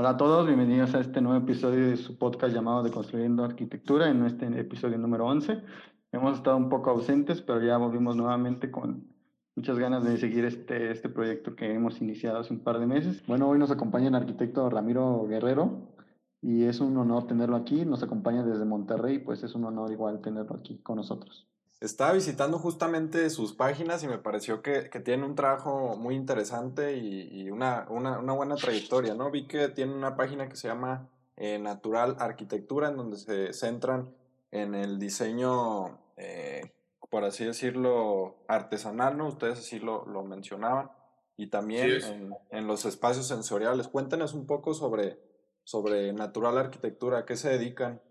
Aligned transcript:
Hola 0.00 0.10
a 0.12 0.16
todos, 0.16 0.46
bienvenidos 0.46 0.94
a 0.94 1.00
este 1.00 1.20
nuevo 1.20 1.36
episodio 1.36 1.90
de 1.90 1.98
su 1.98 2.16
podcast 2.16 2.54
llamado 2.54 2.82
De 2.82 2.90
Construyendo 2.90 3.44
Arquitectura, 3.44 4.08
en 4.08 4.24
este 4.24 4.46
episodio 4.58 4.96
número 4.96 5.26
11. 5.26 5.62
Hemos 6.10 6.38
estado 6.38 6.56
un 6.56 6.70
poco 6.70 6.88
ausentes, 6.88 7.42
pero 7.42 7.62
ya 7.62 7.76
volvimos 7.76 8.16
nuevamente 8.16 8.70
con 8.70 9.12
muchas 9.54 9.78
ganas 9.78 10.02
de 10.02 10.16
seguir 10.16 10.46
este, 10.46 10.90
este 10.90 11.10
proyecto 11.10 11.54
que 11.54 11.74
hemos 11.74 12.00
iniciado 12.00 12.38
hace 12.38 12.54
un 12.54 12.60
par 12.60 12.78
de 12.78 12.86
meses. 12.86 13.22
Bueno, 13.26 13.46
hoy 13.46 13.58
nos 13.58 13.70
acompaña 13.70 14.08
el 14.08 14.14
arquitecto 14.14 14.70
Ramiro 14.70 15.26
Guerrero 15.28 15.92
y 16.40 16.64
es 16.64 16.80
un 16.80 16.96
honor 16.96 17.26
tenerlo 17.26 17.56
aquí. 17.56 17.84
Nos 17.84 18.02
acompaña 18.02 18.42
desde 18.42 18.64
Monterrey, 18.64 19.18
pues 19.18 19.42
es 19.42 19.54
un 19.54 19.66
honor 19.66 19.92
igual 19.92 20.22
tenerlo 20.22 20.56
aquí 20.56 20.78
con 20.78 20.96
nosotros. 20.96 21.49
Estaba 21.80 22.12
visitando 22.12 22.58
justamente 22.58 23.30
sus 23.30 23.54
páginas 23.54 24.02
y 24.02 24.08
me 24.08 24.18
pareció 24.18 24.60
que, 24.60 24.90
que 24.90 25.00
tiene 25.00 25.24
un 25.24 25.34
trabajo 25.34 25.96
muy 25.96 26.14
interesante 26.14 26.98
y, 26.98 27.28
y 27.32 27.50
una, 27.50 27.86
una, 27.88 28.18
una, 28.18 28.34
buena 28.34 28.56
trayectoria, 28.56 29.14
¿no? 29.14 29.30
Vi 29.30 29.46
que 29.46 29.68
tiene 29.68 29.94
una 29.94 30.14
página 30.14 30.46
que 30.50 30.56
se 30.56 30.68
llama 30.68 31.08
eh, 31.36 31.58
Natural 31.58 32.16
Arquitectura, 32.18 32.88
en 32.88 32.98
donde 32.98 33.16
se 33.16 33.54
centran 33.54 34.14
en 34.50 34.74
el 34.74 34.98
diseño, 34.98 35.98
eh, 36.18 36.70
por 37.08 37.24
así 37.24 37.46
decirlo, 37.46 38.44
artesanal, 38.46 39.16
¿no? 39.16 39.28
Ustedes 39.28 39.60
así 39.60 39.78
lo, 39.78 40.04
lo 40.04 40.22
mencionaban. 40.22 40.90
Y 41.38 41.46
también 41.46 41.90
en, 42.04 42.34
en, 42.50 42.66
los 42.66 42.84
espacios 42.84 43.26
sensoriales. 43.26 43.88
Cuéntenos 43.88 44.34
un 44.34 44.46
poco 44.46 44.74
sobre, 44.74 45.18
sobre 45.64 46.12
Natural 46.12 46.58
Arquitectura, 46.58 47.20
¿a 47.20 47.24
qué 47.24 47.36
se 47.38 47.48
dedican? 47.48 48.02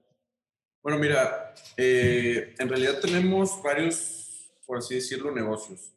Bueno, 0.81 0.97
mira, 0.97 1.53
eh, 1.75 2.55
en 2.57 2.69
realidad 2.69 2.99
tenemos 3.01 3.61
varios, 3.61 4.49
por 4.65 4.77
así 4.77 4.95
decirlo, 4.95 5.29
negocios. 5.31 5.91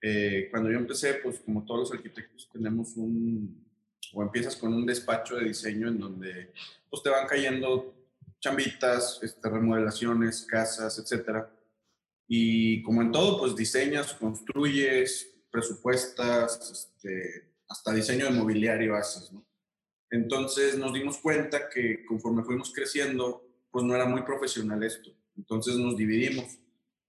Eh, 0.00 0.48
cuando 0.50 0.70
yo 0.70 0.78
empecé, 0.78 1.14
pues 1.14 1.40
como 1.40 1.64
todos 1.64 1.80
los 1.80 1.92
arquitectos, 1.92 2.48
tenemos 2.50 2.96
un, 2.96 3.62
o 4.14 4.22
empiezas 4.22 4.56
con 4.56 4.72
un 4.72 4.86
despacho 4.86 5.36
de 5.36 5.44
diseño 5.44 5.88
en 5.88 5.98
donde 5.98 6.52
pues 6.88 7.02
te 7.02 7.10
van 7.10 7.26
cayendo 7.26 7.94
chambitas, 8.40 9.20
este, 9.22 9.48
remodelaciones, 9.48 10.46
casas, 10.46 10.98
etcétera. 10.98 11.50
Y 12.26 12.82
como 12.82 13.02
en 13.02 13.12
todo, 13.12 13.38
pues 13.38 13.54
diseñas, 13.54 14.14
construyes, 14.14 15.30
presupuestas, 15.50 16.70
este, 16.70 17.52
hasta 17.68 17.92
diseño 17.92 18.24
de 18.24 18.32
mobiliario 18.32 18.96
haces, 18.96 19.30
¿no? 19.30 19.46
Entonces 20.10 20.76
nos 20.78 20.92
dimos 20.94 21.18
cuenta 21.18 21.68
que 21.68 22.04
conforme 22.06 22.44
fuimos 22.44 22.72
creciendo, 22.72 23.51
pues 23.72 23.84
no 23.84 23.94
era 23.94 24.04
muy 24.04 24.22
profesional 24.22 24.82
esto. 24.84 25.10
Entonces 25.36 25.76
nos 25.76 25.96
dividimos. 25.96 26.58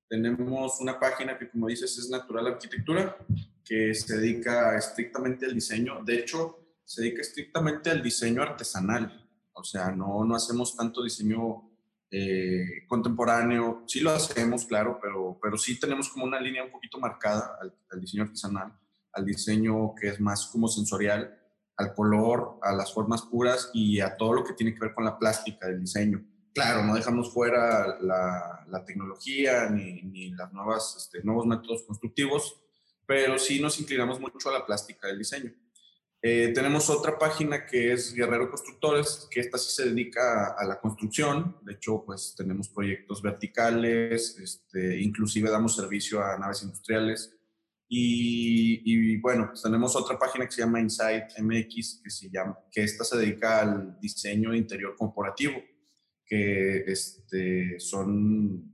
Tenemos 0.08 0.80
una 0.80 1.00
página 1.00 1.38
que, 1.38 1.50
como 1.50 1.68
dices, 1.68 1.98
es 1.98 2.10
Natural 2.10 2.48
Arquitectura, 2.48 3.18
que 3.66 3.94
se 3.94 4.18
dedica 4.18 4.78
estrictamente 4.78 5.46
al 5.46 5.54
diseño. 5.54 6.02
De 6.04 6.20
hecho, 6.20 6.78
se 6.86 7.02
dedica 7.02 7.22
estrictamente 7.22 7.90
al 7.90 8.02
diseño 8.02 8.42
artesanal. 8.42 9.30
O 9.52 9.64
sea, 9.64 9.92
no, 9.92 10.24
no 10.24 10.36
hacemos 10.36 10.76
tanto 10.76 11.04
diseño 11.04 11.70
eh, 12.10 12.86
contemporáneo. 12.88 13.84
Sí 13.86 14.00
lo 14.00 14.12
hacemos, 14.12 14.66
claro, 14.66 15.00
pero, 15.02 15.38
pero 15.42 15.58
sí 15.58 15.78
tenemos 15.78 16.10
como 16.10 16.26
una 16.26 16.40
línea 16.40 16.64
un 16.64 16.72
poquito 16.72 16.98
marcada 16.98 17.58
al, 17.62 17.76
al 17.92 18.00
diseño 18.00 18.24
artesanal, 18.24 18.74
al 19.12 19.26
diseño 19.26 19.94
que 19.96 20.10
es 20.10 20.22
más 20.22 20.48
como 20.48 20.70
sensorial, 20.70 21.40
al 21.76 21.94
color, 21.94 22.60
a 22.62 22.74
las 22.74 22.94
formas 22.94 23.24
puras 23.24 23.70
y 23.74 24.00
a 24.00 24.16
todo 24.16 24.32
lo 24.34 24.44
que 24.46 24.54
tiene 24.54 24.74
que 24.74 24.80
ver 24.80 24.94
con 24.94 25.04
la 25.04 25.18
plástica 25.18 25.68
del 25.68 25.82
diseño 25.82 26.24
claro, 26.54 26.84
no 26.84 26.96
dejamos 26.96 27.34
fuera 27.34 27.98
la, 28.00 28.84
tecnología 28.86 29.70
ni, 29.70 30.02
ni 30.02 30.32
las 30.32 30.52
nuevas, 30.52 30.96
este, 30.98 31.24
nuevos 31.24 31.46
métodos 31.46 31.84
constructivos, 31.84 32.62
pero 33.06 33.38
sí 33.38 33.60
nos 33.60 33.80
inclinamos 33.80 34.20
mucho 34.20 34.50
a 34.50 34.54
la 34.54 34.66
plástica 34.66 35.08
del 35.08 35.20
diseño. 35.20 35.54
Eh, 36.26 36.54
tenemos 36.56 36.90
otra 36.90 37.20
página 37.20 37.66
que 37.66 37.92
es 37.92 38.14
Guerrero 38.14 38.50
Constructores, 38.50 39.28
que 39.30 39.42
esta 39.42 39.58
sí 39.58 39.72
se 39.76 39.90
dedica 39.90 40.56
a, 40.58 40.66
la 40.66 40.80
construcción. 40.80 41.58
De 41.64 41.74
hecho, 41.74 42.04
pues 42.06 42.34
tenemos 42.38 42.70
proyectos 42.70 43.22
verticales, 43.22 44.40
este, 44.40 45.02
inclusive 45.02 45.50
damos 45.50 45.76
servicio 45.76 46.24
a 46.24 46.38
naves 46.38 46.64
industriales. 46.64 47.38
Y, 47.90 48.82
y, 48.86 49.18
bueno, 49.18 49.50
pues 49.50 49.62
tenemos 49.62 49.96
otra 49.96 50.18
página 50.18 50.46
que 50.46 50.54
se 50.54 50.62
llama 50.62 50.80
Insight 50.80 51.38
MX, 51.38 52.02
que, 52.02 52.10
se 52.10 52.30
llama, 52.30 52.58
que 52.72 52.84
esta 52.84 53.04
se 53.04 53.18
dedica 53.18 53.60
al 53.60 54.00
diseño 54.00 54.56
interior 54.56 54.96
corporativo 54.96 55.62
que 56.34 56.78
este, 56.92 57.80
son, 57.80 58.68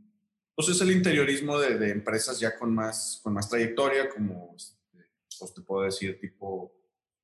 pues 0.56 0.70
es 0.70 0.80
el 0.80 0.92
interiorismo 0.92 1.60
de, 1.60 1.78
de, 1.78 1.92
empresas 1.92 2.40
ya 2.40 2.58
con 2.58 2.74
más, 2.74 3.20
con 3.22 3.34
más 3.34 3.50
trayectoria, 3.50 4.08
como 4.08 4.56
este, 4.56 4.78
pues 5.38 5.54
te 5.54 5.62
puedo 5.62 5.84
decir, 5.84 6.18
tipo 6.22 6.72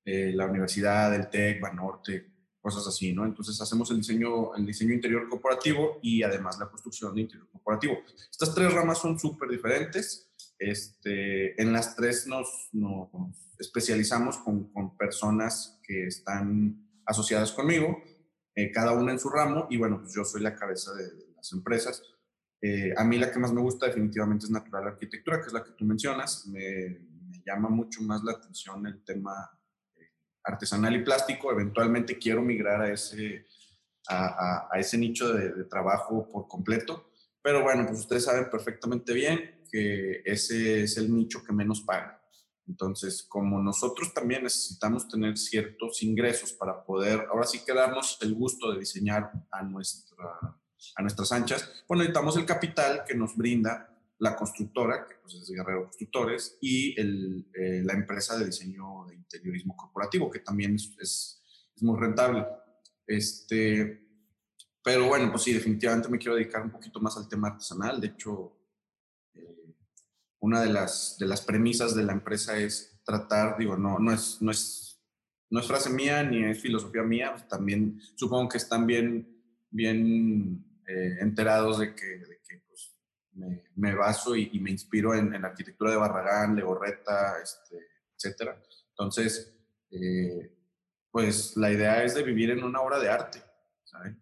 eh, 0.03 0.33
la 0.35 0.47
universidad, 0.47 1.15
el 1.15 1.29
TEC, 1.29 1.61
Banorte, 1.61 2.33
cosas 2.59 2.85
así, 2.85 3.13
¿no? 3.13 3.23
Entonces 3.23 3.61
hacemos 3.61 3.89
el 3.91 3.97
diseño, 3.97 4.53
el 4.55 4.65
diseño 4.65 4.93
interior 4.93 5.29
corporativo 5.29 5.99
y 6.01 6.21
además 6.21 6.59
la 6.59 6.67
construcción 6.67 7.15
de 7.15 7.21
interior 7.21 7.47
corporativo. 7.49 7.99
Estas 8.29 8.53
tres 8.53 8.73
ramas 8.73 8.97
son 8.97 9.17
súper 9.17 9.47
diferentes. 9.47 10.33
Este, 10.59 11.61
en 11.61 11.71
las 11.71 11.95
tres 11.95 12.27
nos, 12.27 12.67
nos 12.73 13.09
especializamos 13.57 14.37
con, 14.39 14.69
con 14.73 14.97
personas 14.97 15.79
que 15.81 16.07
están 16.07 16.85
asociadas 17.05 17.53
conmigo 17.53 18.03
eh, 18.55 18.71
cada 18.71 18.93
una 18.93 19.11
en 19.11 19.19
su 19.19 19.29
ramo, 19.29 19.67
y 19.69 19.77
bueno, 19.77 19.99
pues 19.99 20.13
yo 20.13 20.23
soy 20.23 20.41
la 20.41 20.55
cabeza 20.55 20.93
de, 20.93 21.33
las 21.35 21.51
empresas. 21.51 22.01
Eh, 22.61 22.93
a 22.95 23.03
mí 23.03 23.17
la 23.17 23.29
que 23.29 23.37
más 23.37 23.51
me 23.51 23.61
gusta 23.61 23.85
definitivamente 23.87 24.45
es 24.45 24.51
Natural 24.51 24.87
Arquitectura, 24.87 25.41
que 25.41 25.47
es 25.47 25.53
la 25.53 25.63
que 25.63 25.71
tú 25.71 25.83
mencionas. 25.83 26.47
Me, 26.47 27.13
llama 27.45 27.69
mucho 27.69 28.01
más 28.01 28.23
la 28.23 28.31
atención 28.31 28.87
el 28.87 29.03
tema 29.03 29.31
eh, 29.95 30.13
artesanal 30.43 30.95
y 30.95 31.03
plástico. 31.03 31.51
Eventualmente 31.51 32.17
quiero 32.17 32.41
migrar 32.41 32.81
a 32.81 32.91
ese, 32.91 33.45
a 34.07 34.67
ese 34.79 34.97
nicho 34.97 35.31
de, 35.31 35.53
de, 35.53 35.63
trabajo 35.65 36.27
por 36.27 36.47
completo. 36.47 37.11
Pero 37.43 37.61
bueno, 37.61 37.85
pues 37.85 37.99
ustedes 37.99 38.23
saben 38.23 38.49
perfectamente 38.49 39.13
bien 39.13 39.63
que 39.71 40.23
ese 40.25 40.83
es 40.83 40.97
el 40.97 41.13
nicho 41.13 41.43
que 41.43 41.53
menos 41.53 41.81
paga. 41.81 42.24
Entonces, 42.67 43.23
como 43.23 43.61
nosotros 43.61 44.13
también 44.13 44.43
necesitamos 44.43 45.07
tener 45.07 45.37
ciertos 45.37 46.01
ingresos 46.01 46.53
para 46.53 46.83
poder, 46.83 47.27
ahora 47.31 47.45
sí 47.45 47.61
que 47.65 47.73
darnos 47.73 48.17
el 48.21 48.33
gusto 48.33 48.71
de 48.71 48.79
diseñar 48.79 49.31
a, 49.51 49.63
nuestra, 49.63 50.25
a 50.95 51.01
nuestras 51.01 51.31
anchas, 51.31 51.83
pues 51.87 51.99
necesitamos 51.99 52.37
el 52.37 52.45
capital 52.45 53.03
que 53.07 53.15
nos 53.15 53.35
brinda 53.35 53.91
la 54.19 54.35
constructora, 54.35 55.05
que 55.05 55.15
pues 55.21 55.35
es 55.35 55.49
Guerrero 55.49 55.83
Constructores, 55.83 56.57
y 56.61 56.99
el, 56.99 57.45
eh, 57.53 57.81
la 57.83 57.93
empresa 57.93 58.37
de 58.37 58.45
diseño 58.45 59.05
de 59.07 59.15
interiorismo 59.15 59.75
corporativo, 59.75 60.31
que 60.31 60.39
también 60.39 60.75
es, 60.75 60.91
es, 60.99 61.43
es, 61.75 61.83
muy 61.83 61.99
rentable. 61.99 62.45
Este, 63.05 64.07
pero 64.81 65.07
bueno, 65.07 65.29
pues 65.31 65.43
sí, 65.43 65.53
definitivamente 65.53 66.09
me 66.09 66.17
quiero 66.17 66.35
dedicar 66.35 66.63
un 66.63 66.71
poquito 66.71 66.99
más 66.99 67.17
al 67.17 67.27
tema 67.27 67.49
artesanal. 67.49 67.99
De 67.99 68.07
hecho, 68.07 68.54
una 70.45 70.61
de 70.61 70.71
las, 70.71 71.17
de 71.19 71.25
las 71.25 71.41
premisas 71.41 71.95
de 71.95 72.03
la 72.03 72.13
empresa 72.13 72.55
es 72.55 73.01
tratar, 73.03 73.57
digo, 73.57 73.75
no, 73.77 73.97
no, 73.97 74.13
es, 74.13 74.39
no, 74.41 74.51
es, 74.51 75.03
no 75.49 75.59
es 75.59 75.67
frase 75.67 75.89
mía 75.89 76.21
ni 76.21 76.43
es 76.43 76.61
filosofía 76.61 77.01
mía, 77.01 77.31
pues 77.31 77.47
también 77.47 77.99
supongo 78.13 78.49
que 78.49 78.59
están 78.59 78.85
bien, 78.85 79.27
bien 79.71 80.63
eh, 80.87 81.17
enterados 81.19 81.79
de 81.79 81.95
que, 81.95 82.21
pues, 82.67 82.95
me, 83.75 83.95
baso 83.95 84.35
y, 84.35 84.59
me 84.59 84.69
inspiro 84.69 85.15
en, 85.15 85.31
la 85.31 85.47
arquitectura 85.47 85.89
de 85.89 85.97
Barragán, 85.97 86.55
Legorreta, 86.55 87.41
este, 87.41 87.77
etc. 88.15 88.51
Entonces, 88.91 89.51
eh, 89.89 90.51
pues 91.09 91.57
la 91.57 91.71
idea 91.71 92.03
es 92.03 92.13
de 92.13 92.21
vivir 92.21 92.51
en 92.51 92.63
una 92.63 92.81
obra 92.81 92.99
de 92.99 93.09
arte, 93.09 93.41
¿sabes? 93.83 94.15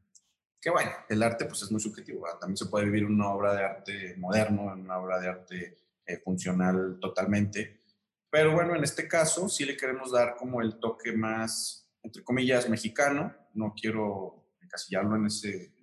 Que 0.61 0.69
bueno, 0.69 0.91
el 1.09 1.21
arte 1.21 1.43
pues 1.43 1.63
es 1.63 1.71
muy 1.71 1.81
subjetivo, 1.81 2.25
también 2.39 2.55
se 2.55 2.67
puede 2.67 2.85
vivir 2.85 3.03
en 3.03 3.15
una 3.15 3.29
obra 3.31 3.53
de 3.53 3.65
arte 3.65 4.15
moderno, 4.17 4.71
en 4.71 4.79
una 4.85 4.99
obra 4.99 5.19
de 5.19 5.27
arte 5.27 5.82
eh, 6.05 6.17
funcional 6.23 6.97
totalmente. 6.99 7.81
Pero 8.29 8.53
bueno, 8.53 8.75
en 8.75 8.83
este 8.83 9.07
caso 9.07 9.47
sí 9.47 9.63
le 9.65 9.77
queremos 9.77 10.11
dar 10.11 10.35
como 10.35 10.61
el 10.61 10.79
toque 10.79 11.13
más, 11.13 11.91
entre 12.01 12.23
comillas, 12.23 12.69
mexicano. 12.69 13.35
No 13.53 13.73
quiero 13.79 14.55
encasillarlo 14.59 15.15
en 15.17 15.27
ese, 15.27 15.73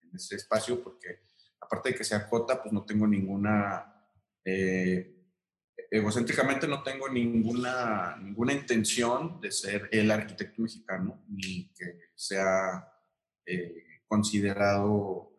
en 0.00 0.10
ese 0.14 0.36
espacio 0.36 0.82
porque 0.82 1.20
aparte 1.60 1.90
de 1.90 1.94
que 1.94 2.04
se 2.04 2.14
acota, 2.14 2.60
pues 2.62 2.72
no 2.72 2.84
tengo 2.84 3.06
ninguna, 3.06 4.08
eh, 4.44 5.14
egocéntricamente 5.90 6.66
no 6.66 6.82
tengo 6.82 7.08
ninguna, 7.08 8.16
ninguna 8.16 8.52
intención 8.52 9.40
de 9.40 9.52
ser 9.52 9.88
el 9.92 10.10
arquitecto 10.10 10.62
mexicano, 10.62 11.24
ni 11.28 11.72
que 11.74 12.00
sea 12.14 12.88
eh, 13.46 14.00
considerado 14.06 15.31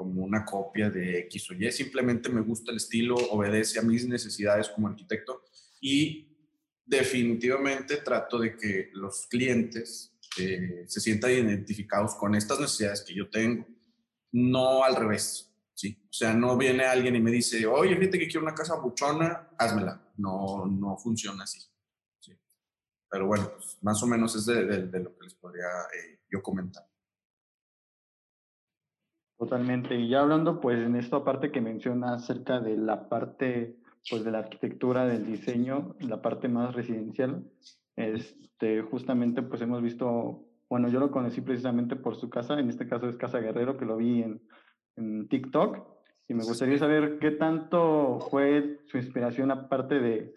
como 0.00 0.22
una 0.22 0.46
copia 0.46 0.88
de 0.88 1.18
X 1.18 1.50
o 1.50 1.54
Y, 1.54 1.70
simplemente 1.70 2.30
me 2.30 2.40
gusta 2.40 2.70
el 2.70 2.78
estilo, 2.78 3.16
obedece 3.16 3.78
a 3.78 3.82
mis 3.82 4.08
necesidades 4.08 4.70
como 4.70 4.88
arquitecto 4.88 5.44
y 5.78 6.26
definitivamente 6.86 7.98
trato 7.98 8.38
de 8.38 8.56
que 8.56 8.88
los 8.94 9.26
clientes 9.26 10.18
eh, 10.38 10.84
se 10.86 11.00
sientan 11.02 11.32
identificados 11.32 12.14
con 12.14 12.34
estas 12.34 12.58
necesidades 12.58 13.02
que 13.02 13.14
yo 13.14 13.28
tengo, 13.28 13.66
no 14.32 14.84
al 14.84 14.96
revés, 14.96 15.52
¿sí? 15.74 16.02
O 16.08 16.12
sea, 16.14 16.32
no 16.32 16.56
viene 16.56 16.84
alguien 16.84 17.14
y 17.16 17.20
me 17.20 17.30
dice, 17.30 17.66
oye, 17.66 17.94
fíjate 17.98 18.20
que 18.20 18.26
quiero 18.26 18.46
una 18.46 18.54
casa 18.54 18.76
buchona, 18.76 19.50
házmela. 19.58 20.02
No, 20.16 20.64
no 20.64 20.96
funciona 20.96 21.44
así. 21.44 21.60
¿sí? 22.20 22.32
pero 23.10 23.26
bueno, 23.26 23.52
pues 23.54 23.76
más 23.82 24.02
o 24.02 24.06
menos 24.06 24.34
es 24.34 24.46
de, 24.46 24.98
lo 24.98 25.14
que 25.14 25.24
les 25.24 25.34
podría 25.34 25.66
eh, 25.94 26.20
yo 26.32 26.42
comentar. 26.42 26.89
Totalmente. 29.40 29.94
Y 29.94 30.10
ya 30.10 30.20
hablando, 30.20 30.60
pues, 30.60 30.78
en 30.78 30.96
esta 30.96 31.24
parte 31.24 31.50
que 31.50 31.62
menciona 31.62 32.12
acerca 32.12 32.60
de 32.60 32.76
la 32.76 33.08
parte, 33.08 33.74
pues, 34.10 34.22
de 34.22 34.30
la 34.30 34.40
arquitectura, 34.40 35.06
del 35.06 35.24
diseño, 35.24 35.96
la 36.00 36.20
parte 36.20 36.46
más 36.46 36.74
residencial, 36.74 37.42
este, 37.96 38.82
justamente, 38.82 39.40
pues, 39.40 39.62
hemos 39.62 39.80
visto, 39.80 40.44
bueno, 40.68 40.88
yo 40.90 41.00
lo 41.00 41.10
conocí 41.10 41.40
precisamente 41.40 41.96
por 41.96 42.16
su 42.16 42.28
casa, 42.28 42.60
en 42.60 42.68
este 42.68 42.86
caso 42.86 43.08
es 43.08 43.16
Casa 43.16 43.38
Guerrero, 43.38 43.78
que 43.78 43.86
lo 43.86 43.96
vi 43.96 44.22
en, 44.22 44.42
en 44.96 45.26
TikTok, 45.26 45.88
y 46.28 46.34
me 46.34 46.44
gustaría 46.44 46.76
saber 46.76 47.18
qué 47.18 47.30
tanto 47.30 48.18
fue 48.30 48.80
su 48.88 48.98
inspiración, 48.98 49.50
aparte 49.50 50.00
de 50.00 50.34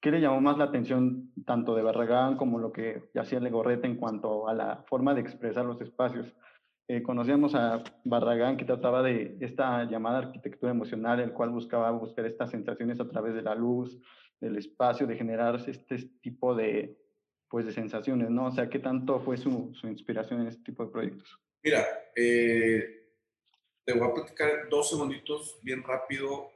¿Qué 0.00 0.10
le 0.10 0.22
llamó 0.22 0.40
más 0.40 0.56
la 0.56 0.64
atención 0.64 1.30
tanto 1.44 1.74
de 1.74 1.82
Barragán 1.82 2.38
como 2.38 2.58
lo 2.58 2.72
que 2.72 3.10
hacía 3.14 3.38
Legorreta 3.38 3.86
en 3.86 3.96
cuanto 3.96 4.48
a 4.48 4.54
la 4.54 4.82
forma 4.88 5.12
de 5.12 5.20
expresar 5.20 5.66
los 5.66 5.78
espacios? 5.82 6.34
Eh, 6.92 7.04
conocíamos 7.04 7.54
a 7.54 7.84
Barragán 8.02 8.56
que 8.56 8.64
trataba 8.64 9.00
de 9.00 9.36
esta 9.38 9.84
llamada 9.84 10.18
arquitectura 10.18 10.72
emocional, 10.72 11.20
el 11.20 11.32
cual 11.32 11.50
buscaba 11.50 11.88
buscar 11.92 12.26
estas 12.26 12.50
sensaciones 12.50 12.98
a 12.98 13.08
través 13.08 13.32
de 13.32 13.42
la 13.42 13.54
luz, 13.54 13.96
del 14.40 14.56
espacio, 14.56 15.06
de 15.06 15.14
generar 15.14 15.54
este 15.68 15.98
tipo 16.20 16.52
de, 16.52 16.98
pues, 17.48 17.64
de 17.64 17.70
sensaciones, 17.70 18.28
¿no? 18.30 18.46
O 18.46 18.50
sea, 18.50 18.68
¿qué 18.68 18.80
tanto 18.80 19.20
fue 19.20 19.36
su, 19.36 19.72
su 19.72 19.86
inspiración 19.86 20.40
en 20.40 20.48
este 20.48 20.64
tipo 20.64 20.84
de 20.84 20.90
proyectos? 20.90 21.38
Mira, 21.62 21.86
eh, 22.16 23.12
te 23.84 23.92
voy 23.92 24.08
a 24.08 24.14
platicar 24.14 24.68
dos 24.68 24.90
segunditos 24.90 25.60
bien 25.62 25.84
rápido. 25.84 26.50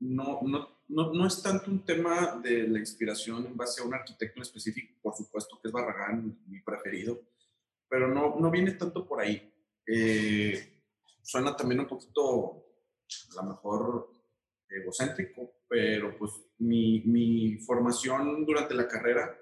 No, 0.00 0.40
no 0.42 0.80
no, 0.88 1.12
no, 1.12 1.24
es 1.28 1.40
tanto 1.40 1.70
un 1.70 1.84
tema 1.84 2.40
de 2.42 2.66
la 2.66 2.80
inspiración 2.80 3.46
en 3.46 3.56
base 3.56 3.80
a 3.80 3.84
un 3.84 3.94
arquitecto 3.94 4.40
en 4.40 4.42
específico, 4.42 4.94
por 5.00 5.14
supuesto 5.14 5.60
que 5.62 5.68
es 5.68 5.72
Barragán, 5.72 6.36
mi 6.48 6.60
preferido, 6.60 7.20
pero 7.88 8.08
no, 8.08 8.34
no 8.40 8.50
viene 8.50 8.72
tanto 8.72 9.06
por 9.06 9.20
ahí. 9.20 9.49
Eh, 9.92 10.82
suena 11.22 11.56
también 11.56 11.80
un 11.80 11.88
poquito, 11.88 12.64
a 13.38 13.42
lo 13.42 13.50
mejor, 13.50 14.10
egocéntrico, 14.68 15.62
pero 15.68 16.16
pues 16.16 16.32
mi, 16.58 17.02
mi 17.06 17.58
formación 17.58 18.44
durante 18.46 18.74
la 18.74 18.86
carrera, 18.86 19.36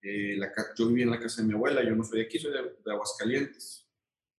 eh, 0.00 0.34
la, 0.36 0.50
yo 0.76 0.88
viví 0.88 1.02
en 1.02 1.10
la 1.10 1.20
casa 1.20 1.42
de 1.42 1.48
mi 1.48 1.54
abuela, 1.54 1.84
yo 1.84 1.94
no 1.94 2.04
soy 2.04 2.20
de 2.20 2.24
aquí, 2.24 2.38
soy 2.38 2.52
de, 2.52 2.90
Aguascalientes, 2.90 3.86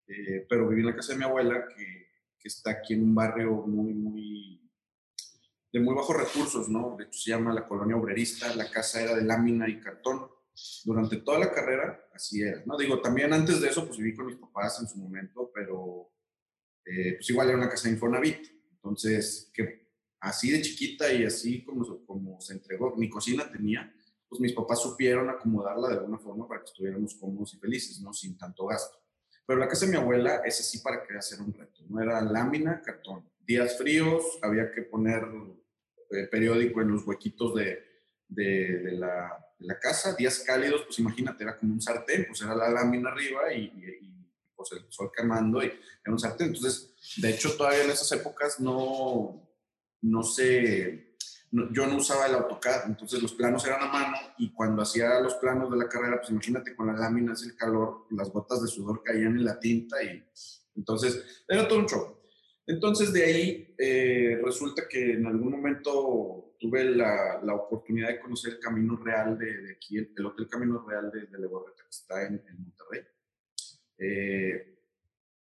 eh, 0.08 0.44
pero 0.48 0.68
viví 0.68 0.80
en 0.80 0.88
la 0.88 0.96
casa 0.96 1.12
de 1.12 1.18
mi 1.18 1.24
abuela 1.24 1.68
que, 1.68 2.08
que 2.38 2.48
está 2.48 2.72
aquí 2.72 2.94
en 2.94 3.04
un 3.04 3.14
barrio 3.14 3.52
muy, 3.52 3.94
muy 3.94 4.64
de 5.74 5.80
muy 5.80 5.94
bajos 5.96 6.16
recursos, 6.16 6.68
¿no? 6.68 6.94
De 6.96 7.04
hecho, 7.04 7.18
se 7.18 7.30
llama 7.30 7.52
la 7.52 7.66
colonia 7.66 7.96
obrerista, 7.96 8.54
la 8.54 8.70
casa 8.70 9.02
era 9.02 9.16
de 9.16 9.24
lámina 9.24 9.68
y 9.68 9.80
cartón. 9.80 10.30
Durante 10.84 11.16
toda 11.16 11.40
la 11.40 11.50
carrera, 11.50 12.00
así 12.14 12.42
era, 12.42 12.62
¿no? 12.64 12.76
Digo, 12.76 13.00
también 13.00 13.32
antes 13.32 13.60
de 13.60 13.68
eso, 13.68 13.86
pues 13.86 13.98
viví 13.98 14.14
con 14.14 14.26
mis 14.26 14.36
papás 14.36 14.80
en 14.80 14.88
su 14.88 14.98
momento, 14.98 15.50
pero 15.54 16.12
eh, 16.84 17.14
pues 17.14 17.28
igual 17.30 17.48
era 17.48 17.58
una 17.58 17.68
casa 17.68 17.88
de 17.88 17.94
Infonavit. 17.94 18.46
Entonces, 18.72 19.50
que 19.52 19.88
así 20.20 20.50
de 20.50 20.62
chiquita 20.62 21.12
y 21.12 21.24
así 21.24 21.64
como, 21.64 22.04
como 22.06 22.40
se 22.40 22.54
entregó, 22.54 22.94
mi 22.96 23.08
cocina 23.08 23.50
tenía, 23.50 23.92
pues 24.28 24.40
mis 24.40 24.52
papás 24.52 24.82
supieron 24.82 25.28
acomodarla 25.30 25.88
de 25.88 25.94
alguna 25.94 26.18
forma 26.18 26.48
para 26.48 26.60
que 26.60 26.66
estuviéramos 26.66 27.14
cómodos 27.14 27.54
y 27.54 27.58
felices, 27.58 28.00
¿no? 28.00 28.12
Sin 28.12 28.36
tanto 28.36 28.66
gasto. 28.66 28.98
Pero 29.46 29.58
la 29.58 29.68
casa 29.68 29.84
de 29.84 29.92
mi 29.92 29.98
abuela 29.98 30.42
es 30.44 30.60
así 30.60 30.78
para 30.78 31.02
que 31.06 31.16
hacer 31.16 31.40
un 31.40 31.52
reto, 31.52 31.82
¿no? 31.88 32.02
Era 32.02 32.20
lámina, 32.20 32.80
cartón. 32.82 33.28
Días 33.40 33.76
fríos, 33.76 34.38
había 34.42 34.70
que 34.70 34.82
poner 34.82 35.22
eh, 36.10 36.26
periódico 36.30 36.80
en 36.80 36.88
los 36.88 37.06
huequitos 37.06 37.54
de, 37.54 37.78
de, 38.28 38.92
la, 38.92 39.43
la, 39.58 39.78
casa. 39.78 40.14
Días 40.14 40.42
cálidos, 40.46 40.82
pues 40.84 40.98
imagínate, 40.98 41.44
era 41.44 41.58
como 41.58 41.74
un 41.74 41.80
sartén, 41.80 42.26
pues 42.26 42.40
era 42.42 42.54
la 42.54 42.68
lámina 42.68 43.10
arriba 43.10 43.52
y, 43.52 43.70
pues 44.56 44.72
el 44.72 44.86
sol 44.88 45.10
quemando 45.14 45.62
y 45.62 45.66
era 45.66 46.12
un 46.12 46.18
sartén. 46.18 46.48
Entonces, 46.48 46.94
de 47.16 47.30
hecho, 47.30 47.56
todavía 47.56 47.84
en 47.84 47.90
esas 47.90 48.10
épocas 48.12 48.60
no, 48.60 49.48
no 50.02 50.22
sé, 50.22 51.16
yo 51.50 51.86
no 51.86 51.96
usaba 51.96 52.26
el 52.26 52.34
AutoCAD, 52.34 52.86
entonces 52.86 53.22
los 53.22 53.32
planos 53.32 53.64
eran 53.64 53.82
a 53.82 53.86
mano 53.92 54.16
y 54.38 54.52
cuando 54.52 54.82
hacía 54.82 55.20
los 55.20 55.34
planos 55.34 55.70
de 55.70 55.76
la 55.76 55.88
carrera, 55.88 56.18
pues 56.18 56.30
imagínate 56.30 56.74
con 56.74 56.88
las 56.88 56.98
láminas, 56.98 57.42
el 57.44 57.56
calor, 57.56 58.06
las 58.10 58.30
gotas 58.30 58.62
de 58.62 58.68
sudor 58.68 59.02
caían 59.04 59.36
en 59.36 59.44
la 59.44 59.60
tinta 59.60 60.02
y 60.02 60.24
entonces 60.76 61.44
era 61.46 61.68
todo 61.68 61.78
un 61.78 61.86
show. 61.86 62.23
Entonces 62.66 63.12
de 63.12 63.24
ahí 63.24 63.74
eh, 63.76 64.40
resulta 64.42 64.88
que 64.88 65.12
en 65.12 65.26
algún 65.26 65.50
momento 65.50 66.54
tuve 66.58 66.84
la, 66.84 67.40
la, 67.42 67.54
oportunidad 67.54 68.08
de 68.08 68.20
conocer 68.20 68.54
el 68.54 68.60
Camino 68.60 68.96
Real 68.96 69.36
de, 69.36 69.58
de 69.58 69.72
aquí, 69.72 69.98
el, 69.98 70.26
Hotel 70.26 70.48
Camino 70.48 70.84
Real 70.86 71.10
de, 71.10 71.26
de 71.26 71.38
Legorreta, 71.38 71.82
que 71.82 71.90
está 71.90 72.26
en, 72.26 72.42
Monterrey. 72.58 73.02
Eh, 73.98 74.78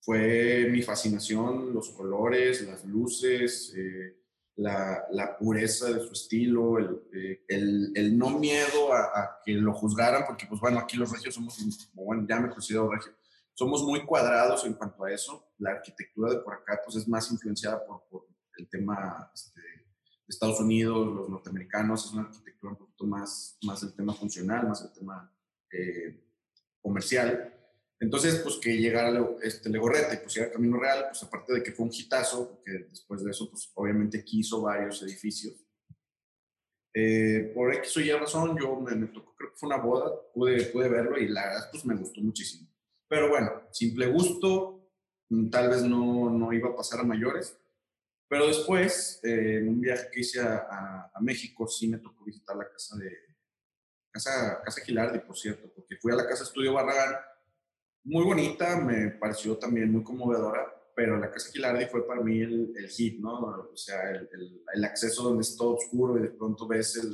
fue 0.01 0.67
mi 0.69 0.81
fascinación, 0.81 1.73
los 1.73 1.91
colores, 1.91 2.61
las 2.67 2.83
luces, 2.83 3.73
eh, 3.77 4.17
la, 4.57 5.05
la, 5.11 5.37
pureza 5.37 5.91
de 5.93 6.01
su 6.01 6.11
estilo, 6.11 6.77
el, 6.77 7.41
el, 7.47 7.91
el 7.95 8.17
no 8.17 8.37
miedo 8.37 8.91
a, 8.91 8.99
a, 8.99 9.39
que 9.45 9.53
lo 9.53 9.73
juzgaran, 9.73 10.25
porque 10.27 10.45
pues 10.45 10.59
bueno, 10.59 10.79
aquí 10.79 10.97
los 10.97 11.09
regios 11.09 11.35
somos, 11.35 11.57
bueno, 11.93 12.25
ya 12.27 12.39
me 12.41 12.49
considero 12.49 12.91
regio, 12.91 13.13
somos 13.53 13.83
muy 13.83 14.05
cuadrados 14.05 14.65
en 14.65 14.73
cuanto 14.73 15.03
a 15.03 15.11
eso. 15.11 15.51
La 15.59 15.71
arquitectura 15.71 16.33
de 16.33 16.39
por 16.39 16.53
acá 16.53 16.81
pues, 16.83 16.97
es 16.97 17.07
más 17.07 17.31
influenciada 17.31 17.85
por, 17.85 18.03
el 18.57 18.69
tema 18.69 19.31
este, 19.33 19.59
de 19.59 19.85
Estados 20.27 20.59
Unidos, 20.59 21.07
los 21.07 21.29
norteamericanos, 21.29 22.05
es 22.05 22.11
una 22.11 22.23
arquitectura 22.23 22.73
un 22.73 22.77
poquito 22.77 23.05
más, 23.05 23.57
más 23.63 23.81
el 23.81 23.95
tema 23.95 24.13
funcional, 24.13 24.67
más 24.67 24.83
el 24.83 24.93
tema 24.93 25.35
eh, 25.71 26.23
comercial. 26.79 27.51
Entonces, 27.99 28.39
pues 28.43 28.57
que 28.57 28.77
llegara 28.77 29.11
este 29.41 29.69
Legorreta 29.69 30.13
y 30.13 30.17
pusiera 30.17 30.51
Camino 30.51 30.77
Real, 30.77 31.05
pues 31.09 31.23
aparte 31.23 31.53
de 31.53 31.63
que 31.63 31.71
fue 31.71 31.85
un 31.85 31.91
hitazo, 31.91 32.49
porque 32.49 32.85
después 32.89 33.23
de 33.23 33.31
eso, 33.31 33.49
pues 33.49 33.71
obviamente 33.73 34.23
quiso 34.23 34.61
varios 34.61 35.01
edificios. 35.01 35.55
Eh, 36.93 37.51
por 37.55 37.73
X 37.73 37.97
o 37.97 38.01
Y 38.01 38.11
razón, 38.11 38.55
yo 38.59 38.79
me, 38.79 38.93
me, 38.95 39.07
tocó, 39.07 39.33
creo 39.35 39.51
que 39.51 39.57
fue 39.57 39.67
una 39.67 39.77
boda, 39.77 40.11
pude, 40.31 40.65
pude 40.65 40.89
verlo 40.89 41.17
y 41.17 41.27
la 41.27 41.45
verdad, 41.45 41.69
pues 41.71 41.85
me 41.85 41.95
gustó 41.95 42.21
muchísimo. 42.21 42.72
Pero 43.13 43.29
bueno, 43.29 43.51
simple 43.69 44.07
gusto, 44.07 44.89
mm, 45.29 45.51
tal 45.51 45.69
vez 45.69 45.83
no, 45.83 46.31
no 46.31 46.51
iba 46.51 46.69
a 46.69 46.75
pasar 46.75 47.01
a 47.01 47.03
mayores. 47.03 47.55
Pero 48.27 48.47
después, 48.47 49.19
eh, 49.21 49.59
en 49.59 49.69
un 49.69 49.81
viaje 49.81 50.07
que 50.11 50.21
hice 50.21 50.41
a, 50.41 51.11
a, 51.13 51.21
México, 51.21 51.67
sí 51.67 51.87
me 51.87 51.99
tocó 51.99 52.25
visitar 52.25 52.55
la 52.55 52.67
casa 52.67 52.97
de 52.97 53.11
casa, 54.11 54.59
casa 54.65 54.81
Gilardi, 54.83 55.19
por 55.19 55.37
cierto, 55.37 55.71
porque 55.75 55.95
fui 55.97 56.11
a 56.11 56.15
la 56.15 56.25
casa 56.25 56.43
Estudio 56.43 56.73
Barragán, 56.73 57.17
muy 58.05 58.23
bonita, 58.23 58.77
me 58.77 59.11
pareció 59.11 59.59
también 59.59 59.91
muy 59.91 60.01
conmovedora, 60.01 60.65
pero 60.95 61.19
la 61.19 61.29
casa 61.29 61.51
Gilardi 61.51 61.85
fue 61.85 62.07
para 62.07 62.23
mí 62.23 62.41
el, 62.41 62.73
el 62.75 62.89
hit, 62.89 63.19
¿no? 63.19 63.41
O 63.71 63.77
sea, 63.77 64.09
el, 64.09 64.27
el, 64.33 64.63
el, 64.73 64.85
acceso 64.85 65.21
donde 65.21 65.43
es 65.43 65.55
todo 65.55 65.75
oscuro 65.75 66.17
y 66.17 66.23
de 66.23 66.29
pronto 66.29 66.67
ves 66.67 66.95
el, 66.95 67.13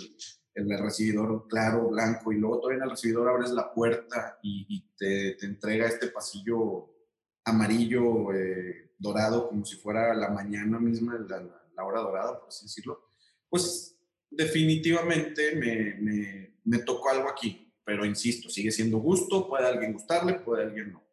el 0.59 0.79
recibidor 0.79 1.47
claro, 1.47 1.89
blanco, 1.89 2.31
y 2.31 2.37
luego 2.37 2.59
todavía 2.59 2.77
en 2.77 2.83
el 2.83 2.89
recibidor 2.91 3.29
abres 3.29 3.51
la 3.51 3.73
puerta 3.73 4.39
y, 4.41 4.81
te, 4.97 5.35
te, 5.35 5.45
entrega 5.45 5.87
este 5.87 6.07
pasillo 6.07 6.89
amarillo, 7.45 8.33
eh, 8.33 8.91
dorado, 8.97 9.49
como 9.49 9.65
si 9.65 9.77
fuera 9.77 10.13
la 10.13 10.29
mañana 10.29 10.79
misma, 10.79 11.17
la, 11.27 11.83
hora 11.83 12.01
dorada, 12.01 12.39
por 12.39 12.49
así 12.49 12.65
decirlo, 12.65 13.09
pues 13.49 13.97
definitivamente 14.29 15.55
me, 15.55 15.95
me, 15.95 16.59
me 16.65 16.79
tocó 16.79 17.09
algo 17.09 17.29
aquí, 17.29 17.73
pero 17.85 18.05
insisto, 18.05 18.49
sigue 18.49 18.71
siendo 18.71 18.97
gusto, 18.99 19.47
puede 19.47 19.65
alguien 19.67 19.93
gustarle, 19.93 20.33
puede 20.35 20.63
alguien 20.63 20.91
no. 20.91 21.08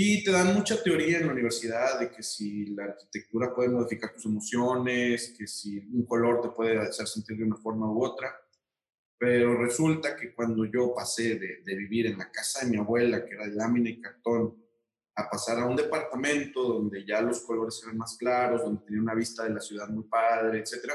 Y 0.00 0.22
te 0.22 0.30
dan 0.30 0.54
mucha 0.54 0.80
teoría 0.80 1.18
en 1.18 1.26
la 1.26 1.32
universidad 1.32 1.98
de 1.98 2.08
que 2.08 2.22
si 2.22 2.66
la 2.66 2.84
arquitectura 2.84 3.52
puede 3.52 3.70
modificar 3.70 4.12
tus 4.12 4.26
emociones, 4.26 5.34
que 5.36 5.48
si 5.48 5.76
un 5.92 6.06
color 6.06 6.40
te 6.40 6.50
puede 6.50 6.78
hacer 6.78 7.08
sentir 7.08 7.36
de 7.36 7.42
una 7.42 7.56
forma 7.56 7.90
u 7.90 8.04
otra. 8.04 8.32
Pero 9.18 9.60
resulta 9.60 10.14
que 10.14 10.32
cuando 10.32 10.64
yo 10.66 10.94
pasé 10.94 11.34
de, 11.34 11.62
de 11.64 11.74
vivir 11.74 12.06
en 12.06 12.18
la 12.18 12.30
casa 12.30 12.64
de 12.64 12.70
mi 12.70 12.76
abuela, 12.76 13.24
que 13.24 13.34
era 13.34 13.48
de 13.48 13.56
lámina 13.56 13.90
y 13.90 14.00
cartón, 14.00 14.64
a 15.16 15.28
pasar 15.28 15.58
a 15.58 15.66
un 15.66 15.74
departamento 15.74 16.62
donde 16.62 17.04
ya 17.04 17.20
los 17.20 17.40
colores 17.40 17.80
eran 17.82 17.98
más 17.98 18.16
claros, 18.16 18.62
donde 18.62 18.84
tenía 18.84 19.02
una 19.02 19.16
vista 19.16 19.42
de 19.42 19.50
la 19.50 19.60
ciudad 19.60 19.88
muy 19.88 20.04
padre, 20.04 20.60
etc., 20.60 20.92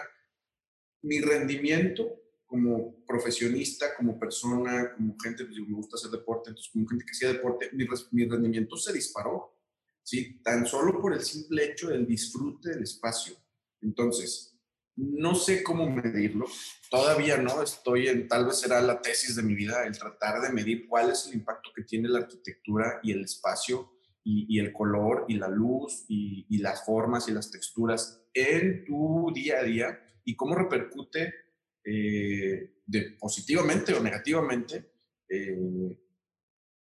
mi 1.01 1.19
rendimiento 1.19 2.22
como 2.53 3.03
profesionista, 3.07 3.95
como 3.97 4.19
persona, 4.19 4.93
como 4.95 5.15
gente, 5.23 5.43
pues 5.43 5.57
me 5.57 5.73
gusta 5.73 5.95
hacer 5.95 6.11
deporte, 6.11 6.51
entonces 6.51 6.71
como 6.71 6.87
gente 6.87 7.03
que 7.03 7.09
hacía 7.09 7.33
deporte, 7.33 7.71
mi, 7.73 7.87
mi, 8.11 8.29
rendimiento 8.29 8.77
se 8.77 8.93
disparó, 8.93 9.57
¿sí? 10.03 10.39
Tan 10.43 10.67
solo 10.67 11.01
por 11.01 11.15
el 11.15 11.21
simple 11.21 11.65
hecho 11.65 11.89
del 11.89 12.05
disfrute 12.05 12.69
del 12.69 12.83
espacio. 12.83 13.35
Entonces, 13.81 14.55
no 14.95 15.33
sé 15.33 15.63
cómo 15.63 15.89
medirlo, 15.89 16.45
todavía 16.91 17.37
no, 17.37 17.63
estoy 17.63 18.07
en, 18.07 18.27
tal 18.27 18.45
vez 18.45 18.59
será 18.59 18.79
la 18.83 19.01
tesis 19.01 19.35
de 19.35 19.41
mi 19.41 19.55
vida, 19.55 19.87
el 19.87 19.97
tratar 19.97 20.39
de 20.39 20.53
medir 20.53 20.87
cuál 20.87 21.09
es 21.09 21.25
el 21.25 21.33
impacto 21.33 21.71
que 21.75 21.81
tiene 21.81 22.07
la 22.07 22.19
arquitectura 22.19 22.99
y 23.01 23.13
el 23.13 23.23
espacio 23.23 23.93
y, 24.23 24.45
y 24.47 24.59
el 24.59 24.71
color 24.73 25.25
y 25.27 25.37
la 25.37 25.47
luz 25.47 26.05
y, 26.07 26.45
y 26.51 26.59
las 26.59 26.85
formas 26.85 27.27
y 27.27 27.31
las 27.31 27.49
texturas 27.49 28.21
en 28.31 28.85
tu 28.85 29.31
día 29.33 29.57
a 29.61 29.63
día 29.63 29.99
y 30.23 30.35
cómo 30.35 30.53
repercute 30.53 31.42
eh, 31.85 32.81
de 32.85 33.01
positivamente 33.19 33.93
o 33.93 34.01
negativamente 34.01 34.93
eh, 35.29 35.97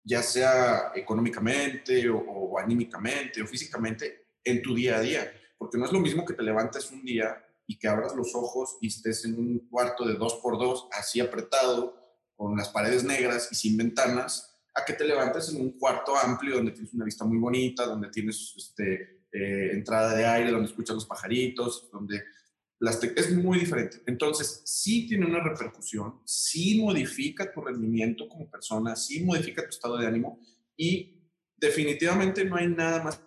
ya 0.06 0.22
sea 0.22 0.92
económicamente 0.94 2.08
o, 2.08 2.58
anímicamente 2.58 3.42
o 3.42 3.46
físicamente, 3.46 4.28
en 4.44 4.62
tu 4.62 4.74
día 4.74 4.96
a 4.96 5.00
día. 5.00 5.32
Porque 5.58 5.76
no 5.76 5.84
es 5.84 5.92
lo 5.92 5.98
mismo 5.98 6.24
que 6.24 6.34
te 6.34 6.44
levantes 6.44 6.90
un 6.92 7.04
día 7.04 7.44
y 7.66 7.76
que 7.76 7.88
abras 7.88 8.14
los 8.14 8.32
ojos 8.34 8.78
y 8.80 8.86
estés 8.86 9.24
en 9.24 9.36
un 9.36 9.68
cuarto 9.68 10.06
de 10.06 10.14
dos 10.14 10.34
por 10.36 10.58
dos, 10.58 10.86
así 10.92 11.18
apretado, 11.18 12.00
con 12.36 12.56
las 12.56 12.68
paredes 12.68 13.02
negras 13.02 13.48
y 13.50 13.56
sin 13.56 13.76
ventanas, 13.76 14.54
a 14.74 14.84
que 14.84 14.92
te 14.92 15.04
levantes 15.04 15.48
en 15.48 15.60
un 15.60 15.76
cuarto 15.78 16.16
amplio 16.16 16.56
donde 16.56 16.70
tienes 16.70 16.92
una 16.92 17.04
vista 17.04 17.24
muy 17.24 17.38
bonita, 17.38 17.86
donde 17.86 18.08
tienes 18.10 18.54
este, 18.56 19.24
eh, 19.32 19.70
entrada 19.72 20.14
de 20.14 20.24
aire, 20.24 20.52
donde 20.52 20.68
escuchas 20.68 20.94
los 20.94 21.06
pajaritos, 21.06 21.88
donde 21.90 22.22
las 22.78 23.02
es 23.02 23.32
muy 23.32 23.58
diferente. 23.58 24.02
Entonces, 24.06 24.62
sí 24.64 25.06
tiene 25.06 25.26
una 25.26 25.42
repercusión, 25.42 26.20
sí 26.24 26.80
modifica 26.80 27.50
tu 27.50 27.60
rendimiento 27.60 28.28
como 28.28 28.50
persona, 28.50 28.94
sí 28.96 29.24
modifica 29.24 29.62
tu 29.62 29.70
estado 29.70 29.96
de 29.96 30.06
ánimo 30.06 30.40
y 30.76 31.32
definitivamente 31.56 32.44
no 32.44 32.56
hay 32.56 32.68
nada 32.68 33.02
más 33.02 33.20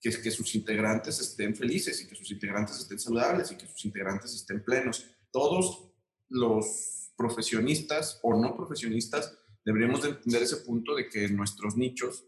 que, 0.00 0.10
que 0.10 0.30
sus 0.30 0.54
integrantes 0.54 1.20
estén 1.20 1.54
felices 1.54 2.00
y 2.00 2.08
que 2.08 2.14
sus 2.14 2.30
integrantes 2.30 2.78
estén 2.78 2.98
saludables 2.98 3.52
y 3.52 3.56
que 3.56 3.66
sus 3.66 3.84
integrantes 3.84 4.34
estén 4.34 4.64
plenos. 4.64 5.06
Todos 5.30 5.92
los 6.28 7.12
profesionistas 7.16 8.18
o 8.22 8.34
no 8.40 8.56
profesionistas 8.56 9.38
deberíamos 9.64 10.02
de 10.02 10.10
entender 10.10 10.42
ese 10.42 10.56
punto 10.58 10.94
de 10.94 11.08
que 11.08 11.28
nuestros 11.28 11.76
nichos 11.76 12.24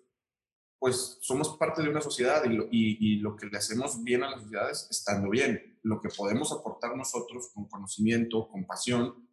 pues 0.84 1.16
somos 1.22 1.56
parte 1.56 1.82
de 1.82 1.88
una 1.88 2.02
sociedad 2.02 2.44
y 2.44 2.50
lo, 2.50 2.68
y, 2.70 3.16
lo, 3.16 3.34
que 3.36 3.46
le 3.46 3.56
hacemos 3.56 4.04
bien 4.04 4.22
a 4.22 4.32
las 4.32 4.42
sociedades 4.42 4.86
estando 4.90 5.30
bien. 5.30 5.78
Lo 5.82 5.98
que 5.98 6.10
podemos 6.10 6.52
aportar 6.52 6.94
nosotros 6.94 7.48
con 7.54 7.66
conocimiento, 7.70 8.46
con 8.48 8.66
pasión, 8.66 9.26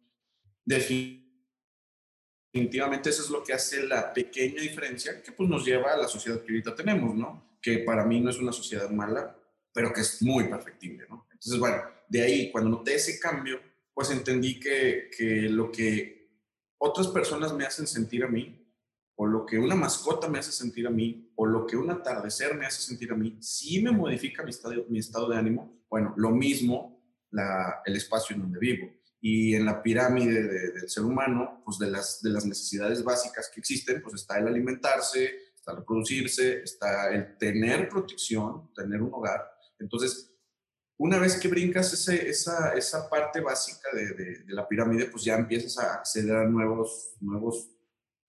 definitivamente 0.64 3.10
eso 3.10 3.20
es 3.20 3.28
lo 3.28 3.44
que 3.44 3.52
hace 3.52 3.86
la 3.86 4.14
pequeña 4.14 4.62
diferencia 4.62 5.22
que 5.22 5.32
pues 5.32 5.46
nos 5.46 5.62
lleva 5.62 5.92
a 5.92 5.98
la 5.98 6.08
sociedad 6.08 6.40
que 6.40 6.52
ahorita 6.52 6.74
tenemos, 6.74 7.14
¿no? 7.14 7.58
Que 7.60 7.80
para 7.80 8.06
mí 8.06 8.18
no 8.18 8.30
es 8.30 8.38
una 8.38 8.52
sociedad 8.52 8.88
mala, 8.88 9.38
pero 9.74 9.92
que 9.92 10.00
es 10.00 10.22
muy 10.22 10.44
perfectible, 10.44 11.04
¿no? 11.10 11.26
Entonces, 11.32 11.60
bueno, 11.60 11.82
de 12.08 12.22
ahí, 12.22 12.50
cuando 12.50 12.70
noté 12.70 12.94
ese 12.94 13.20
cambio, 13.20 13.60
pues 13.92 14.10
entendí 14.10 14.58
que, 14.58 15.10
que 15.14 15.50
lo 15.50 15.70
que 15.70 16.30
otras 16.78 17.08
personas 17.08 17.52
me 17.52 17.66
hacen 17.66 17.86
sentir 17.86 18.24
a 18.24 18.28
mí, 18.28 18.61
o 19.16 19.26
lo 19.26 19.44
que 19.44 19.58
una 19.58 19.74
mascota 19.74 20.28
me 20.28 20.38
hace 20.38 20.52
sentir 20.52 20.86
a 20.86 20.90
mí, 20.90 21.32
o 21.36 21.46
lo 21.46 21.66
que 21.66 21.76
un 21.76 21.90
atardecer 21.90 22.56
me 22.56 22.66
hace 22.66 22.82
sentir 22.82 23.12
a 23.12 23.16
mí, 23.16 23.36
si 23.40 23.82
me 23.82 23.90
modifica 23.90 24.42
mi 24.42 24.50
estado, 24.50 24.84
mi 24.88 24.98
estado 24.98 25.28
de 25.28 25.36
ánimo, 25.36 25.82
bueno, 25.88 26.14
lo 26.16 26.30
mismo 26.30 27.02
la, 27.30 27.82
el 27.84 27.96
espacio 27.96 28.34
en 28.34 28.42
donde 28.42 28.58
vivo. 28.58 28.90
Y 29.20 29.54
en 29.54 29.66
la 29.66 29.82
pirámide 29.82 30.42
del 30.72 30.88
ser 30.88 31.04
humano, 31.04 31.62
pues 31.64 31.78
de 31.78 31.90
las, 31.90 32.20
de 32.22 32.30
las 32.30 32.44
necesidades 32.44 33.04
básicas 33.04 33.50
que 33.52 33.60
existen, 33.60 34.02
pues 34.02 34.14
está 34.14 34.38
el 34.38 34.48
alimentarse, 34.48 35.30
está 35.54 35.72
el 35.72 35.78
reproducirse, 35.78 36.62
está 36.62 37.12
el 37.14 37.38
tener 37.38 37.88
protección, 37.88 38.72
tener 38.74 39.00
un 39.00 39.14
hogar. 39.14 39.48
Entonces, 39.78 40.32
una 40.96 41.18
vez 41.18 41.36
que 41.36 41.48
brincas 41.48 41.92
ese, 41.92 42.28
esa, 42.28 42.74
esa 42.74 43.08
parte 43.08 43.40
básica 43.40 43.88
de, 43.92 44.06
de, 44.14 44.38
de, 44.44 44.54
la 44.54 44.66
pirámide, 44.66 45.06
pues 45.06 45.24
ya 45.24 45.36
empiezas 45.36 45.78
a 45.78 45.94
acceder 45.94 46.36
a 46.36 46.44
nuevos, 46.44 47.14
nuevos 47.20 47.71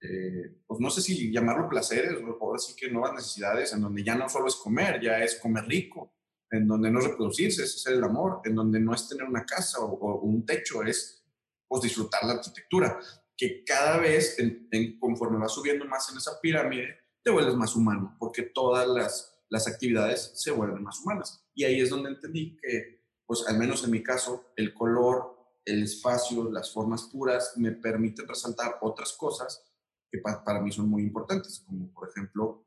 eh, 0.06 0.64
pues 0.68 0.82
no 0.82 0.90
sé 0.90 1.02
si 1.02 1.32
llamarlo 1.32 1.70
placeres 1.70 2.18
o 2.22 2.56
así 2.56 2.76
que 2.76 2.92
nuevas 2.92 3.14
necesidades, 3.14 3.72
en 3.72 3.82
donde 3.82 4.04
ya 4.04 4.16
no 4.16 4.28
solo 4.28 4.48
es 4.48 4.56
comer, 4.56 5.00
ya 5.02 5.24
es 5.24 5.36
comer 5.36 5.66
rico, 5.66 6.14
en 6.52 6.68
donde 6.68 6.92
no 6.92 7.00
es 7.00 7.06
reproducirse, 7.06 7.64
es 7.64 7.86
el 7.88 8.04
amor, 8.04 8.42
en 8.44 8.54
donde 8.54 8.82
no 8.82 8.94
es 8.94 9.08
tener 9.08 9.24
una 9.24 9.46
casa 9.46 9.80
o, 9.80 10.20
un 10.20 10.46
techo, 10.46 10.84
es 10.84 11.24
pues 11.70 11.84
disfrutar 11.84 12.26
la 12.26 12.34
arquitectura, 12.34 13.00
que 13.36 13.64
cada 13.64 13.98
vez, 13.98 14.38
en, 14.40 15.00
conforme 15.00 15.40
vas 15.40 15.54
subiendo 15.54 15.86
más 15.86 16.12
en 16.12 16.18
esa 16.18 16.40
pirámide, 16.42 16.98
te 17.24 17.32
vuelves 17.32 17.56
más 17.56 17.74
humano, 17.74 18.18
porque 18.20 18.44
todas 18.44 18.86
las, 18.86 19.40
las 19.50 19.68
actividades 19.68 20.34
se 20.36 20.52
vuelven 20.52 20.84
más 20.84 21.00
humanas. 21.00 21.46
Y 21.56 21.64
ahí 21.64 21.80
es 21.80 21.90
donde 21.90 22.10
entendí 22.10 22.58
que, 22.62 23.06
pues 23.26 23.48
al 23.48 23.58
menos 23.58 23.86
en 23.86 23.92
mi 23.92 24.04
caso, 24.04 24.52
el 24.58 24.74
color, 24.74 25.38
el 25.64 25.84
espacio, 25.84 26.52
las 26.52 26.74
formas 26.74 27.04
puras 27.04 27.54
me 27.56 27.72
permiten 27.72 28.28
resaltar 28.28 28.80
otras 28.82 29.14
cosas 29.14 29.73
que 30.14 30.20
para 30.20 30.62
mí 30.62 30.72
son 30.72 30.90
muy 30.90 31.02
importantes, 31.02 31.64
como 31.66 31.92
por 31.92 32.08
ejemplo 32.08 32.64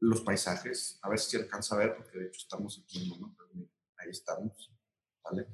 los 0.00 0.22
paisajes. 0.22 0.98
A 1.02 1.10
ver 1.10 1.18
si 1.18 1.36
alcanza 1.36 1.74
a 1.74 1.78
ver, 1.78 1.94
porque 1.94 2.18
de 2.18 2.26
hecho 2.28 2.40
estamos 2.40 2.82
aquí, 2.82 3.18
¿no? 3.20 3.36
Ahí 3.98 4.08
estamos, 4.08 4.72
¿vale? 5.22 5.46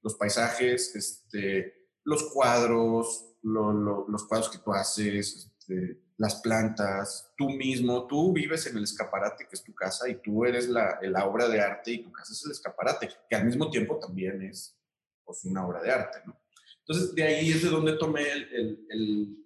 Los 0.00 0.14
paisajes, 0.14 0.96
este, 0.96 1.90
los 2.04 2.32
cuadros, 2.32 3.36
los 3.42 4.24
cuadros 4.26 4.48
que 4.48 4.56
tú 4.56 4.72
haces, 4.72 5.52
este, 5.58 6.02
las 6.16 6.36
plantas, 6.36 7.34
tú 7.36 7.50
mismo, 7.50 8.06
tú 8.06 8.32
vives 8.32 8.66
en 8.66 8.78
el 8.78 8.84
escaparate 8.84 9.46
que 9.46 9.56
es 9.56 9.62
tu 9.62 9.74
casa 9.74 10.08
y 10.08 10.14
tú 10.22 10.46
eres 10.46 10.66
la, 10.70 10.98
la, 11.02 11.26
obra 11.26 11.46
de 11.46 11.60
arte 11.60 11.92
y 11.92 12.02
tu 12.02 12.10
casa 12.10 12.32
es 12.32 12.42
el 12.46 12.52
escaparate, 12.52 13.10
que 13.28 13.36
al 13.36 13.44
mismo 13.44 13.70
tiempo 13.70 13.98
también 13.98 14.40
es 14.42 14.78
pues, 15.24 15.44
una 15.44 15.66
obra 15.66 15.82
de 15.82 15.90
arte, 15.90 16.20
¿no? 16.24 16.40
Entonces, 16.86 17.14
de 17.14 17.22
ahí 17.22 17.50
es 17.50 17.62
de 17.62 17.70
donde 17.70 17.96
tomé 17.96 18.30
el, 18.30 18.86
el 18.90 19.43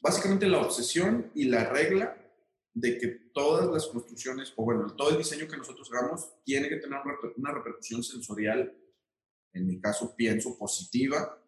básicamente 0.00 0.46
la 0.46 0.60
obsesión 0.60 1.30
y 1.34 1.44
la 1.44 1.68
regla 1.68 2.16
de 2.74 2.98
que 2.98 3.08
todas 3.32 3.66
las 3.66 3.86
construcciones, 3.86 4.52
o 4.56 4.64
bueno, 4.64 4.94
todo 4.94 5.10
el 5.10 5.18
diseño 5.18 5.48
que 5.48 5.56
nosotros 5.56 5.90
hagamos 5.92 6.32
tiene 6.44 6.68
que 6.68 6.76
tener 6.76 6.98
una 7.36 7.52
repercusión 7.52 8.02
sensorial, 8.02 8.76
en 9.52 9.66
mi 9.66 9.80
caso 9.80 10.14
pienso 10.14 10.56
positiva, 10.56 11.38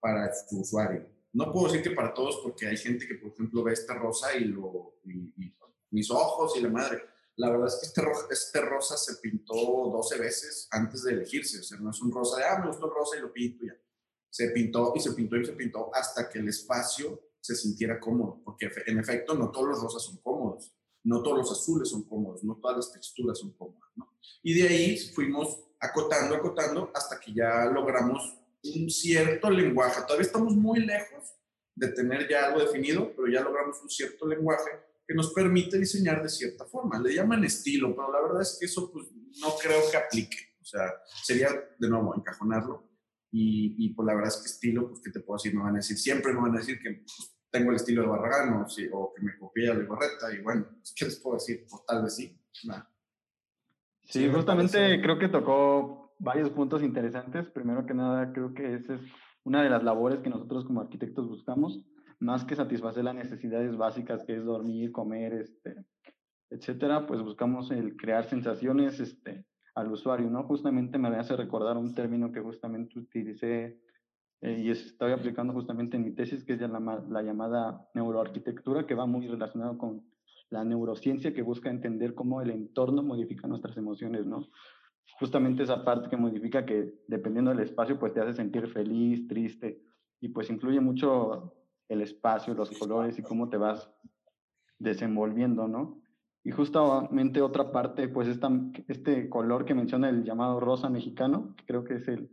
para 0.00 0.32
su 0.32 0.60
usuario. 0.60 1.06
No 1.32 1.52
puedo 1.52 1.66
decir 1.66 1.82
que 1.82 1.90
para 1.90 2.14
todos, 2.14 2.40
porque 2.42 2.66
hay 2.66 2.76
gente 2.76 3.06
que, 3.06 3.16
por 3.16 3.32
ejemplo, 3.32 3.62
ve 3.62 3.72
esta 3.72 3.94
rosa 3.94 4.34
y, 4.36 4.44
lo, 4.44 4.98
mis 5.90 6.10
ojos 6.10 6.54
y 6.56 6.60
la 6.60 6.70
madre. 6.70 7.02
La 7.36 7.50
verdad 7.50 7.68
es 7.68 7.76
que 7.76 7.86
este, 7.86 8.02
este 8.30 8.60
rosa 8.62 8.96
se 8.96 9.16
pintó 9.16 9.54
12 9.54 10.18
veces 10.18 10.68
antes 10.70 11.02
de 11.02 11.12
elegirse. 11.12 11.60
O 11.60 11.62
sea, 11.62 11.78
no 11.78 11.90
es 11.90 12.00
un 12.00 12.10
rosa 12.10 12.38
de, 12.38 12.44
ah, 12.44 12.58
me 12.58 12.68
gustó 12.68 12.86
el 12.86 12.92
rosa 12.92 13.16
y 13.16 13.20
lo 13.20 13.32
pinto 13.32 13.64
ya. 13.64 13.76
Se 14.30 14.50
pintó 14.50 14.92
y 14.96 15.00
se 15.00 15.12
pintó 15.12 15.36
y 15.36 15.44
se 15.44 15.52
pintó 15.52 15.94
hasta 15.94 16.28
que 16.28 16.38
el 16.38 16.48
espacio 16.48 17.27
se 17.54 17.62
sintiera 17.62 17.98
cómodo, 17.98 18.42
porque 18.44 18.70
en 18.86 18.98
efecto 18.98 19.34
no 19.34 19.50
todos 19.50 19.68
los 19.68 19.82
rosas 19.82 20.02
son 20.02 20.18
cómodos, 20.18 20.74
no 21.04 21.22
todos 21.22 21.38
los 21.38 21.50
azules 21.50 21.88
son 21.88 22.02
cómodos, 22.04 22.44
no 22.44 22.56
todas 22.56 22.76
las 22.76 22.92
texturas 22.92 23.38
son 23.38 23.52
cómodas, 23.52 23.90
¿no? 23.96 24.12
Y 24.42 24.54
de 24.54 24.68
ahí 24.68 24.98
fuimos 25.14 25.58
acotando, 25.80 26.34
acotando, 26.34 26.90
hasta 26.94 27.18
que 27.18 27.32
ya 27.32 27.64
logramos 27.66 28.38
un 28.62 28.90
cierto 28.90 29.48
lenguaje. 29.48 30.02
Todavía 30.02 30.26
estamos 30.26 30.54
muy 30.56 30.80
lejos 30.80 31.34
de 31.74 31.88
tener 31.88 32.28
ya 32.28 32.46
algo 32.46 32.60
definido, 32.60 33.12
pero 33.16 33.28
ya 33.28 33.40
logramos 33.40 33.80
un 33.82 33.88
cierto 33.88 34.26
lenguaje 34.26 34.70
que 35.06 35.14
nos 35.14 35.32
permite 35.32 35.78
diseñar 35.78 36.22
de 36.22 36.28
cierta 36.28 36.66
forma. 36.66 37.00
Le 37.00 37.14
llaman 37.14 37.44
estilo, 37.44 37.94
pero 37.96 38.12
la 38.12 38.20
verdad 38.20 38.42
es 38.42 38.58
que 38.60 38.66
eso 38.66 38.90
pues, 38.92 39.06
no 39.40 39.54
creo 39.56 39.80
que 39.90 39.96
aplique. 39.96 40.36
O 40.60 40.64
sea, 40.64 40.92
sería 41.22 41.48
de 41.78 41.88
nuevo 41.88 42.14
encajonarlo. 42.14 42.86
Y, 43.30 43.74
y 43.78 43.94
pues 43.94 44.06
la 44.06 44.14
verdad 44.14 44.32
es 44.34 44.40
que 44.42 44.48
estilo, 44.48 44.88
pues, 44.88 45.00
¿qué 45.02 45.10
te 45.10 45.20
puedo 45.20 45.38
decir? 45.38 45.54
Me 45.54 45.62
van 45.62 45.74
a 45.74 45.78
decir, 45.78 45.96
siempre 45.96 46.32
me 46.32 46.40
van 46.40 46.56
a 46.56 46.58
decir 46.58 46.78
que 46.80 46.90
pues, 46.90 47.37
tengo 47.50 47.70
el 47.70 47.76
estilo 47.76 48.02
de 48.02 48.08
Barragán 48.08 48.52
o, 48.54 48.66
o 48.92 49.14
que 49.14 49.22
me 49.22 49.36
copié 49.38 49.74
de 49.74 49.84
Barreta 49.84 50.32
y 50.32 50.42
bueno, 50.42 50.66
¿qué 50.96 51.04
les 51.04 51.20
puedo 51.20 51.36
decir? 51.36 51.64
Pues 51.68 51.84
tal 51.86 52.02
vez 52.02 52.16
sí. 52.16 52.38
Sí, 54.04 54.30
justamente 54.32 55.00
creo 55.02 55.18
que 55.18 55.28
tocó 55.28 56.14
varios 56.18 56.50
puntos 56.50 56.82
interesantes. 56.82 57.48
Primero 57.50 57.86
que 57.86 57.94
nada, 57.94 58.32
creo 58.32 58.54
que 58.54 58.74
esa 58.74 58.94
es 58.94 59.00
una 59.44 59.62
de 59.62 59.70
las 59.70 59.82
labores 59.82 60.20
que 60.20 60.30
nosotros 60.30 60.64
como 60.64 60.80
arquitectos 60.80 61.28
buscamos, 61.28 61.84
más 62.18 62.44
que 62.44 62.56
satisfacer 62.56 63.04
las 63.04 63.14
necesidades 63.14 63.76
básicas 63.76 64.24
que 64.24 64.36
es 64.36 64.44
dormir, 64.44 64.92
comer, 64.92 65.34
este, 65.34 65.84
etcétera, 66.50 67.06
pues 67.06 67.22
buscamos 67.22 67.70
el 67.70 67.96
crear 67.96 68.28
sensaciones 68.28 68.98
este, 69.00 69.44
al 69.74 69.92
usuario, 69.92 70.28
¿no? 70.28 70.42
Justamente 70.44 70.98
me 70.98 71.08
hace 71.16 71.36
recordar 71.36 71.76
un 71.76 71.94
término 71.94 72.32
que 72.32 72.40
justamente 72.40 72.98
utilicé 72.98 73.78
eh, 74.40 74.60
y 74.60 74.70
estoy 74.70 75.12
aplicando 75.12 75.52
justamente 75.52 75.96
en 75.96 76.04
mi 76.04 76.12
tesis, 76.12 76.44
que 76.44 76.54
es 76.54 76.60
la, 76.60 77.04
la 77.08 77.22
llamada 77.22 77.88
neuroarquitectura, 77.94 78.86
que 78.86 78.94
va 78.94 79.06
muy 79.06 79.26
relacionado 79.26 79.76
con 79.78 80.04
la 80.50 80.64
neurociencia, 80.64 81.34
que 81.34 81.42
busca 81.42 81.70
entender 81.70 82.14
cómo 82.14 82.40
el 82.40 82.50
entorno 82.50 83.02
modifica 83.02 83.48
nuestras 83.48 83.76
emociones, 83.76 84.26
¿no? 84.26 84.46
Justamente 85.18 85.64
esa 85.64 85.84
parte 85.84 86.08
que 86.08 86.16
modifica 86.16 86.64
que 86.64 86.94
dependiendo 87.08 87.50
del 87.50 87.60
espacio, 87.60 87.98
pues 87.98 88.12
te 88.14 88.20
hace 88.20 88.34
sentir 88.34 88.68
feliz, 88.68 89.26
triste, 89.26 89.82
y 90.20 90.28
pues 90.28 90.50
influye 90.50 90.80
mucho 90.80 91.54
el 91.88 92.02
espacio, 92.02 92.54
los 92.54 92.70
colores 92.78 93.18
y 93.18 93.22
cómo 93.22 93.48
te 93.48 93.56
vas 93.56 93.90
desenvolviendo, 94.78 95.66
¿no? 95.66 96.00
Y 96.44 96.50
justamente 96.50 97.42
otra 97.42 97.72
parte, 97.72 98.08
pues 98.08 98.28
esta, 98.28 98.50
este 98.86 99.28
color 99.28 99.64
que 99.64 99.74
menciona 99.74 100.08
el 100.08 100.24
llamado 100.24 100.60
rosa 100.60 100.88
mexicano, 100.88 101.54
que 101.56 101.64
creo 101.66 101.84
que 101.84 101.94
es 101.94 102.08
el, 102.08 102.30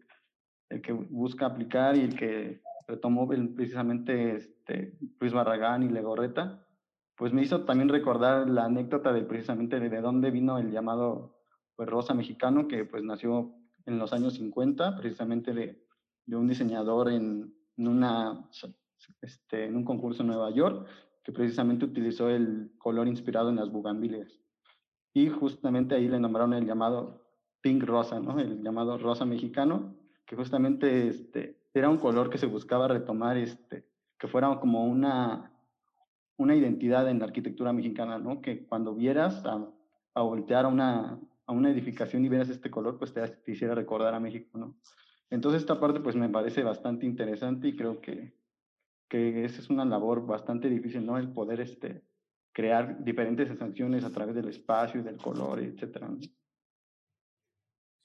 el 0.70 0.82
que 0.82 0.94
busca 0.94 1.46
aplicar 1.46 1.96
y 1.96 2.02
el 2.02 2.16
que 2.16 2.62
retomó 2.88 3.28
precisamente 3.28 4.36
este, 4.36 4.98
Luis 5.20 5.34
Barragán 5.34 5.84
y 5.84 5.90
Legorreta, 5.90 6.66
pues 7.16 7.34
me 7.34 7.42
hizo 7.42 7.64
también 7.66 7.90
recordar 7.90 8.50
la 8.50 8.66
anécdota 8.66 9.14
de 9.14 9.22
precisamente 9.22 9.80
de 9.80 10.02
dónde 10.02 10.32
vino 10.32 10.58
el 10.58 10.72
llamado 10.72 11.40
pues, 11.76 11.90
rosa 11.90 12.14
mexicano, 12.14 12.68
que 12.68 12.86
pues 12.86 13.04
nació 13.04 13.54
en 13.86 14.00
los 14.00 14.14
años 14.14 14.34
50, 14.34 14.98
precisamente 14.98 15.54
de, 15.54 15.86
de 16.26 16.36
un 16.36 16.48
diseñador 16.48 17.12
en, 17.12 17.54
una, 17.78 18.50
este, 19.22 19.66
en 19.66 19.76
un 19.76 19.86
concurso 19.86 20.24
en 20.24 20.28
Nueva 20.28 20.52
York 20.52 20.88
que 21.24 21.32
precisamente 21.32 21.86
utilizó 21.86 22.30
el 22.30 22.72
color 22.78 23.08
inspirado 23.08 23.50
en 23.50 23.56
las 23.56 23.72
bugambilias. 23.72 24.40
Y 25.14 25.30
justamente 25.30 25.96
ahí 25.96 26.08
le 26.08 26.20
nombraron 26.20 26.54
el 26.54 26.66
llamado 26.66 27.26
pink 27.62 27.84
rosa, 27.84 28.20
¿no? 28.20 28.40
El 28.40 28.62
llamado 28.62 28.98
rosa 28.98 29.26
mexicano, 29.26 29.95
que 30.26 30.36
justamente 30.36 31.08
este, 31.08 31.58
era 31.74 31.90
un 31.90 31.98
color 31.98 32.30
que 32.30 32.38
se 32.38 32.48
buscaba 32.48 32.88
retomar, 32.88 33.38
este, 33.38 33.86
que 34.18 34.28
fuera 34.28 34.60
como 34.60 34.86
una, 34.86 35.52
una 36.38 36.56
identidad 36.56 37.10
en 37.10 37.20
la 37.20 37.26
arquitectura 37.26 37.74
mexicana, 37.74 38.18
¿no? 38.18 38.42
Que 38.42 38.66
cuando 38.66 38.96
vieras 38.96 39.46
a, 39.46 39.68
a 40.14 40.22
voltear 40.22 40.66
a 40.66 40.70
una, 40.70 41.20
a 41.46 41.52
una 41.52 41.70
edificación 41.70 42.26
y 42.26 42.30
vieras 42.30 42.50
este 42.50 42.72
color, 42.72 42.98
pues 42.98 43.14
te, 43.14 43.28
te, 43.28 43.52
hiciera 43.52 43.76
recordar 43.76 44.14
a 44.14 44.20
México, 44.20 44.58
¿no? 44.58 44.76
Entonces 45.30 45.62
esta 45.62 45.80
parte 45.80 46.00
pues 46.00 46.16
me 46.16 46.30
parece 46.30 46.64
bastante 46.64 47.06
interesante 47.06 47.68
y 47.68 47.76
creo 47.76 48.00
que, 48.00 48.34
que 49.10 49.44
esa 49.46 49.60
es 49.60 49.70
una 49.70 49.86
labor 49.86 50.26
bastante 50.26 50.70
difícil, 50.70 51.06
¿no? 51.06 51.18
El 51.18 51.32
poder 51.32 51.62
este, 51.62 52.04
crear 52.52 53.04
diferentes 53.04 53.48
sensaciones 53.48 54.06
a 54.06 54.12
través 54.12 54.36
del 54.36 54.48
espacio, 54.48 55.04
del 55.04 55.18
color, 55.18 55.60
etcétera. 55.60 56.10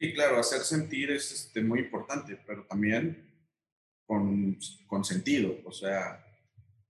Sí, 0.00 0.14
claro, 0.14 0.38
hacer 0.38 0.62
sentir 0.62 1.10
es 1.10 1.30
este, 1.30 1.60
muy 1.60 1.80
importante, 1.80 2.40
pero 2.46 2.64
también 2.64 3.30
con, 4.06 4.58
con, 4.86 5.04
sentido. 5.04 5.58
O 5.66 5.72
sea, 5.72 6.24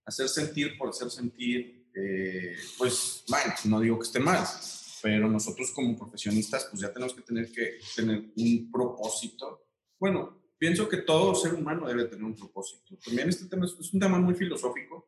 hacer 0.04 0.28
sentir 0.28 0.78
por 0.78 0.90
hacer 0.90 1.10
sentir, 1.10 1.90
eh, 1.92 2.56
pues, 2.78 3.24
mal, 3.28 3.52
no 3.64 3.80
digo 3.80 3.98
que 3.98 4.06
esté 4.06 4.20
mal, 4.20 4.46
pero 5.02 5.28
nosotros 5.28 5.72
como 5.72 5.98
profesionistas, 5.98 6.68
pues 6.70 6.82
ya 6.82 6.92
tenemos 6.92 7.12
que 7.12 7.22
tener 7.22 7.50
que 7.50 7.80
tener 7.96 8.30
un 8.36 8.70
propósito. 8.70 9.66
Bueno, 9.98 10.44
pienso 10.56 10.88
que 10.88 10.98
todo 10.98 11.34
ser 11.34 11.54
humano 11.54 11.88
debe 11.88 12.04
tener 12.04 12.24
un 12.24 12.36
propósito. 12.36 12.96
También 13.04 13.28
este 13.28 13.46
tema 13.46 13.66
es, 13.66 13.72
es 13.72 13.92
un 13.92 13.98
tema 13.98 14.20
muy 14.20 14.36
filosófico, 14.36 15.04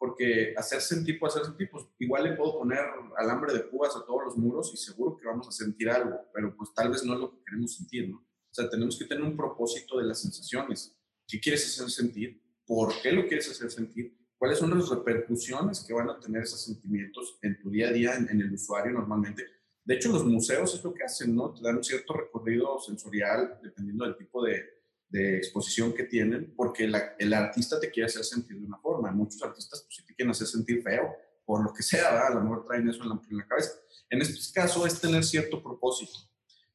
porque 0.00 0.54
hacer 0.56 0.80
sentir 0.80 1.18
por 1.18 1.28
hacer 1.28 1.44
sentir, 1.44 1.68
pues 1.70 1.84
igual 1.98 2.24
le 2.24 2.32
puedo 2.32 2.60
poner 2.60 2.80
alambre 3.18 3.52
de 3.52 3.60
púas 3.60 3.94
a 3.94 4.06
todos 4.06 4.24
los 4.24 4.36
muros 4.38 4.72
y 4.72 4.78
seguro 4.78 5.14
que 5.18 5.26
vamos 5.26 5.46
a 5.46 5.52
sentir 5.52 5.90
algo, 5.90 6.18
pero 6.32 6.56
pues 6.56 6.72
tal 6.74 6.90
vez 6.90 7.04
no 7.04 7.12
es 7.12 7.20
lo 7.20 7.30
que 7.30 7.44
queremos 7.44 7.76
sentir, 7.76 8.08
¿no? 8.08 8.16
O 8.16 8.50
sea, 8.50 8.70
tenemos 8.70 8.98
que 8.98 9.04
tener 9.04 9.22
un 9.22 9.36
propósito 9.36 9.98
de 9.98 10.06
las 10.06 10.22
sensaciones. 10.22 10.98
¿Qué 11.28 11.38
quieres 11.38 11.66
hacer 11.66 11.90
sentir? 11.90 12.42
¿Por 12.64 12.94
qué 13.02 13.12
lo 13.12 13.26
quieres 13.28 13.50
hacer 13.50 13.70
sentir? 13.70 14.16
¿Cuáles 14.38 14.58
son 14.58 14.70
las 14.70 14.88
repercusiones 14.88 15.84
que 15.86 15.92
van 15.92 16.08
a 16.08 16.18
tener 16.18 16.44
esos 16.44 16.64
sentimientos 16.64 17.38
en 17.42 17.60
tu 17.60 17.68
día 17.68 17.90
a 17.90 17.92
día, 17.92 18.14
en, 18.14 18.26
en 18.30 18.40
el 18.40 18.54
usuario 18.54 18.92
normalmente? 18.92 19.44
De 19.84 19.96
hecho, 19.96 20.10
los 20.10 20.24
museos 20.24 20.74
es 20.74 20.82
lo 20.82 20.94
que 20.94 21.04
hacen, 21.04 21.36
¿no? 21.36 21.52
Te 21.52 21.60
dan 21.62 21.76
un 21.76 21.84
cierto 21.84 22.14
recorrido 22.14 22.78
sensorial 22.80 23.60
dependiendo 23.62 24.06
del 24.06 24.16
tipo 24.16 24.42
de, 24.42 24.79
de 25.10 25.38
exposición 25.38 25.92
que 25.92 26.04
tienen, 26.04 26.54
porque 26.56 26.84
el 26.84 27.34
artista 27.34 27.80
te 27.80 27.90
quiere 27.90 28.06
hacer 28.06 28.24
sentir 28.24 28.58
de 28.58 28.66
una 28.66 28.78
forma. 28.78 29.10
Muchos 29.10 29.42
artistas, 29.42 29.82
pues, 29.82 29.96
sí 29.96 30.04
te 30.06 30.14
quieren 30.14 30.30
hacer 30.30 30.46
sentir 30.46 30.82
feo, 30.82 31.12
por 31.44 31.64
lo 31.64 31.72
que 31.72 31.82
sea, 31.82 32.12
¿verdad? 32.12 32.28
a 32.28 32.34
lo 32.34 32.42
mejor 32.42 32.64
traen 32.64 32.88
eso 32.88 33.02
en 33.02 33.08
la, 33.08 33.20
en 33.28 33.36
la, 33.38 33.46
cabeza. 33.46 33.72
En 34.08 34.22
este 34.22 34.52
caso 34.54 34.86
es 34.86 35.00
tener 35.00 35.24
cierto 35.24 35.60
propósito. 35.62 36.12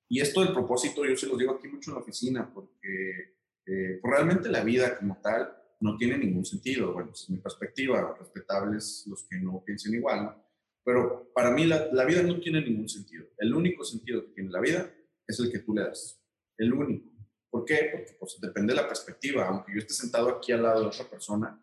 Y 0.09 0.19
esto 0.19 0.43
del 0.43 0.53
propósito 0.53 1.05
yo 1.05 1.15
se 1.15 1.27
lo 1.27 1.37
digo 1.37 1.53
aquí 1.53 1.69
mucho 1.69 1.91
en 1.91 1.95
la 1.95 2.01
oficina, 2.01 2.51
porque 2.53 3.37
eh, 3.65 3.99
pues 4.01 4.13
realmente 4.13 4.49
la 4.49 4.63
vida 4.63 4.97
como 4.97 5.19
tal 5.21 5.55
no 5.79 5.95
tiene 5.97 6.17
ningún 6.17 6.43
sentido. 6.43 6.91
Bueno, 6.91 7.11
es 7.13 7.29
mi 7.29 7.37
perspectiva, 7.37 8.15
respetables 8.19 9.05
los 9.07 9.23
que 9.29 9.37
no 9.37 9.63
piensen 9.65 9.93
igual. 9.93 10.35
Pero 10.83 11.31
para 11.33 11.51
mí 11.51 11.65
la, 11.65 11.87
la 11.93 12.03
vida 12.03 12.21
no 12.21 12.39
tiene 12.41 12.61
ningún 12.61 12.89
sentido. 12.89 13.27
El 13.37 13.53
único 13.53 13.85
sentido 13.85 14.25
que 14.25 14.33
tiene 14.33 14.51
la 14.51 14.59
vida 14.59 14.93
es 15.25 15.39
el 15.39 15.49
que 15.49 15.59
tú 15.59 15.73
le 15.73 15.83
das. 15.83 16.21
El 16.57 16.73
único. 16.73 17.14
¿Por 17.55 17.63
qué? 17.63 17.87
Porque 17.89 18.11
pues, 18.19 18.37
depende 18.41 18.73
de 18.73 18.81
la 18.81 18.85
perspectiva. 18.85 19.47
Aunque 19.47 19.71
yo 19.71 19.79
esté 19.79 19.93
sentado 19.93 20.27
aquí 20.27 20.51
al 20.51 20.61
lado 20.61 20.81
de 20.81 20.87
otra 20.87 21.05
persona, 21.05 21.57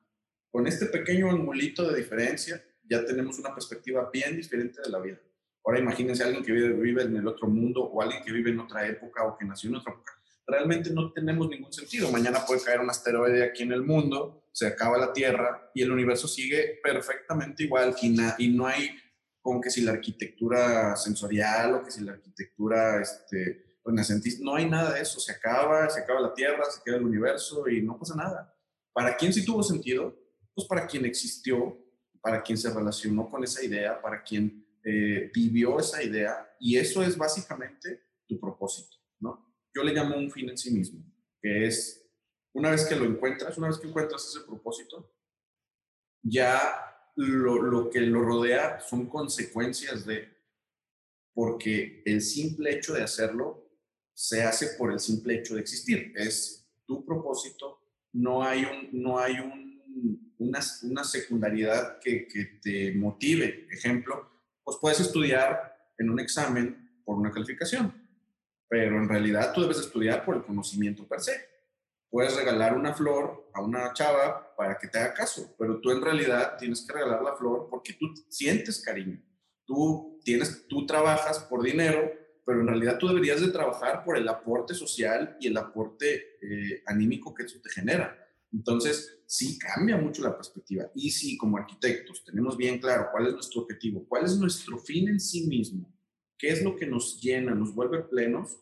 con 0.50 0.66
este 0.66 0.86
pequeño 0.86 1.30
angulito 1.30 1.86
de 1.86 1.98
diferencia 1.98 2.64
ya 2.88 3.04
tenemos 3.04 3.38
una 3.38 3.52
perspectiva 3.52 4.08
bien 4.10 4.34
diferente 4.34 4.80
de 4.80 4.88
la 4.88 5.00
vida. 5.00 5.20
Ahora 5.62 5.80
imagínense 5.80 6.22
a 6.22 6.26
alguien 6.28 6.42
que 6.42 6.52
vive, 6.52 6.72
vive 6.72 7.02
en 7.02 7.16
el 7.16 7.28
otro 7.28 7.46
mundo 7.46 7.82
o 7.82 8.00
alguien 8.00 8.24
que 8.24 8.32
vive 8.32 8.52
en 8.52 8.60
otra 8.60 8.88
época 8.88 9.22
o 9.24 9.36
que 9.36 9.44
nació 9.44 9.68
en 9.68 9.76
otra 9.76 9.92
época. 9.92 10.14
Realmente 10.46 10.88
no 10.88 11.12
tenemos 11.12 11.46
ningún 11.50 11.74
sentido. 11.74 12.10
Mañana 12.10 12.42
puede 12.46 12.62
caer 12.62 12.80
un 12.80 12.88
asteroide 12.88 13.44
aquí 13.44 13.62
en 13.62 13.72
el 13.72 13.82
mundo, 13.82 14.48
se 14.50 14.68
acaba 14.68 14.96
la 14.96 15.12
Tierra 15.12 15.70
y 15.74 15.82
el 15.82 15.92
universo 15.92 16.26
sigue 16.26 16.80
perfectamente 16.82 17.64
igual 17.64 17.94
y, 18.00 18.16
y 18.38 18.48
no 18.48 18.66
hay 18.66 18.96
como 19.42 19.60
que 19.60 19.68
si 19.68 19.82
la 19.82 19.92
arquitectura 19.92 20.96
sensorial 20.96 21.74
o 21.74 21.84
que 21.84 21.90
si 21.90 22.00
la 22.00 22.12
arquitectura 22.12 23.02
este, 23.02 23.71
no 23.84 24.54
hay 24.54 24.68
nada 24.68 24.94
de 24.94 25.00
eso, 25.00 25.18
se 25.18 25.32
acaba, 25.32 25.88
se 25.90 26.00
acaba 26.00 26.20
la 26.20 26.34
Tierra, 26.34 26.64
se 26.64 26.82
queda 26.82 26.96
el 26.96 27.04
universo 27.04 27.68
y 27.68 27.82
no 27.82 27.98
pasa 27.98 28.14
nada. 28.14 28.54
¿Para 28.92 29.16
quién 29.16 29.32
sí 29.32 29.44
tuvo 29.44 29.62
sentido? 29.62 30.16
Pues 30.54 30.66
para 30.66 30.86
quien 30.86 31.04
existió, 31.04 31.78
para 32.20 32.42
quien 32.42 32.56
se 32.56 32.72
relacionó 32.72 33.28
con 33.28 33.42
esa 33.42 33.64
idea, 33.64 34.00
para 34.00 34.22
quien 34.22 34.64
eh, 34.84 35.30
vivió 35.34 35.78
esa 35.78 36.02
idea 36.02 36.54
y 36.60 36.76
eso 36.76 37.02
es 37.02 37.16
básicamente 37.16 38.02
tu 38.26 38.38
propósito, 38.38 38.96
¿no? 39.20 39.54
Yo 39.74 39.82
le 39.82 39.92
llamo 39.92 40.16
un 40.16 40.30
fin 40.30 40.48
en 40.50 40.58
sí 40.58 40.70
mismo, 40.70 41.04
que 41.40 41.66
es 41.66 42.08
una 42.52 42.70
vez 42.70 42.84
que 42.84 42.94
lo 42.94 43.04
encuentras, 43.04 43.56
una 43.58 43.68
vez 43.68 43.78
que 43.78 43.88
encuentras 43.88 44.28
ese 44.28 44.44
propósito, 44.46 45.12
ya 46.22 47.10
lo, 47.16 47.60
lo 47.62 47.90
que 47.90 48.00
lo 48.00 48.22
rodea 48.22 48.80
son 48.80 49.08
consecuencias 49.08 50.04
de, 50.04 50.28
porque 51.34 52.02
el 52.04 52.20
simple 52.20 52.76
hecho 52.76 52.92
de 52.92 53.02
hacerlo 53.02 53.71
se 54.14 54.42
hace 54.42 54.76
por 54.78 54.92
el 54.92 55.00
simple 55.00 55.34
hecho 55.36 55.54
de 55.54 55.60
existir. 55.60 56.12
Es 56.16 56.68
tu 56.86 57.04
propósito, 57.04 57.80
no 58.12 58.42
hay, 58.42 58.90
no 58.92 59.18
hay 59.18 59.38
un, 59.38 59.72
una, 60.38 61.04
secundariedad 61.04 61.98
que, 62.00 62.26
que, 62.26 62.44
te 62.62 62.92
motive. 62.92 63.66
Ejemplo, 63.70 64.30
pues 64.64 64.76
puedes 64.80 65.00
estudiar 65.00 65.76
en 65.98 66.10
un 66.10 66.20
examen 66.20 67.02
por 67.04 67.16
una 67.16 67.30
calificación, 67.30 67.92
pero 68.68 68.96
en 68.98 69.08
realidad 69.08 69.52
tú 69.52 69.62
debes 69.62 69.78
estudiar 69.78 70.24
por 70.24 70.36
el 70.36 70.44
conocimiento 70.44 71.06
per 71.06 71.20
se. 71.20 71.52
Puedes 72.10 72.36
regalar 72.36 72.76
una 72.76 72.92
flor 72.92 73.50
a 73.54 73.62
una 73.62 73.92
chava 73.94 74.54
para 74.56 74.76
que 74.76 74.88
te 74.88 74.98
haga 74.98 75.14
caso, 75.14 75.54
pero 75.58 75.80
tú 75.80 75.90
en 75.90 76.02
realidad 76.02 76.56
tienes 76.58 76.82
que 76.82 76.92
regalar 76.92 77.22
la 77.22 77.36
flor 77.36 77.68
porque 77.70 77.94
tú 77.94 78.06
sientes 78.28 78.82
cariño. 78.82 79.22
Tú, 79.64 80.20
tienes, 80.24 80.66
tú 80.68 80.84
trabajas 80.84 81.38
por 81.38 81.62
dinero 81.62 82.12
pero 82.44 82.60
en 82.60 82.66
realidad 82.66 82.98
tú 82.98 83.08
deberías 83.08 83.40
de 83.40 83.52
trabajar 83.52 84.04
por 84.04 84.16
el 84.16 84.28
aporte 84.28 84.74
social 84.74 85.36
y 85.40 85.48
el 85.48 85.56
aporte 85.56 86.38
eh, 86.40 86.82
anímico 86.86 87.32
que 87.34 87.44
eso 87.44 87.60
te 87.62 87.70
genera. 87.70 88.18
Entonces, 88.52 89.22
sí 89.26 89.58
cambia 89.58 89.96
mucho 89.96 90.22
la 90.22 90.36
perspectiva. 90.36 90.90
Y 90.94 91.10
si 91.10 91.38
como 91.38 91.56
arquitectos 91.56 92.24
tenemos 92.24 92.56
bien 92.56 92.78
claro 92.78 93.08
cuál 93.10 93.28
es 93.28 93.32
nuestro 93.32 93.62
objetivo, 93.62 94.04
cuál 94.06 94.24
es 94.24 94.36
nuestro 94.36 94.78
fin 94.78 95.08
en 95.08 95.20
sí 95.20 95.46
mismo, 95.46 95.90
qué 96.36 96.50
es 96.50 96.62
lo 96.62 96.76
que 96.76 96.86
nos 96.86 97.20
llena, 97.20 97.54
nos 97.54 97.74
vuelve 97.74 98.02
plenos, 98.02 98.58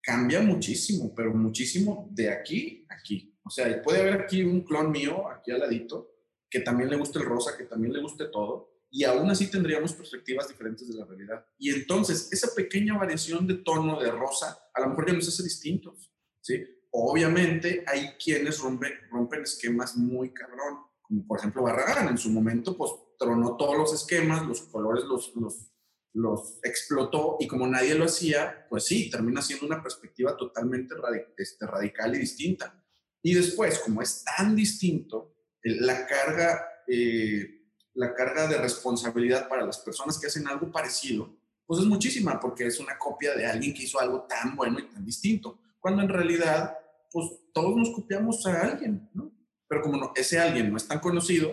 cambia 0.00 0.40
muchísimo, 0.40 1.14
pero 1.14 1.32
muchísimo 1.34 2.08
de 2.10 2.30
aquí 2.30 2.86
a 2.88 2.94
aquí. 2.94 3.32
O 3.44 3.50
sea, 3.50 3.80
puede 3.82 4.00
haber 4.00 4.22
aquí 4.22 4.42
un 4.42 4.62
clon 4.62 4.90
mío, 4.90 5.28
aquí 5.28 5.52
al 5.52 5.60
ladito, 5.60 6.16
que 6.50 6.60
también 6.60 6.90
le 6.90 6.96
guste 6.96 7.20
el 7.20 7.24
rosa, 7.24 7.56
que 7.56 7.64
también 7.64 7.92
le 7.92 8.00
guste 8.00 8.26
todo, 8.26 8.75
y 8.90 9.04
aún 9.04 9.30
así 9.30 9.50
tendríamos 9.50 9.92
perspectivas 9.92 10.48
diferentes 10.48 10.88
de 10.88 10.94
la 10.94 11.04
realidad. 11.04 11.44
Y 11.58 11.70
entonces, 11.70 12.28
esa 12.32 12.54
pequeña 12.54 12.96
variación 12.96 13.46
de 13.46 13.54
tono 13.54 14.00
de 14.00 14.10
rosa, 14.10 14.58
a 14.72 14.80
lo 14.80 14.88
mejor 14.88 15.06
ya 15.08 15.12
nos 15.14 15.28
hace 15.28 15.42
distintos, 15.42 16.12
¿sí? 16.40 16.64
Obviamente 16.90 17.84
hay 17.86 18.12
quienes 18.22 18.58
rompen, 18.58 18.92
rompen 19.10 19.42
esquemas 19.42 19.96
muy 19.96 20.32
cabrón, 20.32 20.78
como 21.02 21.26
por 21.26 21.38
ejemplo 21.38 21.62
Barragán, 21.62 22.08
en 22.08 22.18
su 22.18 22.30
momento, 22.30 22.76
pues 22.76 22.92
tronó 23.18 23.56
todos 23.56 23.76
los 23.76 23.92
esquemas, 23.92 24.46
los 24.46 24.62
colores 24.62 25.04
los, 25.04 25.34
los, 25.36 25.72
los 26.14 26.58
explotó 26.62 27.36
y 27.38 27.46
como 27.46 27.66
nadie 27.66 27.94
lo 27.94 28.06
hacía, 28.06 28.66
pues 28.68 28.84
sí, 28.84 29.10
termina 29.10 29.42
siendo 29.42 29.66
una 29.66 29.82
perspectiva 29.82 30.36
totalmente 30.36 30.94
este, 31.36 31.66
radical 31.66 32.14
y 32.14 32.20
distinta. 32.20 32.82
Y 33.22 33.34
después, 33.34 33.78
como 33.80 34.02
es 34.02 34.24
tan 34.24 34.54
distinto, 34.56 35.36
la 35.62 36.06
carga 36.06 36.66
eh, 36.86 37.55
la 37.96 38.14
carga 38.14 38.46
de 38.46 38.58
responsabilidad 38.58 39.48
para 39.48 39.66
las 39.66 39.78
personas 39.78 40.18
que 40.18 40.26
hacen 40.26 40.46
algo 40.46 40.70
parecido, 40.70 41.34
pues 41.66 41.80
es 41.80 41.86
muchísima, 41.86 42.38
porque 42.38 42.66
es 42.66 42.78
una 42.78 42.96
copia 42.96 43.34
de 43.34 43.46
alguien 43.46 43.74
que 43.74 43.82
hizo 43.82 43.98
algo 43.98 44.22
tan 44.22 44.54
bueno 44.54 44.78
y 44.78 44.86
tan 44.86 45.04
distinto, 45.04 45.58
cuando 45.80 46.02
en 46.02 46.08
realidad, 46.08 46.76
pues 47.10 47.30
todos 47.52 47.74
nos 47.76 47.90
copiamos 47.90 48.44
a 48.46 48.60
alguien, 48.60 49.08
¿no? 49.14 49.32
Pero 49.66 49.82
como 49.82 49.96
no, 49.96 50.12
ese 50.14 50.38
alguien 50.38 50.70
no 50.70 50.76
es 50.76 50.86
tan 50.86 51.00
conocido, 51.00 51.50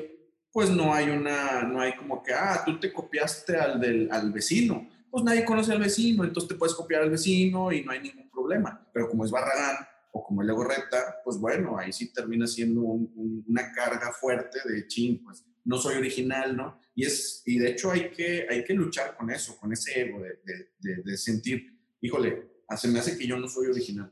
pues 0.51 0.69
no 0.69 0.93
hay 0.93 1.09
una, 1.09 1.63
no 1.63 1.81
hay 1.81 1.95
como 1.95 2.21
que, 2.21 2.33
ah, 2.33 2.61
tú 2.63 2.79
te 2.79 2.93
copiaste 2.93 3.57
al, 3.57 3.79
del, 3.79 4.09
al 4.11 4.31
vecino, 4.31 4.87
pues 5.09 5.23
nadie 5.23 5.45
conoce 5.45 5.71
al 5.71 5.79
vecino, 5.79 6.23
entonces 6.23 6.49
te 6.49 6.55
puedes 6.55 6.75
copiar 6.75 7.03
al 7.03 7.09
vecino 7.09 7.71
y 7.71 7.83
no 7.83 7.91
hay 7.91 8.01
ningún 8.01 8.29
problema. 8.29 8.87
Pero 8.93 9.09
como 9.09 9.25
es 9.25 9.31
Barragán 9.31 9.77
o 10.11 10.23
como 10.23 10.41
el 10.41 10.47
Legorreta, 10.47 11.21
pues 11.23 11.37
bueno, 11.37 11.77
ahí 11.77 11.93
sí 11.93 12.11
termina 12.13 12.45
siendo 12.45 12.81
una 12.81 13.71
carga 13.71 14.11
fuerte 14.11 14.59
de 14.65 14.87
ching, 14.87 15.23
pues 15.23 15.43
no 15.65 15.77
soy 15.77 15.95
original, 15.95 16.55
¿no? 16.55 16.81
Y, 16.95 17.05
es, 17.05 17.41
y 17.45 17.57
de 17.59 17.71
hecho 17.71 17.91
hay 17.91 18.11
que, 18.11 18.47
hay 18.49 18.63
que 18.63 18.73
luchar 18.73 19.15
con 19.15 19.29
eso, 19.29 19.57
con 19.57 19.71
ese 19.73 20.01
ego 20.01 20.21
de, 20.21 20.39
de, 20.79 20.95
de, 21.03 21.17
sentir, 21.17 21.79
híjole, 22.01 22.51
se 22.75 22.87
me 22.87 22.99
hace 22.99 23.17
que 23.17 23.27
yo 23.27 23.37
no 23.37 23.47
soy 23.47 23.67
original. 23.67 24.11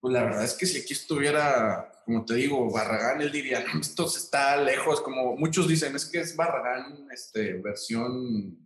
Pues 0.00 0.12
la 0.12 0.24
verdad 0.24 0.44
es 0.44 0.54
que 0.54 0.66
si 0.66 0.80
aquí 0.80 0.92
estuviera 0.92 1.92
como 2.04 2.24
te 2.24 2.34
digo, 2.34 2.70
Barragán, 2.70 3.20
él 3.20 3.30
diría, 3.30 3.64
esto 3.80 4.06
está 4.06 4.56
lejos, 4.56 5.00
como 5.00 5.36
muchos 5.36 5.68
dicen, 5.68 5.94
es 5.94 6.06
que 6.06 6.20
es 6.20 6.36
Barragán 6.36 7.08
este, 7.12 7.54
versión 7.54 8.58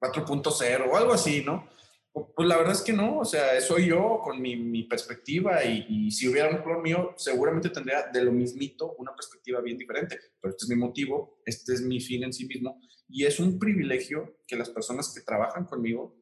4.0 0.00 0.88
o 0.90 0.96
algo 0.96 1.12
así, 1.12 1.42
¿no? 1.44 1.68
Pues 2.12 2.48
la 2.48 2.56
verdad 2.56 2.72
es 2.72 2.82
que 2.82 2.92
no, 2.92 3.18
o 3.18 3.24
sea, 3.24 3.60
soy 3.60 3.86
yo 3.86 4.20
con 4.22 4.42
mi, 4.42 4.56
mi 4.56 4.82
perspectiva 4.82 5.64
y, 5.64 5.86
y, 5.88 6.10
si 6.10 6.26
hubiera 6.26 6.50
un 6.50 6.62
clon 6.62 6.82
mío, 6.82 7.14
seguramente 7.16 7.70
tendría 7.70 8.08
de 8.12 8.24
lo 8.24 8.32
mismito 8.32 8.94
una 8.98 9.14
perspectiva 9.14 9.60
bien 9.60 9.78
diferente, 9.78 10.18
pero 10.40 10.50
este 10.50 10.64
es 10.64 10.70
mi 10.70 10.76
motivo, 10.76 11.40
este 11.44 11.72
es 11.74 11.82
mi 11.82 12.00
fin 12.00 12.24
en 12.24 12.32
sí 12.32 12.46
mismo 12.46 12.80
y 13.08 13.26
es 13.26 13.38
un 13.38 13.58
privilegio 13.58 14.40
que 14.46 14.56
las 14.56 14.70
personas 14.70 15.12
que 15.14 15.20
trabajan 15.20 15.66
conmigo 15.66 16.16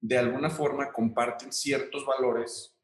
de 0.00 0.18
alguna 0.18 0.50
forma 0.50 0.92
comparten 0.92 1.52
ciertos 1.52 2.04
valores 2.04 2.76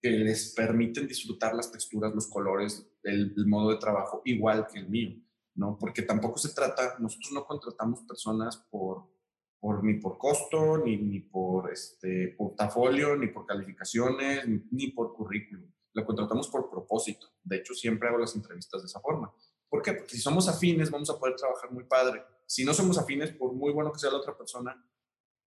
que 0.00 0.10
les 0.10 0.54
permiten 0.54 1.08
disfrutar 1.08 1.54
las 1.54 1.72
texturas, 1.72 2.14
los 2.14 2.28
colores, 2.28 2.88
el, 3.02 3.34
el 3.36 3.46
modo 3.46 3.70
de 3.70 3.78
trabajo 3.78 4.22
igual 4.24 4.66
que 4.72 4.78
el 4.80 4.88
mío, 4.88 5.20
¿no? 5.54 5.76
Porque 5.78 6.02
tampoco 6.02 6.38
se 6.38 6.54
trata, 6.54 6.96
nosotros 7.00 7.32
no 7.32 7.44
contratamos 7.44 8.02
personas 8.02 8.56
por 8.70 9.17
por, 9.60 9.84
ni 9.84 9.94
por 9.94 10.18
costo, 10.18 10.78
ni, 10.78 10.96
ni 10.96 11.20
por 11.20 11.72
este, 11.72 12.34
portafolio, 12.36 13.16
ni 13.16 13.28
por 13.28 13.46
calificaciones, 13.46 14.44
ni, 14.70 14.88
por 14.92 15.14
currículum. 15.14 15.70
Lo 15.94 16.04
contratamos 16.04 16.48
por 16.48 16.70
propósito. 16.70 17.26
De 17.42 17.56
hecho, 17.56 17.74
siempre 17.74 18.08
hago 18.08 18.18
las 18.18 18.36
entrevistas 18.36 18.82
de 18.82 18.86
esa 18.86 19.00
forma. 19.00 19.32
¿Por 19.68 19.82
qué? 19.82 19.92
Porque 19.94 20.14
si 20.14 20.20
somos 20.20 20.48
afines, 20.48 20.90
vamos 20.90 21.10
a 21.10 21.18
poder 21.18 21.34
trabajar 21.36 21.72
muy 21.72 21.84
padre. 21.84 22.22
Si 22.46 22.64
no 22.64 22.72
somos 22.72 22.98
afines, 22.98 23.32
por 23.32 23.52
muy 23.52 23.72
bueno 23.72 23.92
que 23.92 23.98
sea 23.98 24.10
la 24.10 24.18
otra 24.18 24.36
persona, 24.36 24.82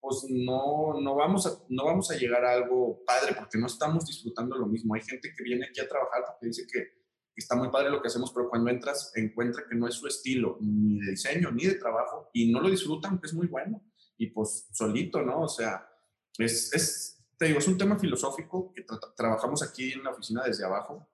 pues 0.01 0.27
no, 0.29 1.01
no, 1.01 1.15
vamos 1.15 1.47
a, 1.47 1.51
no 1.69 1.85
vamos 1.85 2.11
a 2.11 2.17
llegar 2.17 2.45
a 2.45 2.55
algo 2.55 3.03
padre 3.05 3.35
porque 3.39 3.59
no 3.59 3.67
estamos 3.67 4.07
disfrutando 4.07 4.57
lo 4.57 4.67
mismo. 4.67 4.95
Hay 4.95 5.03
gente 5.03 5.33
que 5.37 5.45
viene 5.45 5.67
aquí 5.67 5.81
a 5.81 5.89
trabajar 5.89 6.25
porque 6.27 6.47
dice 6.47 6.67
que 6.71 7.01
está 7.37 7.55
muy 7.55 7.71
padre 7.71 7.91
lo 7.91 8.03
que 8.03 8.09
hacemos, 8.09 8.33
pero 8.33 8.49
cuando 8.49 8.71
entras 8.71 9.13
encuentra 9.15 9.65
que 9.69 9.77
no 9.77 9.87
es 9.87 9.95
su 9.95 10.07
estilo 10.07 10.59
ni 10.61 11.01
de 11.01 11.13
diseño 11.13 11.51
ni 11.53 11.67
de 11.67 11.75
trabajo 11.77 12.31
y 12.33 12.51
no 12.51 12.61
lo 12.61 12.69
disfrutan, 12.69 13.19
que 13.19 13.27
es 13.27 13.35
muy 13.35 13.47
bueno 13.47 13.83
y 14.21 14.27
pues 14.27 14.69
solito, 14.71 15.23
¿no? 15.23 15.41
O 15.41 15.49
sea, 15.49 15.89
es, 16.37 17.19
te 17.39 17.47
digo, 17.47 17.59
es 17.59 17.67
un 17.67 17.79
tema 17.79 17.99
filosófico 17.99 18.71
que 18.75 18.85
trabajamos 19.17 19.63
aquí 19.63 19.93
en 19.93 20.05
la 20.05 20.11
oficina 20.11 20.43
desde 20.45 20.67
abajo. 20.67 21.09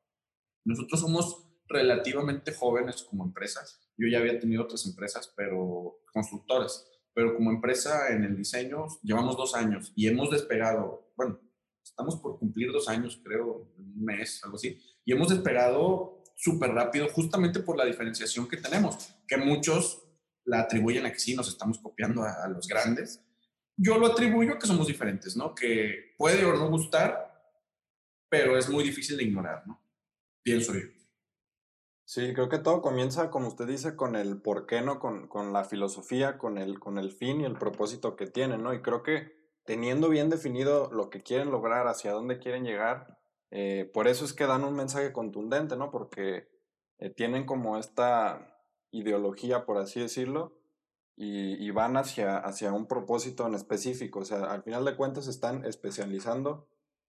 Nosotros 0.65 1.01
somos 1.01 1.47
relativamente 1.69 2.53
jóvenes 2.53 3.05
como 3.05 3.25
empresas. 3.25 3.81
Yo 3.97 4.09
ya 4.09 4.19
había 4.19 4.41
tenido 4.41 4.65
otras 4.65 4.85
empresas, 4.87 5.33
pero 5.37 6.01
constructoras, 6.13 6.85
pero 7.15 7.37
como 7.37 7.53
empresa 7.53 8.09
en 8.09 8.25
el 8.25 8.37
diseño 8.37 8.89
llevamos 9.05 9.37
dos 9.37 9.55
años 9.55 9.93
y 9.95 10.09
hemos 10.09 10.31
despegado, 10.31 11.13
bueno, 11.17 11.39
estamos 11.85 12.17
por 12.17 12.41
cumplir 12.41 12.73
dos 12.73 12.89
años, 12.89 13.21
creo, 13.23 13.73
un 13.79 14.05
mes, 14.05 14.43
algo 14.43 14.57
así, 14.57 14.81
y 15.05 15.13
hemos 15.13 15.29
despegado 15.29 16.25
súper 16.35 16.71
rápido 16.71 17.07
justamente 17.09 17.61
por 17.61 17.77
la 17.77 17.85
diferenciación 17.85 18.49
que 18.49 18.57
tenemos, 18.57 19.15
que 19.29 19.37
muchos 19.37 20.06
la 20.47 20.61
atribuyen 20.61 21.05
a 21.07 21.13
que 21.13 21.19
sí, 21.19 21.35
nos 21.35 21.49
estamos 21.49 21.79
copiando 21.79 22.23
a, 22.23 22.49
los 22.49 22.67
grandes. 22.67 23.23
Yo 23.77 23.99
lo 23.99 24.07
atribuyo 24.07 24.55
a 24.55 24.59
que 24.59 24.67
somos 24.67 24.87
diferentes, 24.87 25.37
¿no? 25.37 25.55
Que 25.55 26.15
puede 26.17 26.45
o 26.45 26.55
no 26.55 26.71
gustar, 26.71 27.53
pero 28.29 28.57
es 28.57 28.69
muy 28.69 28.85
difícil 28.85 29.17
de 29.17 29.25
ignorar, 29.25 29.67
¿no? 29.67 29.83
Pienso 30.43 30.73
yo. 30.73 30.87
Sí, 32.05 32.33
creo 32.33 32.49
que 32.49 32.59
todo 32.59 32.81
comienza, 32.83 33.31
como 33.31 33.49
usted 33.49 33.67
dice, 33.67 33.97
con 33.97 34.15
el 34.15 34.41
por 34.41 34.67
qué, 34.67 34.81
¿no? 34.81 35.01
Con, 35.01 35.27
con 35.27 35.53
la 35.53 35.65
filosofía, 35.65 36.39
con 36.39 36.57
el, 36.57 36.79
con 36.79 36.99
el 36.99 37.11
fin 37.11 37.41
y 37.41 37.45
el 37.45 37.59
propósito 37.59 38.15
que 38.15 38.29
tienen, 38.29 38.63
¿no? 38.63 38.73
Y 38.73 38.81
creo 38.81 39.03
que 39.03 39.35
teniendo 39.65 40.09
bien 40.09 40.31
definido 40.31 40.91
lo 40.93 41.11
que 41.11 41.23
quieren 41.23 41.51
lograr, 41.51 41.89
hacia 41.89 42.13
dónde 42.13 42.39
quieren 42.39 42.65
llegar, 42.65 43.19
eh, 43.51 43.91
por 43.93 44.07
eso 44.07 44.25
es 44.25 44.33
que 44.33 44.47
dan 44.47 44.65
un 44.65 44.75
mensaje 44.75 45.13
contundente, 45.13 45.77
¿no? 45.77 45.91
Porque 45.91 46.49
eh, 46.99 47.11
tienen 47.11 47.45
como 47.45 47.77
esta 47.77 48.56
ideología, 48.99 49.65
por 49.65 49.79
así 49.79 50.01
decirlo, 50.01 50.57
y, 51.19 51.71
van 51.71 51.97
hacia, 51.97 52.37
hacia 52.37 52.73
un 52.73 52.87
propósito 52.87 53.47
en 53.47 53.55
específico. 53.55 54.21
O 54.21 54.25
sea, 54.25 54.45
al 54.45 54.63
final 54.63 54.85
de 54.85 54.97
cuentas 54.97 55.29
están 55.29 55.65
especializando 55.65 56.69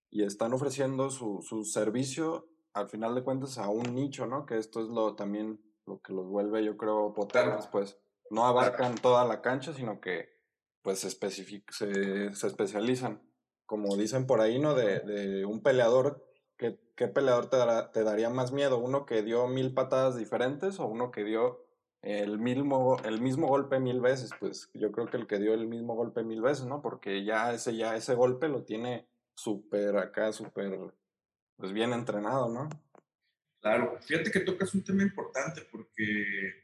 y 0.09 0.23
están 0.23 0.53
ofreciendo 0.53 1.09
su, 1.09 1.41
su 1.41 1.65
servicio, 1.65 2.47
al 2.73 2.87
final 2.87 3.15
de 3.15 3.23
cuentas, 3.23 3.57
a 3.57 3.67
un 3.67 3.93
nicho, 3.93 4.25
¿no? 4.25 4.45
Que 4.45 4.57
esto 4.57 4.81
es 4.81 4.87
lo 4.87 5.15
también 5.15 5.61
lo 5.85 6.01
que 6.01 6.13
los 6.13 6.27
vuelve, 6.27 6.63
yo 6.63 6.77
creo, 6.77 7.13
potentes, 7.13 7.67
pues 7.67 7.97
no 8.29 8.45
abarcan 8.45 8.95
toda 8.95 9.25
la 9.25 9.41
cancha, 9.41 9.73
sino 9.73 9.99
que 9.99 10.29
pues 10.81 10.99
se, 10.99 11.09
se, 11.09 12.35
se 12.35 12.47
especializan. 12.47 13.21
Como 13.65 13.97
dicen 13.97 14.25
por 14.25 14.39
ahí, 14.39 14.59
¿no? 14.59 14.73
De, 14.73 15.01
de 15.01 15.45
un 15.45 15.61
peleador 15.61 16.27
¿Qué, 16.57 16.79
¿qué, 16.95 17.07
peleador 17.07 17.49
te, 17.49 17.57
te, 17.93 18.03
daría 18.03 18.29
más 18.29 18.51
miedo? 18.51 18.79
¿Uno 18.79 19.05
que 19.05 19.21
dio 19.21 19.47
mil 19.47 19.73
patadas 19.73 20.17
diferentes 20.17 20.79
o 20.79 20.87
uno 20.87 21.11
que 21.11 21.23
dio 21.23 21.66
el 22.07 22.39
mismo, 22.39 22.97
el 23.03 23.19
mismo 23.19 23.47
golpe 23.47 23.81
mil 23.81 23.99
veces, 23.99 24.31
pues 24.39 24.69
yo 24.73 24.93
creo 24.93 25.07
que 25.07 25.17
el 25.17 25.27
que 25.27 25.39
dio 25.39 25.53
el 25.53 25.67
mismo 25.67 25.93
golpe 25.93 26.23
mil 26.23 26.41
veces, 26.41 26.65
¿no? 26.65 26.81
Porque 26.81 27.25
ya 27.25 27.53
ese, 27.53 27.75
ya 27.75 27.97
ese 27.97 28.15
golpe 28.15 28.47
lo 28.47 28.63
tiene 28.63 29.09
súper 29.35 29.97
acá, 29.97 30.31
súper, 30.31 30.93
pues 31.57 31.73
bien 31.73 31.91
entrenado, 31.91 32.47
¿no? 32.47 32.69
Claro, 33.59 33.99
fíjate 34.01 34.31
que 34.31 34.39
tocas 34.39 34.73
un 34.73 34.85
tema 34.85 35.03
importante 35.03 35.67
porque, 35.69 36.63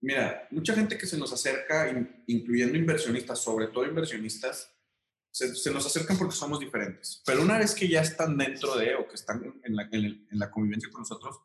mira, 0.00 0.46
mucha 0.52 0.74
gente 0.74 0.96
que 0.96 1.06
se 1.06 1.18
nos 1.18 1.32
acerca, 1.32 1.90
incluyendo 2.28 2.78
inversionistas, 2.78 3.40
sobre 3.40 3.66
todo 3.66 3.84
inversionistas, 3.84 4.72
se, 5.32 5.56
se, 5.56 5.72
nos 5.72 5.84
acercan 5.86 6.16
porque 6.16 6.36
somos 6.36 6.60
diferentes. 6.60 7.20
Pero 7.26 7.42
una 7.42 7.58
vez 7.58 7.74
que 7.74 7.88
ya 7.88 8.00
están 8.00 8.38
dentro 8.38 8.76
de 8.76 8.94
o 8.94 9.08
que 9.08 9.16
están 9.16 9.60
en 9.64 9.74
la, 9.74 9.88
en 9.90 10.26
la 10.30 10.52
convivencia 10.52 10.88
con 10.92 11.00
nosotros, 11.00 11.40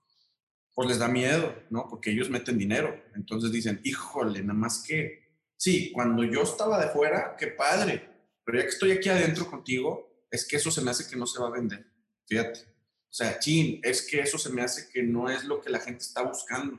pues 0.76 0.90
les 0.90 1.00
da 1.00 1.08
miedo, 1.08 1.56
¿no? 1.70 1.88
Porque 1.90 2.12
ellos 2.12 2.30
meten 2.30 2.58
dinero. 2.58 3.02
Entonces 3.16 3.52
dicen, 3.52 3.80
híjole, 3.84 4.42
nada 4.42 4.60
más 4.60 4.84
que, 4.86 5.24
sí, 5.56 5.92
cuando 5.94 6.24
yo 6.26 6.44
estaba 6.44 6.86
de 6.86 6.92
fuera, 6.92 7.36
qué 7.38 7.48
padre, 7.48 8.08
pero 8.44 8.60
ya 8.60 8.66
que 8.66 8.70
estoy 8.70 8.92
aquí 8.92 9.10
adentro 9.10 9.50
contigo, 9.50 10.28
es 10.30 10.46
que 10.46 10.58
eso 10.58 10.70
se 10.70 10.82
me 10.82 10.92
hace 10.92 11.10
que 11.10 11.16
no 11.16 11.26
se 11.26 11.40
va 11.40 11.48
a 11.48 11.52
vender. 11.52 11.86
Fíjate. 12.28 12.60
O 12.60 13.18
sea, 13.18 13.40
chin, 13.40 13.80
es 13.82 14.06
que 14.06 14.20
eso 14.20 14.38
se 14.38 14.50
me 14.50 14.62
hace 14.62 14.90
que 14.92 15.02
no 15.02 15.30
es 15.30 15.46
lo 15.46 15.62
que 15.62 15.70
la 15.70 15.80
gente 15.80 16.04
está 16.04 16.22
buscando. 16.24 16.78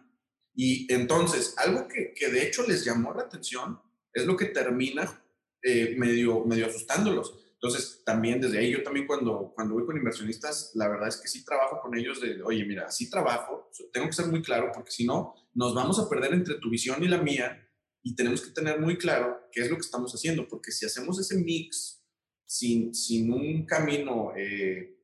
Y 0.55 0.93
entonces, 0.93 1.55
algo 1.57 1.89
que, 1.89 2.13
que 2.13 2.29
de 2.29 2.47
hecho 2.47 2.67
les 2.67 2.85
llamó 2.85 3.15
la 3.15 3.23
atención 3.23 3.81
es 4.13 4.27
lo 4.27 4.37
que 4.37 4.47
termina 4.47 5.23
eh, 5.63 5.95
medio, 5.97 6.45
medio 6.45 6.67
asustándolos 6.67 7.46
entonces, 7.61 8.03
también 8.05 8.41
desde 8.41 8.59
ahí, 8.59 8.71
yo 8.71 8.83
también 8.83 9.07
cuando, 9.07 9.53
cuando 9.55 9.75
voy 9.75 9.87
con 9.87 9.97
inversionistas, 9.97 10.73
la 10.75 10.89
verdad 10.89 11.09
es 11.09 11.17
que 11.17 11.27
sí 11.27 11.43
trabajo 11.43 11.81
con 11.81 11.97
ellos 11.97 12.21
de, 12.21 12.43
oye, 12.43 12.65
mira, 12.67 12.91
sí 12.91 13.09
trabajo, 13.09 13.71
tengo 13.93 14.07
que 14.07 14.13
ser 14.13 14.27
muy 14.27 14.43
claro 14.43 14.71
porque 14.75 14.91
si 14.91 15.07
no, 15.07 15.35
nos 15.55 15.75
vamos 15.75 15.99
a 15.99 16.09
perder 16.09 16.35
entre 16.35 16.59
tu 16.59 16.69
visión 16.69 17.03
y 17.03 17.09
la 17.09 17.17
mía 17.17 17.67
y 18.03 18.15
tenemos 18.15 18.43
que 18.43 18.51
tener 18.51 18.79
muy 18.79 18.99
claro 18.99 19.49
qué 19.51 19.63
es 19.63 19.71
lo 19.71 19.77
que 19.77 19.81
estamos 19.81 20.13
haciendo, 20.13 20.47
porque 20.47 20.71
si 20.71 20.85
hacemos 20.85 21.19
ese 21.19 21.39
mix 21.39 22.05
sin, 22.45 22.95
sin 22.95 23.33
un 23.33 23.65
camino 23.65 24.33
eh, 24.37 25.01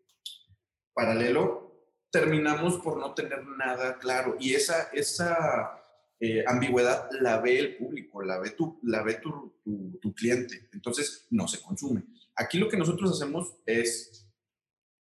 paralelo, 0.92 1.88
terminamos 2.10 2.76
por 2.76 2.98
no 2.98 3.14
tener 3.14 3.46
nada 3.46 3.98
claro. 3.98 4.36
Y 4.38 4.54
esa, 4.54 4.90
esa 4.92 5.82
eh, 6.20 6.44
ambigüedad 6.46 7.08
la 7.20 7.40
ve 7.40 7.58
el 7.58 7.76
público, 7.78 8.22
la 8.22 8.38
ve, 8.38 8.50
tu, 8.50 8.78
la 8.84 9.02
ve 9.02 9.14
tu, 9.14 9.58
tu, 9.64 9.98
tu 10.00 10.14
cliente. 10.14 10.68
Entonces, 10.72 11.26
no 11.30 11.48
se 11.48 11.60
consume. 11.62 12.04
Aquí 12.36 12.58
lo 12.58 12.68
que 12.68 12.76
nosotros 12.76 13.12
hacemos 13.12 13.56
es, 13.66 14.26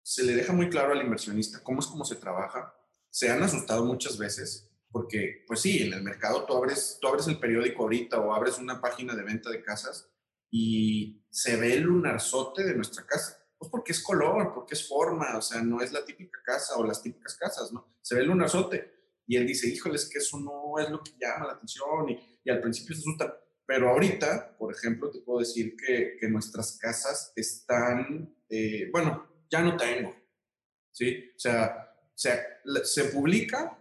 se 0.03 0.25
le 0.25 0.35
deja 0.35 0.53
muy 0.53 0.71
claro 0.71 0.93
al 0.93 1.03
inversionista 1.03 1.63
cómo 1.63 1.81
es 1.81 1.87
cómo 1.87 2.05
se 2.05 2.17
trabaja. 2.17 2.75
Se 3.11 3.31
han 3.31 3.43
asustado 3.43 3.85
muchas 3.85 4.17
veces 4.19 4.69
porque, 4.91 5.45
pues 5.47 5.61
sí, 5.61 5.83
en 5.83 5.93
el 5.93 6.03
mercado 6.03 6.45
tú 6.45 6.55
abres, 6.55 6.99
tú 7.01 7.09
abres 7.09 7.27
el 7.29 7.39
periódico 7.39 7.83
ahorita 7.83 8.19
o 8.21 8.33
abres 8.33 8.59
una 8.59 8.81
página 8.81 9.15
de 9.15 9.23
venta 9.23 9.51
de 9.51 9.63
casas 9.63 10.11
y 10.51 11.27
se 11.31 11.57
ve 11.57 11.75
el 11.75 11.83
lunarzote 11.83 12.65
de 12.65 12.75
nuestra 12.75 13.05
casa. 13.05 13.37
Pues 13.59 13.71
porque 13.71 13.93
es 13.93 14.03
color, 14.03 14.55
porque 14.55 14.75
es 14.75 14.87
forma, 14.87 15.37
o 15.37 15.43
sea, 15.43 15.61
no 15.63 15.81
es 15.83 15.93
la 15.93 16.05
típica 16.05 16.39
casa 16.45 16.77
o 16.77 16.87
las 16.87 17.03
típicas 17.03 17.37
casas, 17.37 17.73
¿no? 17.73 17.97
Se 18.01 18.15
ve 18.15 18.23
el 18.23 18.29
lunarzote. 18.29 18.99
Y 19.27 19.37
él 19.37 19.47
dice, 19.47 19.69
híjoles, 19.69 20.09
que 20.09 20.19
eso 20.19 20.39
no 20.39 20.79
es 20.83 20.89
lo 20.89 21.03
que 21.03 21.11
llama 21.21 21.47
la 21.47 21.53
atención. 21.55 22.09
Y, 22.09 22.41
y 22.45 22.51
al 22.51 22.61
principio 22.61 22.95
se 22.95 23.03
asusta. 23.03 23.37
Pero 23.69 23.91
ahorita, 23.91 24.57
por 24.57 24.75
ejemplo, 24.75 25.11
te 25.11 25.21
puedo 25.21 25.41
decir 25.41 25.77
que, 25.77 26.17
que 26.19 26.27
nuestras 26.27 26.79
casas 26.79 27.35
están, 27.37 28.35
eh, 28.49 28.89
bueno, 28.91 29.45
ya 29.51 29.61
no 29.61 29.77
tengo, 29.77 30.17
¿sí? 30.91 31.31
O 31.37 31.39
sea, 31.39 31.95
se, 32.15 32.31
se 32.85 33.05
publica 33.05 33.79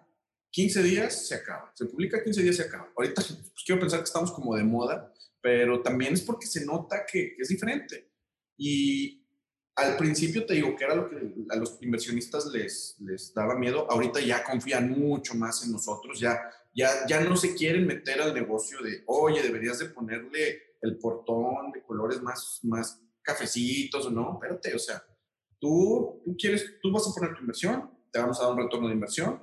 15 0.51 0.83
días, 0.83 1.27
se 1.27 1.35
acaba. 1.35 1.71
Se 1.73 1.85
publica 1.85 2.21
15 2.21 2.43
días, 2.43 2.57
se 2.57 2.63
acaba. 2.63 2.91
Ahorita 2.97 3.21
pues, 3.21 3.53
quiero 3.65 3.79
pensar 3.79 4.01
que 4.01 4.07
estamos 4.07 4.33
como 4.33 4.57
de 4.57 4.65
moda, 4.65 5.13
pero 5.39 5.81
también 5.81 6.15
es 6.15 6.21
porque 6.21 6.47
se 6.47 6.65
nota 6.65 7.05
que, 7.09 7.33
que, 7.33 7.41
es 7.41 7.47
diferente. 7.47 8.11
Y 8.57 9.25
al 9.73 9.95
principio 9.95 10.45
te 10.45 10.55
digo 10.55 10.75
que 10.75 10.83
era 10.83 10.95
lo 10.95 11.09
que 11.09 11.15
a 11.49 11.55
los 11.55 11.81
inversionistas 11.81 12.47
les, 12.47 12.97
les 12.99 13.33
daba 13.33 13.55
miedo. 13.57 13.89
Ahorita 13.89 14.19
ya 14.19 14.43
confían 14.43 14.91
mucho 14.91 15.33
más 15.33 15.63
en 15.63 15.71
nosotros, 15.71 16.19
ya 16.19 16.41
ya, 16.77 17.07
ya 17.07 17.21
no 17.21 17.35
se 17.35 17.55
quieren 17.55 17.87
meter 17.87 18.21
al 18.21 18.35
negocio 18.35 18.79
de, 18.83 19.03
oye, 19.07 19.41
deberías 19.41 19.79
de 19.79 19.89
ponerle 19.89 20.75
el 20.79 20.99
portón 20.99 21.71
de 21.71 21.81
colores 21.81 22.21
más, 22.21 22.59
más 22.63 23.01
cafecitos 23.23 24.05
o 24.05 24.11
no, 24.11 24.33
espérate, 24.33 24.75
o 24.75 24.79
sea, 24.79 25.03
tú, 25.59 26.21
tú 26.23 26.37
quieres, 26.37 26.79
tú 26.79 26.91
vas 26.91 27.07
a 27.07 27.13
poner 27.13 27.33
tu 27.33 27.41
inversión, 27.41 27.89
te 28.11 28.19
vamos 28.19 28.39
a 28.39 28.43
dar 28.43 28.51
un 28.53 28.59
retorno 28.59 28.87
de 28.87 28.93
inversión 28.93 29.41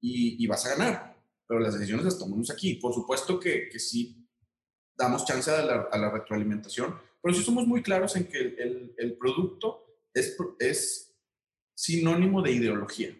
y, 0.00 0.42
y 0.42 0.46
vas 0.48 0.66
a 0.66 0.76
ganar. 0.76 1.16
Pero 1.46 1.60
las 1.60 1.74
decisiones 1.74 2.04
las 2.04 2.18
tomamos 2.18 2.50
aquí. 2.50 2.74
Por 2.74 2.92
supuesto 2.92 3.38
que, 3.38 3.68
que 3.68 3.78
sí 3.78 4.28
damos 4.98 5.24
chance 5.24 5.48
a 5.48 5.62
la, 5.62 5.88
a 5.92 5.98
la, 5.98 6.10
retroalimentación, 6.10 6.98
pero 7.22 7.32
sí 7.32 7.44
somos 7.44 7.64
muy 7.64 7.80
claros 7.82 8.16
en 8.16 8.26
que 8.26 8.38
el, 8.38 8.58
el, 8.58 8.94
el 8.98 9.16
producto 9.16 10.00
es, 10.12 10.36
es 10.58 11.16
sinónimo 11.76 12.42
de 12.42 12.50
ideología. 12.50 13.16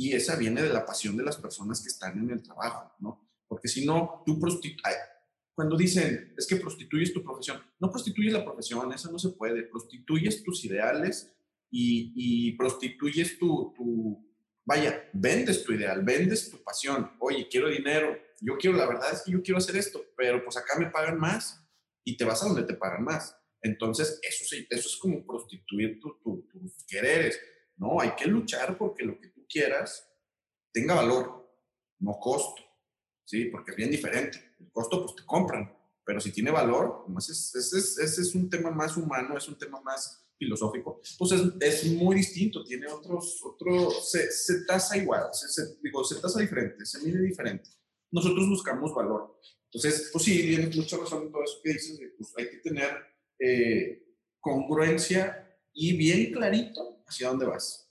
Y 0.00 0.14
esa 0.14 0.34
viene 0.34 0.62
de 0.62 0.70
la 0.70 0.86
pasión 0.86 1.14
de 1.14 1.22
las 1.22 1.36
personas 1.36 1.82
que 1.82 1.88
están 1.88 2.18
en 2.18 2.30
el 2.30 2.42
trabajo, 2.42 2.90
¿no? 3.00 3.28
Porque 3.46 3.68
si 3.68 3.84
no, 3.84 4.22
tú 4.24 4.40
prostituyes, 4.40 4.96
cuando 5.54 5.76
dicen, 5.76 6.32
es 6.38 6.46
que 6.46 6.56
prostituyes 6.56 7.12
tu 7.12 7.22
profesión, 7.22 7.60
no 7.78 7.90
prostituyes 7.90 8.32
la 8.32 8.42
profesión, 8.42 8.90
eso 8.94 9.12
no 9.12 9.18
se 9.18 9.28
puede, 9.28 9.64
prostituyes 9.64 10.42
tus 10.42 10.64
ideales 10.64 11.30
y, 11.70 12.14
y 12.16 12.52
prostituyes 12.52 13.38
tu, 13.38 13.74
tu, 13.76 14.26
vaya, 14.64 15.06
vendes 15.12 15.64
tu 15.64 15.74
ideal, 15.74 16.02
vendes 16.02 16.48
tu 16.48 16.64
pasión, 16.64 17.10
oye, 17.18 17.46
quiero 17.50 17.68
dinero, 17.68 18.16
yo 18.40 18.56
quiero, 18.56 18.78
la 18.78 18.86
verdad 18.86 19.12
es 19.12 19.20
que 19.20 19.32
yo 19.32 19.42
quiero 19.42 19.58
hacer 19.58 19.76
esto, 19.76 20.02
pero 20.16 20.42
pues 20.42 20.56
acá 20.56 20.78
me 20.78 20.90
pagan 20.90 21.18
más 21.18 21.62
y 22.04 22.16
te 22.16 22.24
vas 22.24 22.42
a 22.42 22.46
donde 22.46 22.62
te 22.62 22.72
pagan 22.72 23.04
más. 23.04 23.36
Entonces, 23.60 24.18
eso, 24.22 24.46
sí, 24.46 24.66
eso 24.70 24.88
es 24.88 24.96
como 24.96 25.26
prostituir 25.26 26.00
tu, 26.00 26.18
tu, 26.22 26.48
tus 26.50 26.86
quereres. 26.88 27.38
No, 27.76 28.00
hay 28.00 28.12
que 28.16 28.26
luchar 28.26 28.78
porque 28.78 29.04
lo 29.04 29.20
que 29.20 29.28
tú 29.28 29.39
quieras 29.50 30.06
tenga 30.72 30.94
valor, 30.94 31.52
no 31.98 32.18
costo, 32.18 32.62
¿sí? 33.24 33.46
Porque 33.46 33.72
es 33.72 33.76
bien 33.76 33.90
diferente. 33.90 34.54
El 34.60 34.70
costo, 34.70 35.04
pues 35.04 35.16
te 35.16 35.26
compran, 35.26 35.76
pero 36.04 36.20
si 36.20 36.32
tiene 36.32 36.50
valor, 36.50 37.06
ese 37.18 37.32
es, 37.32 37.54
es, 37.54 37.98
es, 37.98 38.18
es 38.18 38.34
un 38.34 38.48
tema 38.48 38.70
más 38.70 38.96
humano, 38.96 39.36
es 39.36 39.48
un 39.48 39.58
tema 39.58 39.80
más 39.80 40.26
filosófico, 40.40 41.00
pues 41.18 41.32
es, 41.60 41.84
muy 41.92 42.16
distinto, 42.16 42.64
tiene 42.64 42.86
otros, 42.86 43.42
otros, 43.44 44.10
se, 44.10 44.30
se 44.32 44.64
tasa 44.64 44.96
igual, 44.96 45.28
se, 45.32 45.48
se, 45.48 45.76
digo, 45.82 46.02
se 46.02 46.18
tasa 46.18 46.40
diferente, 46.40 46.86
se 46.86 46.98
mide 47.04 47.20
diferente. 47.20 47.68
Nosotros 48.10 48.48
buscamos 48.48 48.94
valor. 48.94 49.38
Entonces, 49.66 50.08
pues 50.10 50.24
sí, 50.24 50.40
tienes 50.40 50.74
mucha 50.74 50.96
razón 50.96 51.24
en 51.24 51.32
todo 51.32 51.44
eso 51.44 51.60
que 51.62 51.74
dices, 51.74 52.00
pues 52.16 52.32
hay 52.38 52.50
que 52.50 52.56
tener 52.56 52.90
eh, 53.38 54.02
congruencia 54.40 55.46
y 55.74 55.96
bien 55.96 56.32
clarito 56.32 57.04
hacia 57.06 57.28
dónde 57.28 57.46
vas, 57.46 57.89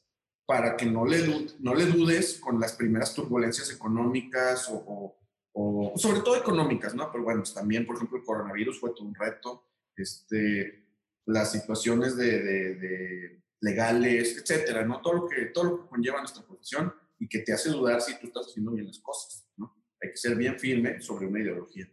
para 0.49 0.75
que 0.75 0.87
no 0.87 1.05
le, 1.05 1.45
no 1.59 1.75
le 1.75 1.85
dudes 1.85 2.39
con 2.39 2.59
las 2.59 2.73
primeras 2.73 3.13
turbulencias 3.13 3.71
económicas 3.71 4.67
o, 4.67 4.77
o, 4.77 5.19
o, 5.53 5.93
sobre 5.95 6.21
todo 6.21 6.35
económicas, 6.37 6.95
¿no? 6.95 7.11
Pero 7.11 7.23
bueno, 7.23 7.41
pues 7.41 7.53
también, 7.53 7.85
por 7.85 7.97
ejemplo, 7.97 8.17
el 8.17 8.23
coronavirus 8.23 8.79
fue 8.79 8.89
todo 8.95 9.03
un 9.03 9.13
reto, 9.13 9.67
este, 9.95 10.87
las 11.27 11.51
situaciones 11.51 12.17
de, 12.17 12.41
de, 12.41 12.75
de 12.77 13.43
legales, 13.61 14.39
etcétera, 14.39 14.83
¿no? 14.83 15.01
Todo 15.01 15.13
lo, 15.13 15.27
que, 15.27 15.45
todo 15.53 15.63
lo 15.65 15.83
que 15.83 15.89
conlleva 15.89 16.17
nuestra 16.17 16.43
profesión 16.43 16.95
y 17.19 17.29
que 17.29 17.41
te 17.41 17.53
hace 17.53 17.69
dudar 17.69 18.01
si 18.01 18.17
tú 18.17 18.25
estás 18.25 18.47
haciendo 18.47 18.71
bien 18.71 18.87
las 18.87 18.97
cosas, 18.97 19.47
¿no? 19.55 19.77
Hay 20.01 20.09
que 20.09 20.17
ser 20.17 20.35
bien 20.35 20.57
firme 20.57 20.99
sobre 20.99 21.27
una 21.27 21.41
ideología. 21.41 21.87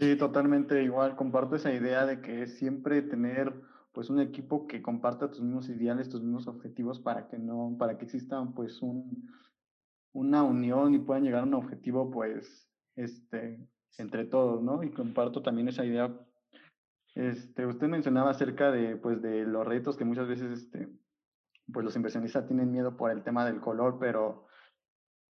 Sí, 0.00 0.16
totalmente 0.16 0.82
igual. 0.82 1.16
Comparto 1.16 1.56
esa 1.56 1.70
idea 1.70 2.06
de 2.06 2.22
que 2.22 2.46
siempre 2.46 3.02
tener 3.02 3.52
pues 3.92 4.10
un 4.10 4.20
equipo 4.20 4.66
que 4.66 4.82
comparta 4.82 5.30
tus 5.30 5.40
mismos 5.40 5.68
ideales, 5.68 6.08
tus 6.08 6.22
mismos 6.22 6.48
objetivos 6.48 6.98
para 7.00 7.28
que 7.28 7.38
no, 7.38 7.76
para 7.78 7.98
que 7.98 8.04
exista 8.04 8.42
pues 8.54 8.80
un, 8.82 9.30
una 10.12 10.42
unión 10.42 10.94
y 10.94 10.98
puedan 10.98 11.24
llegar 11.24 11.42
a 11.42 11.46
un 11.46 11.54
objetivo 11.54 12.10
pues 12.10 12.68
este 12.96 13.66
entre 13.98 14.24
todos, 14.24 14.62
¿no? 14.62 14.82
Y 14.82 14.90
comparto 14.90 15.42
también 15.42 15.68
esa 15.68 15.84
idea. 15.84 16.18
Este, 17.14 17.66
usted 17.66 17.88
mencionaba 17.88 18.30
acerca 18.30 18.70
de 18.70 18.96
pues 18.96 19.20
de 19.20 19.44
los 19.44 19.66
retos 19.66 19.96
que 19.96 20.04
muchas 20.04 20.26
veces 20.26 20.50
este 20.52 20.88
pues 21.72 21.84
los 21.84 21.94
inversionistas 21.94 22.46
tienen 22.46 22.72
miedo 22.72 22.96
por 22.96 23.10
el 23.10 23.22
tema 23.22 23.44
del 23.44 23.60
color, 23.60 23.98
pero 24.00 24.46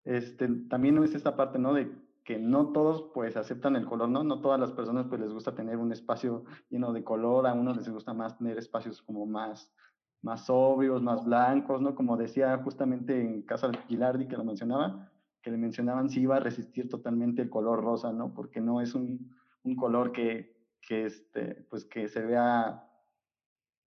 este 0.04 0.48
también 0.68 1.02
es 1.02 1.14
esta 1.14 1.36
parte, 1.36 1.58
¿no? 1.58 1.72
De 1.74 1.90
que 2.28 2.38
no 2.38 2.72
todos 2.72 3.10
pues 3.14 3.38
aceptan 3.38 3.74
el 3.74 3.86
color, 3.86 4.10
¿no? 4.10 4.22
No 4.22 4.42
todas 4.42 4.60
las 4.60 4.70
personas 4.72 5.06
pues 5.08 5.18
les 5.18 5.32
gusta 5.32 5.54
tener 5.54 5.78
un 5.78 5.92
espacio 5.92 6.44
lleno 6.68 6.92
de 6.92 7.02
color, 7.02 7.46
a 7.46 7.54
unos 7.54 7.78
les 7.78 7.88
gusta 7.88 8.12
más 8.12 8.36
tener 8.36 8.58
espacios 8.58 9.00
como 9.00 9.24
más, 9.24 9.72
más 10.20 10.44
sobrios, 10.44 11.02
más 11.02 11.24
blancos, 11.24 11.80
¿no? 11.80 11.94
Como 11.94 12.18
decía 12.18 12.58
justamente 12.58 13.18
en 13.18 13.40
Casa 13.40 13.68
de 13.68 13.78
Gilardi 13.88 14.28
que 14.28 14.36
lo 14.36 14.44
mencionaba, 14.44 15.10
que 15.40 15.50
le 15.50 15.56
mencionaban 15.56 16.10
si 16.10 16.20
iba 16.20 16.36
a 16.36 16.40
resistir 16.40 16.90
totalmente 16.90 17.40
el 17.40 17.48
color 17.48 17.82
rosa, 17.82 18.12
¿no? 18.12 18.34
Porque 18.34 18.60
no 18.60 18.82
es 18.82 18.94
un, 18.94 19.34
un 19.62 19.74
color 19.74 20.12
que, 20.12 20.54
que, 20.82 21.06
este, 21.06 21.66
pues 21.70 21.86
que 21.86 22.08
se 22.08 22.20
vea, 22.20 22.90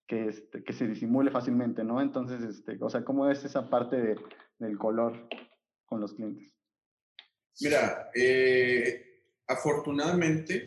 que, 0.07 0.29
este, 0.29 0.63
que 0.63 0.73
se 0.73 0.87
disimule 0.87 1.29
fácilmente, 1.29 1.83
¿no? 1.83 2.01
Entonces, 2.01 2.41
este, 2.41 2.79
o 2.83 2.89
sea, 2.89 3.05
¿cómo 3.05 3.29
es 3.29 3.45
esa 3.45 3.69
parte 3.69 4.01
de, 4.01 4.15
del 4.57 4.79
color 4.79 5.13
con 5.85 6.01
los 6.01 6.15
clientes? 6.15 6.51
Mira, 7.61 8.09
eh, 8.15 9.23
afortunadamente 9.47 10.65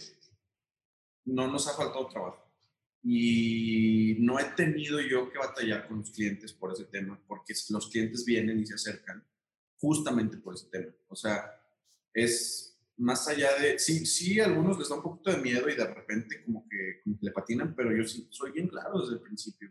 no 1.27 1.49
nos 1.49 1.67
ha 1.69 1.75
faltado 1.75 2.07
trabajo 2.09 2.47
y 3.03 4.17
no 4.19 4.39
he 4.41 4.45
tenido 4.57 5.01
yo 5.01 5.31
que 5.31 5.39
batallar 5.39 5.87
con 5.87 5.99
los 5.99 6.11
clientes 6.11 6.53
por 6.53 6.73
ese 6.73 6.87
tema, 6.87 7.21
porque 7.27 7.55
los 7.71 7.89
clientes 7.89 8.25
vienen 8.25 8.59
y 8.59 8.67
se 8.67 8.75
acercan 8.75 9.25
justamente 9.79 10.39
por 10.39 10.55
ese 10.55 10.67
tema. 10.67 10.93
O 11.09 11.15
sea, 11.15 11.53
es 12.13 12.77
más 12.97 13.29
allá 13.29 13.57
de, 13.59 13.79
sí, 13.79 14.07
sí, 14.07 14.41
a 14.41 14.47
algunos 14.47 14.79
les 14.79 14.89
da 14.89 14.97
un 14.97 15.03
poquito 15.03 15.31
de 15.31 15.37
miedo 15.39 15.69
y 15.69 15.77
de 15.77 15.87
repente 15.87 16.43
como 16.45 16.67
que, 16.69 17.03
le 17.21 17.31
patinan, 17.31 17.75
pero 17.77 17.95
yo 17.95 18.05
sí 18.05 18.27
soy 18.31 18.53
bien 18.53 18.69
claro 18.69 19.01
desde 19.01 19.15
el 19.15 19.21
principio. 19.21 19.71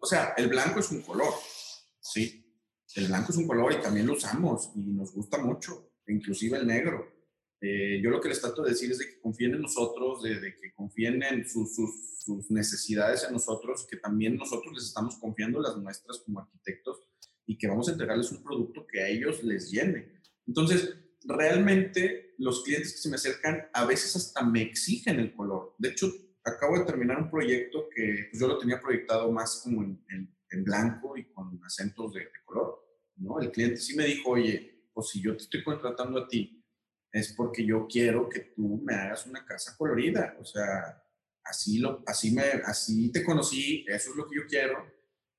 O 0.00 0.06
sea, 0.06 0.34
el 0.36 0.48
blanco 0.48 0.80
es 0.80 0.90
un 0.90 1.02
color, 1.02 1.32
sí. 2.00 2.46
El 2.96 3.06
blanco 3.06 3.30
es 3.30 3.38
un 3.38 3.46
color 3.46 3.72
y 3.72 3.80
también 3.80 4.06
lo 4.06 4.14
usamos 4.14 4.72
y 4.74 4.80
nos 4.80 5.12
gusta 5.12 5.38
mucho 5.38 5.89
inclusive 6.12 6.58
el 6.58 6.66
negro. 6.66 7.20
Eh, 7.60 8.00
yo 8.02 8.10
lo 8.10 8.20
que 8.20 8.30
les 8.30 8.40
trato 8.40 8.62
de 8.62 8.70
decir 8.70 8.90
es 8.90 8.98
de 8.98 9.06
que 9.06 9.20
confíen 9.20 9.54
en 9.54 9.62
nosotros, 9.62 10.22
de, 10.22 10.40
que 10.56 10.72
confíen 10.74 11.22
en 11.22 11.46
sus, 11.46 11.70
necesidades 12.48 13.24
en 13.24 13.34
nosotros, 13.34 13.86
que 13.90 13.96
también 13.96 14.36
nosotros 14.36 14.72
les 14.74 14.84
estamos 14.84 15.16
confiando 15.16 15.60
las 15.60 15.76
nuestras 15.76 16.18
como 16.18 16.40
arquitectos 16.40 17.00
y 17.46 17.58
que 17.58 17.66
vamos 17.66 17.88
a 17.88 17.92
entregarles 17.92 18.30
un 18.30 18.42
producto 18.42 18.86
que 18.86 19.02
a 19.02 19.08
ellos 19.08 19.42
les 19.42 19.70
llene. 19.70 20.20
Entonces, 20.46 20.94
realmente 21.24 22.34
los 22.38 22.62
clientes 22.62 22.92
que 22.92 22.98
se 22.98 23.08
me 23.10 23.16
acercan 23.16 23.68
a 23.72 23.84
veces 23.84 24.16
hasta 24.16 24.42
me 24.42 24.62
exigen 24.62 25.20
el 25.20 25.34
color. 25.34 25.74
De 25.78 25.90
hecho, 25.90 26.10
acabo 26.44 26.78
de 26.78 26.84
terminar 26.84 27.18
un 27.18 27.30
proyecto 27.30 27.88
que 27.94 28.28
pues, 28.30 28.40
yo 28.40 28.46
lo 28.46 28.58
tenía 28.58 28.80
proyectado 28.80 29.30
más 29.32 29.60
como 29.62 29.82
en 29.82 30.64
blanco 30.64 31.16
y 31.16 31.24
con 31.32 31.60
acentos 31.64 32.14
de, 32.14 32.20
de 32.20 32.44
color. 32.44 32.80
¿no? 33.16 33.40
El 33.40 33.50
cliente 33.50 33.76
sí 33.76 33.94
me 33.94 34.04
dijo, 34.04 34.30
oye, 34.30 34.69
pues 34.92 35.08
si 35.08 35.22
yo 35.22 35.36
te 35.36 35.44
estoy 35.44 35.62
contratando 35.62 36.20
a 36.20 36.28
ti, 36.28 36.60
es 37.12 37.32
porque 37.32 37.64
yo 37.64 37.86
quiero 37.88 38.28
que 38.28 38.40
tú 38.54 38.80
me 38.84 38.94
hagas 38.94 39.26
una 39.26 39.44
casa 39.44 39.76
colorida. 39.76 40.36
O 40.40 40.44
sea, 40.44 41.02
así, 41.44 41.78
lo, 41.78 42.02
así, 42.06 42.32
me, 42.32 42.42
así 42.64 43.10
te 43.10 43.24
conocí, 43.24 43.84
eso 43.88 44.10
es 44.10 44.16
lo 44.16 44.28
que 44.28 44.36
yo 44.36 44.42
quiero, 44.48 44.84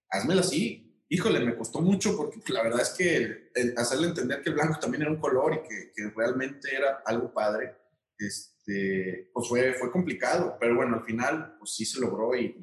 házmelo 0.09 0.41
así. 0.41 0.87
Híjole, 1.09 1.41
me 1.41 1.57
costó 1.57 1.81
mucho 1.81 2.15
porque 2.15 2.53
la 2.53 2.63
verdad 2.63 2.81
es 2.81 2.89
que 2.91 3.51
hacerle 3.75 4.07
entender 4.07 4.41
que 4.41 4.49
el 4.49 4.55
blanco 4.55 4.79
también 4.79 5.03
era 5.03 5.11
un 5.11 5.19
color 5.19 5.53
y 5.53 5.93
que, 5.93 6.09
realmente 6.15 6.73
era 6.73 7.01
algo 7.05 7.33
padre, 7.33 7.75
este, 8.17 9.29
pues 9.33 9.47
fue, 9.49 9.73
fue 9.73 9.91
complicado, 9.91 10.57
pero 10.59 10.75
bueno, 10.75 10.95
al 10.95 11.03
final 11.03 11.57
pues 11.59 11.75
sí 11.75 11.85
se 11.85 11.99
logró 11.99 12.33
y 12.35 12.55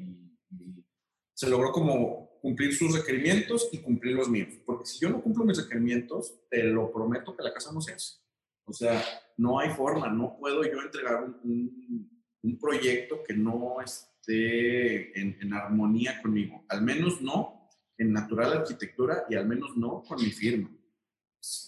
se 1.35 1.49
logró 1.49 1.73
como 1.73 2.28
cumplir 2.41 2.75
sus 2.75 2.97
requerimientos 2.97 3.69
y 3.73 3.79
cumplir 3.79 4.17
los 4.17 4.29
míos. 4.29 4.55
Porque 4.65 4.87
si 4.87 4.99
yo 4.99 5.11
no 5.11 5.23
cumplo 5.23 5.45
mis 5.45 5.59
requerimientos, 5.59 6.35
te 6.51 6.65
lo 6.65 6.93
prometo 6.93 7.37
que 7.37 7.43
la 7.43 7.53
casa 7.53 7.73
no 7.73 7.81
se 7.81 7.93
hace. 7.93 8.17
O 8.65 8.73
sea, 8.73 9.03
no 9.37 9.59
hay 9.59 9.71
forma, 9.71 10.09
no 10.09 10.37
puedo 10.39 10.63
yo 10.65 10.83
entregar 10.83 11.25
un, 11.25 11.41
un, 11.43 12.25
un 12.43 12.59
proyecto 12.59 13.23
que 13.25 13.35
no 13.35 13.81
esté 13.81 15.19
en, 15.19 15.39
en, 15.41 15.55
armonía 15.55 16.21
conmigo. 16.21 16.65
Al 16.69 16.83
menos 16.83 17.21
no 17.23 17.71
en 17.97 18.13
Natural 18.13 18.53
Arquitectura 18.53 19.25
y 19.29 19.35
al 19.35 19.47
menos 19.47 19.77
no 19.77 20.03
con 20.03 20.23
mi 20.23 20.31
firma. 20.31 20.71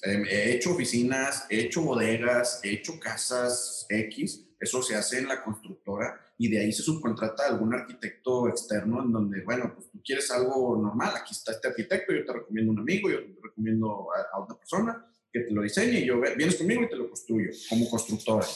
He 0.02 0.52
hecho 0.52 0.72
oficinas, 0.72 1.46
he 1.48 1.60
hecho 1.60 1.82
bodegas, 1.82 2.60
he 2.64 2.72
hecho 2.72 2.98
casas 2.98 3.86
X, 3.88 4.46
eso 4.58 4.82
se 4.82 4.96
hace 4.96 5.18
en 5.18 5.28
la 5.28 5.42
constructora 5.42 6.20
y 6.42 6.48
de 6.48 6.58
ahí 6.58 6.72
se 6.72 6.82
subcontrata 6.82 7.42
a 7.42 7.48
algún 7.48 7.74
arquitecto 7.74 8.48
externo 8.48 9.02
en 9.02 9.12
donde, 9.12 9.42
bueno, 9.42 9.74
pues 9.74 9.90
tú 9.90 10.00
quieres 10.02 10.30
algo 10.30 10.74
normal, 10.74 11.12
aquí 11.14 11.34
está 11.34 11.52
este 11.52 11.68
arquitecto, 11.68 12.14
yo 12.14 12.24
te 12.24 12.32
recomiendo 12.32 12.72
un 12.72 12.78
amigo, 12.78 13.10
yo 13.10 13.18
te 13.18 13.40
recomiendo 13.42 14.08
a, 14.10 14.34
a 14.34 14.40
otra 14.40 14.56
persona 14.56 15.06
que 15.30 15.40
te 15.40 15.50
lo 15.50 15.60
diseñe 15.60 15.98
y 15.98 16.06
yo 16.06 16.18
vienes 16.18 16.56
conmigo 16.56 16.84
y 16.84 16.88
te 16.88 16.96
lo 16.96 17.10
construyo 17.10 17.50
como 17.68 17.90
constructora. 17.90 18.46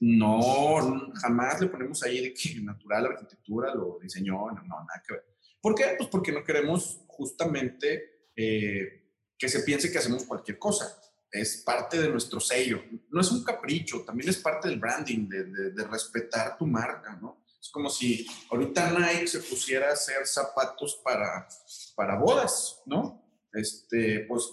No, 0.00 1.12
jamás 1.22 1.60
le 1.60 1.68
ponemos 1.68 2.02
ahí 2.02 2.20
de 2.20 2.34
que 2.34 2.60
natural 2.60 3.06
arquitectura 3.06 3.72
lo 3.72 4.00
diseñó, 4.02 4.50
no, 4.50 4.62
no, 4.62 4.62
nada 4.64 5.00
que 5.06 5.14
ver. 5.14 5.24
¿Por 5.62 5.76
qué? 5.76 5.94
Pues 5.96 6.08
porque 6.08 6.32
no 6.32 6.42
queremos 6.42 7.04
justamente 7.06 8.26
eh, 8.34 9.04
que 9.38 9.48
se 9.48 9.60
piense 9.60 9.92
que 9.92 9.98
hacemos 9.98 10.24
cualquier 10.24 10.58
cosa 10.58 11.00
es 11.34 11.58
parte 11.58 12.00
de 12.00 12.08
nuestro 12.08 12.38
sello. 12.38 12.80
No 13.10 13.20
es 13.20 13.30
un 13.32 13.42
capricho, 13.42 14.04
también 14.04 14.30
es 14.30 14.38
parte 14.38 14.68
del 14.68 14.78
branding, 14.78 15.28
de, 15.28 15.70
de, 15.72 15.84
respetar 15.84 16.56
tu 16.56 16.64
marca, 16.64 17.18
¿no? 17.20 17.44
Es 17.60 17.70
como 17.70 17.90
si 17.90 18.24
ahorita 18.50 18.92
Nike 18.92 19.26
se 19.26 19.40
pusiera 19.40 19.88
a 19.88 19.94
hacer 19.94 20.26
zapatos 20.26 21.00
para, 21.02 21.48
para 21.96 22.18
bodas, 22.18 22.82
¿no? 22.86 23.20
Este, 23.52 24.26
pues, 24.28 24.44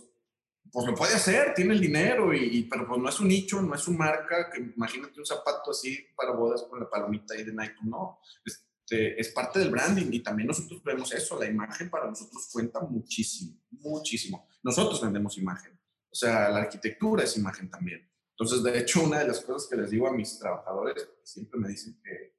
pues 0.71 0.87
lo 0.87 0.95
puede 0.95 1.13
hacer, 1.13 1.53
tiene 1.53 1.75
el 1.75 1.81
dinero, 1.81 2.33
y, 2.33 2.63
pero 2.63 2.87
pues 2.87 2.99
no 2.99 3.09
es 3.09 3.19
un 3.19 3.27
nicho, 3.27 3.61
no 3.61 3.75
es 3.75 3.81
su 3.81 3.93
marca, 3.93 4.49
que 4.49 4.59
imagínate 4.75 5.19
un 5.19 5.25
zapato 5.25 5.69
así 5.69 5.99
para 6.15 6.31
bodas 6.31 6.63
con 6.63 6.79
la 6.79 6.89
palomita 6.89 7.35
ahí 7.35 7.43
de 7.43 7.53
Nike, 7.53 7.75
no. 7.83 8.19
Este, 8.43 9.19
es 9.21 9.29
parte 9.29 9.59
del 9.59 9.69
branding 9.69 10.11
y 10.11 10.21
también 10.21 10.47
nosotros 10.47 10.81
vemos 10.83 11.13
eso, 11.13 11.39
la 11.39 11.45
imagen 11.45 11.91
para 11.91 12.07
nosotros 12.07 12.49
cuenta 12.51 12.79
muchísimo, 12.79 13.59
muchísimo. 13.69 14.47
Nosotros 14.63 14.99
vendemos 15.01 15.37
imagen, 15.37 15.79
o 16.11 16.15
sea, 16.15 16.49
la 16.49 16.59
arquitectura 16.59 17.23
es 17.23 17.37
imagen 17.37 17.69
también. 17.69 18.07
Entonces, 18.31 18.63
de 18.63 18.77
hecho, 18.79 19.03
una 19.03 19.19
de 19.19 19.27
las 19.27 19.39
cosas 19.41 19.69
que 19.69 19.77
les 19.77 19.91
digo 19.91 20.07
a 20.07 20.13
mis 20.13 20.37
trabajadores, 20.39 21.07
siempre 21.23 21.59
me 21.59 21.69
dicen 21.69 21.99
que 22.03 22.31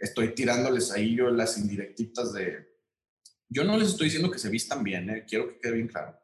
estoy 0.00 0.34
tirándoles 0.34 0.90
ahí 0.90 1.16
yo 1.16 1.30
las 1.30 1.58
indirectitas 1.58 2.32
de... 2.32 2.72
Yo 3.48 3.64
no 3.64 3.76
les 3.76 3.88
estoy 3.88 4.06
diciendo 4.06 4.30
que 4.30 4.38
se 4.38 4.50
vistan 4.50 4.82
bien, 4.82 5.10
¿eh? 5.10 5.24
quiero 5.28 5.48
que 5.48 5.58
quede 5.58 5.72
bien 5.74 5.88
claro. 5.88 6.18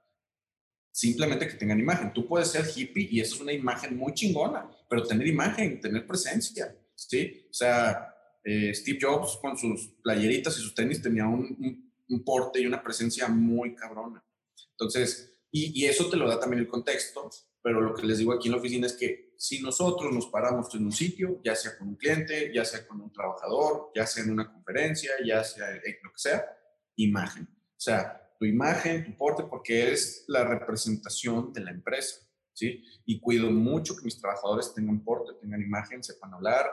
Simplemente 0.92 1.46
que 1.46 1.54
tengan 1.54 1.78
imagen. 1.78 2.12
Tú 2.12 2.26
puedes 2.26 2.48
ser 2.48 2.64
hippie 2.74 3.08
y 3.10 3.20
eso 3.20 3.36
es 3.36 3.40
una 3.40 3.52
imagen 3.52 3.96
muy 3.96 4.12
chingona, 4.14 4.68
pero 4.88 5.06
tener 5.06 5.26
imagen, 5.26 5.80
tener 5.80 6.06
presencia, 6.06 6.76
¿sí? 6.94 7.46
O 7.48 7.54
sea, 7.54 8.12
eh, 8.42 8.74
Steve 8.74 8.98
Jobs 9.00 9.38
con 9.40 9.56
sus 9.56 9.88
playeritas 10.02 10.58
y 10.58 10.62
sus 10.62 10.74
tenis 10.74 11.00
tenía 11.00 11.26
un, 11.26 11.92
un, 12.08 12.24
porte 12.24 12.60
y 12.60 12.66
una 12.66 12.82
presencia 12.82 13.28
muy 13.28 13.74
cabrona. 13.76 14.24
Entonces, 14.72 15.29
y, 15.50 15.80
y, 15.80 15.86
eso 15.86 16.08
te 16.08 16.16
lo 16.16 16.28
da 16.28 16.38
también 16.38 16.60
el 16.60 16.68
contexto, 16.68 17.28
pero 17.62 17.80
lo 17.80 17.94
que 17.94 18.06
les 18.06 18.18
digo 18.18 18.32
aquí 18.32 18.48
en 18.48 18.52
la 18.52 18.58
oficina 18.58 18.86
es 18.86 18.94
que 18.94 19.30
si 19.40 19.62
nosotros 19.62 20.12
nos 20.12 20.26
paramos 20.26 20.74
en 20.74 20.84
un 20.84 20.92
sitio, 20.92 21.40
ya 21.42 21.54
sea 21.54 21.78
con 21.78 21.88
un 21.88 21.96
cliente, 21.96 22.52
ya 22.54 22.62
sea 22.64 22.86
con 22.86 23.00
un 23.00 23.10
trabajador, 23.10 23.90
ya 23.94 24.06
sea 24.06 24.22
en 24.22 24.32
una 24.32 24.52
conferencia, 24.52 25.12
ya 25.24 25.42
sea 25.42 25.70
lo 26.02 26.12
que 26.12 26.18
sea, 26.18 26.44
imagen. 26.96 27.44
O 27.44 27.80
sea, 27.80 28.20
tu 28.38 28.44
imagen, 28.44 29.04
tu 29.04 29.16
porte, 29.16 29.44
porque 29.44 29.92
es 29.92 30.24
la 30.28 30.44
representación 30.44 31.54
de 31.54 31.60
la 31.62 31.70
empresa, 31.70 32.20
¿sí? 32.52 32.84
Y 33.06 33.18
cuido 33.18 33.50
mucho 33.50 33.96
que 33.96 34.04
mis 34.04 34.20
trabajadores 34.20 34.74
tengan 34.74 35.02
porte, 35.02 35.32
tengan 35.40 35.62
imagen, 35.62 36.04
sepan 36.04 36.34
hablar. 36.34 36.66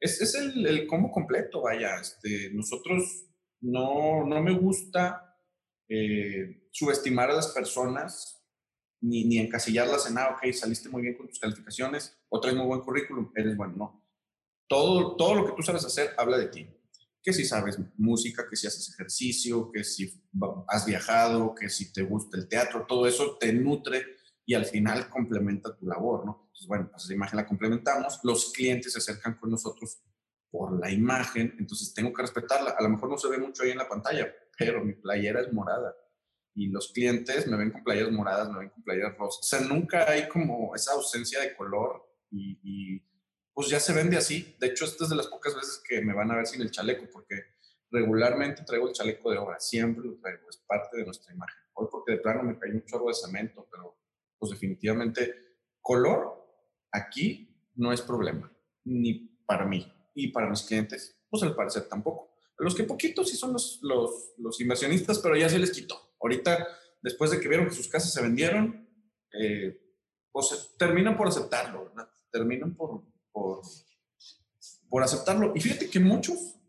Es, 0.00 0.20
es 0.20 0.34
el, 0.34 0.66
el 0.66 0.88
combo 0.88 1.12
completo, 1.12 1.62
vaya. 1.62 2.00
Este, 2.00 2.50
nosotros 2.52 3.26
no, 3.60 4.26
no 4.26 4.42
me 4.42 4.58
gusta 4.58 5.29
eh, 5.92 6.68
subestimar 6.70 7.30
a 7.30 7.34
las 7.34 7.48
personas 7.48 8.40
ni, 9.00 9.38
encasillarlas 9.38 10.08
en, 10.08 10.18
ah, 10.18 10.36
ok, 10.36 10.52
saliste 10.52 10.88
muy 10.88 11.02
bien 11.02 11.16
con 11.16 11.26
tus 11.26 11.40
calificaciones, 11.40 12.16
o 12.28 12.40
traes 12.40 12.56
muy 12.56 12.66
buen 12.66 12.80
currículum, 12.80 13.32
eres 13.34 13.56
bueno, 13.56 13.74
no. 13.76 14.06
Todo, 14.68 15.16
todo 15.16 15.34
lo 15.34 15.46
que 15.46 15.52
tú 15.56 15.62
sabes 15.62 15.84
hacer 15.84 16.10
habla 16.16 16.38
de 16.38 16.46
ti. 16.46 16.68
Que 17.22 17.32
si 17.32 17.44
sabes 17.44 17.78
música, 17.96 18.46
que 18.48 18.56
si 18.56 18.66
haces 18.66 18.90
ejercicio, 18.90 19.70
que 19.72 19.82
si 19.82 20.22
has 20.68 20.86
viajado, 20.86 21.54
que 21.54 21.68
si 21.68 21.92
te 21.92 22.02
gusta 22.02 22.38
el 22.38 22.48
teatro, 22.48 22.86
todo 22.86 23.06
eso 23.06 23.36
te 23.38 23.52
nutre 23.52 24.06
y 24.46 24.54
al 24.54 24.64
final 24.64 25.10
complementa 25.10 25.76
tu 25.76 25.86
labor, 25.86 26.24
¿no? 26.24 26.42
Entonces, 26.46 26.66
bueno, 26.68 26.88
pues 26.90 27.04
esa 27.04 27.14
imagen 27.14 27.36
la 27.36 27.46
complementamos, 27.46 28.20
los 28.22 28.52
clientes 28.52 28.92
se 28.92 28.98
acercan 28.98 29.38
con 29.38 29.50
nosotros 29.50 30.02
por 30.50 30.78
la 30.78 30.90
imagen, 30.90 31.54
entonces 31.58 31.92
tengo 31.92 32.12
que 32.12 32.22
respetarla. 32.22 32.70
A 32.78 32.82
lo 32.82 32.90
mejor 32.90 33.10
no 33.10 33.18
se 33.18 33.28
ve 33.28 33.38
mucho 33.38 33.62
ahí 33.62 33.70
en 33.70 33.78
la 33.78 33.88
pantalla, 33.88 34.32
pero 34.60 34.84
mi 34.84 34.92
playera 34.92 35.40
es 35.40 35.50
morada 35.54 35.96
y 36.54 36.68
los 36.68 36.92
clientes 36.92 37.46
me 37.46 37.56
ven 37.56 37.70
con 37.70 37.82
playeras 37.82 38.12
moradas, 38.12 38.50
me 38.50 38.58
ven 38.58 38.68
con 38.68 38.82
playeras 38.82 39.16
rosas. 39.16 39.40
O 39.40 39.42
sea, 39.42 39.66
nunca 39.66 40.10
hay 40.10 40.28
como 40.28 40.74
esa 40.74 40.92
ausencia 40.92 41.40
de 41.40 41.56
color 41.56 42.06
y, 42.30 43.00
pues 43.54 43.70
ya 43.70 43.80
se 43.80 43.94
vende 43.94 44.18
así. 44.18 44.54
De 44.60 44.66
hecho, 44.68 44.84
esta 44.84 45.04
es 45.04 45.10
de 45.10 45.16
las 45.16 45.28
pocas 45.28 45.54
veces 45.54 45.82
que 45.88 46.02
me 46.02 46.12
van 46.12 46.30
a 46.30 46.36
ver 46.36 46.46
sin 46.46 46.60
el 46.60 46.70
chaleco 46.70 47.06
porque 47.10 47.36
regularmente 47.90 48.62
traigo 48.62 48.88
el 48.88 48.92
chaleco 48.92 49.30
de 49.30 49.38
obra, 49.38 49.58
siempre 49.58 50.04
lo 50.04 50.18
traigo, 50.18 50.48
es 50.50 50.58
parte 50.58 50.98
de 50.98 51.04
nuestra 51.06 51.32
imagen. 51.32 51.58
Hoy 51.72 51.88
porque 51.90 52.12
de 52.12 52.18
plano 52.18 52.42
me 52.42 52.58
cae 52.58 52.72
un 52.72 52.84
chorro 52.84 53.08
de 53.08 53.14
cemento, 53.14 53.66
pero 53.70 53.98
pues 54.38 54.52
definitivamente 54.52 55.34
color 55.80 56.36
aquí 56.92 57.72
no 57.76 57.94
es 57.94 58.02
problema, 58.02 58.52
ni 58.84 59.42
para 59.46 59.64
mí 59.64 59.90
y 60.14 60.28
para 60.28 60.50
mis 60.50 60.62
clientes, 60.62 61.18
pues 61.30 61.42
al 61.42 61.54
parecer 61.56 61.88
tampoco. 61.88 62.29
Los 62.60 62.74
que 62.74 62.84
poquitos 62.84 63.30
sí 63.30 63.36
son 63.36 63.54
los, 63.54 63.78
los, 63.82 64.34
los 64.36 64.60
inversionistas, 64.60 65.18
pero 65.18 65.34
ya 65.36 65.48
se 65.48 65.58
les 65.58 65.70
quitó 65.70 66.10
Ahorita, 66.20 66.68
después 67.00 67.30
de 67.30 67.40
que 67.40 67.48
vieron 67.48 67.66
que 67.66 67.74
sus 67.74 67.88
casas 67.88 68.12
se 68.12 68.20
vendieron, 68.20 68.86
eh, 69.32 69.80
pues 70.30 70.74
terminan 70.78 71.16
por 71.16 71.26
aceptarlo, 71.26 71.86
¿verdad? 71.86 72.10
Terminan 72.30 72.74
por, 72.74 73.02
por, 73.32 73.62
por 74.90 75.02
aceptarlo. 75.02 75.52
Y 75.54 75.60
fíjate 75.60 75.88
que 75.88 76.00
muchos 76.00 76.60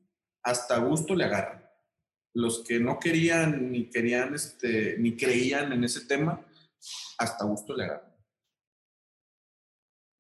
hasta 0.44 0.78
gusto 0.78 1.14
le 1.14 1.26
agarran. 1.26 1.70
Los 2.34 2.64
que 2.64 2.80
no 2.80 2.98
querían 2.98 3.72
ni 3.72 3.90
querían, 3.90 4.34
este, 4.34 4.98
ni 4.98 5.18
creían 5.18 5.74
en 5.74 5.84
ese 5.84 6.06
tema, 6.06 6.46
hasta 7.18 7.44
gusto 7.44 7.76
le 7.76 7.84
agarran. 7.84 8.16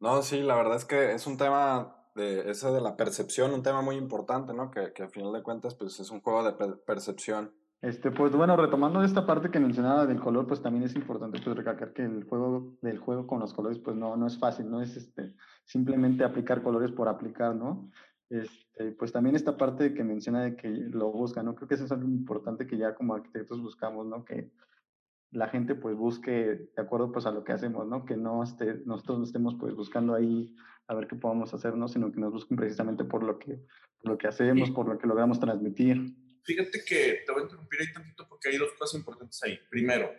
No, 0.01 0.21
sí, 0.21 0.41
la 0.41 0.55
verdad 0.55 0.75
es 0.75 0.84
que 0.84 1.13
es 1.13 1.25
un 1.25 1.38
tema 1.38 2.00
de 2.15 2.50
ese 2.50 2.71
de 2.71 2.82
la 2.82 2.95
percepción, 2.95 3.54
un 3.54 3.63
tema 3.63 3.82
muy 3.82 3.95
importante, 3.95 4.54
¿no? 4.54 4.71
Que, 4.71 4.93
que 4.93 5.04
al 5.04 5.10
final 5.10 5.32
de 5.34 5.43
cuentas, 5.43 5.76
pues 5.76 6.00
es 6.00 6.12
un 6.12 6.21
juego 6.21 6.43
de 6.43 6.54
percepción 6.86 7.54
este, 7.82 8.12
pues 8.12 8.32
bueno, 8.32 8.56
retomando 8.56 9.04
esta 9.04 9.26
parte 9.26 9.50
que 9.50 9.60
mencionaba 9.60 10.06
del 10.06 10.19
color, 10.19 10.45
pues 10.45 10.62
también 10.62 10.84
es 10.84 10.95
importante 10.95 11.39
pues 11.43 11.58
recalcar 11.58 11.93
que 11.93 12.04
el 12.04 12.26
juego 12.26 12.78
del 12.82 13.00
juego 13.00 13.26
con 13.26 13.39
los 13.39 13.56
colores 13.56 13.80
pues 13.80 13.95
no, 13.95 14.15
no 14.15 14.28
es 14.28 14.38
fácil, 14.38 14.69
no 14.69 14.82
es 14.82 14.95
este, 14.95 15.34
simplemente 15.65 16.24
aplicar 16.24 16.62
colores 16.62 16.91
por 16.91 17.08
aplicar, 17.08 17.56
¿no? 17.56 17.89
Este, 18.30 18.91
pues 18.91 19.12
también 19.12 19.36
esta 19.36 19.58
parte 19.58 19.95
que 19.95 20.04
menciona 20.04 20.43
de 20.43 20.56
que 20.56 20.69
lo 20.69 21.12
busca, 21.12 21.41
¿no? 21.41 21.56
Creo 21.56 21.67
que 21.67 21.74
eso 21.74 21.86
es 21.86 21.91
algo 21.91 22.08
importante 22.08 22.67
que 22.67 22.78
ya 22.78 22.93
como 22.93 23.15
arquitectos 23.15 23.60
buscamos, 23.60 24.06
¿no? 24.06 24.24
Que 24.26 24.52
la 25.32 25.47
gente 25.47 25.74
pues 25.74 25.95
busque 25.95 26.32
de 26.76 26.82
acuerdo 26.82 27.12
pues 27.12 27.26
a 27.26 27.32
lo 27.32 27.43
que 27.43 27.54
hacemos, 27.54 27.88
¿no? 27.88 28.06
Que 28.06 28.15
no 28.15 28.43
esté, 28.43 28.84
nosotros 28.86 29.17
no 29.17 29.24
estemos 29.24 29.56
pues 29.56 29.74
buscando 29.74 30.13
ahí 30.13 30.54
a 30.91 30.95
ver 30.95 31.08
qué 31.08 31.15
podemos 31.15 31.54
hacer, 31.54 31.75
¿no? 31.75 31.88
Sino 31.88 32.12
que 32.12 32.19
nos 32.19 32.32
busquen 32.34 32.58
precisamente 32.58 33.04
por 33.06 33.23
lo 33.23 33.39
que, 33.39 33.65
por 34.01 34.12
lo 34.12 34.17
que 34.17 34.27
hacemos, 34.27 34.71
por 34.71 34.88
lo 34.88 34.97
que 34.97 35.08
logramos 35.08 35.39
transmitir 35.39 36.15
fíjate 36.43 36.84
que 36.84 37.23
te 37.25 37.32
voy 37.32 37.41
a 37.41 37.43
interrumpir 37.43 37.82
ahí 37.82 37.93
tantito 37.93 38.27
porque 38.27 38.49
hay 38.49 38.58
dos 38.58 38.73
cosas 38.73 38.99
importantes 38.99 39.41
ahí. 39.43 39.60
Primero, 39.69 40.12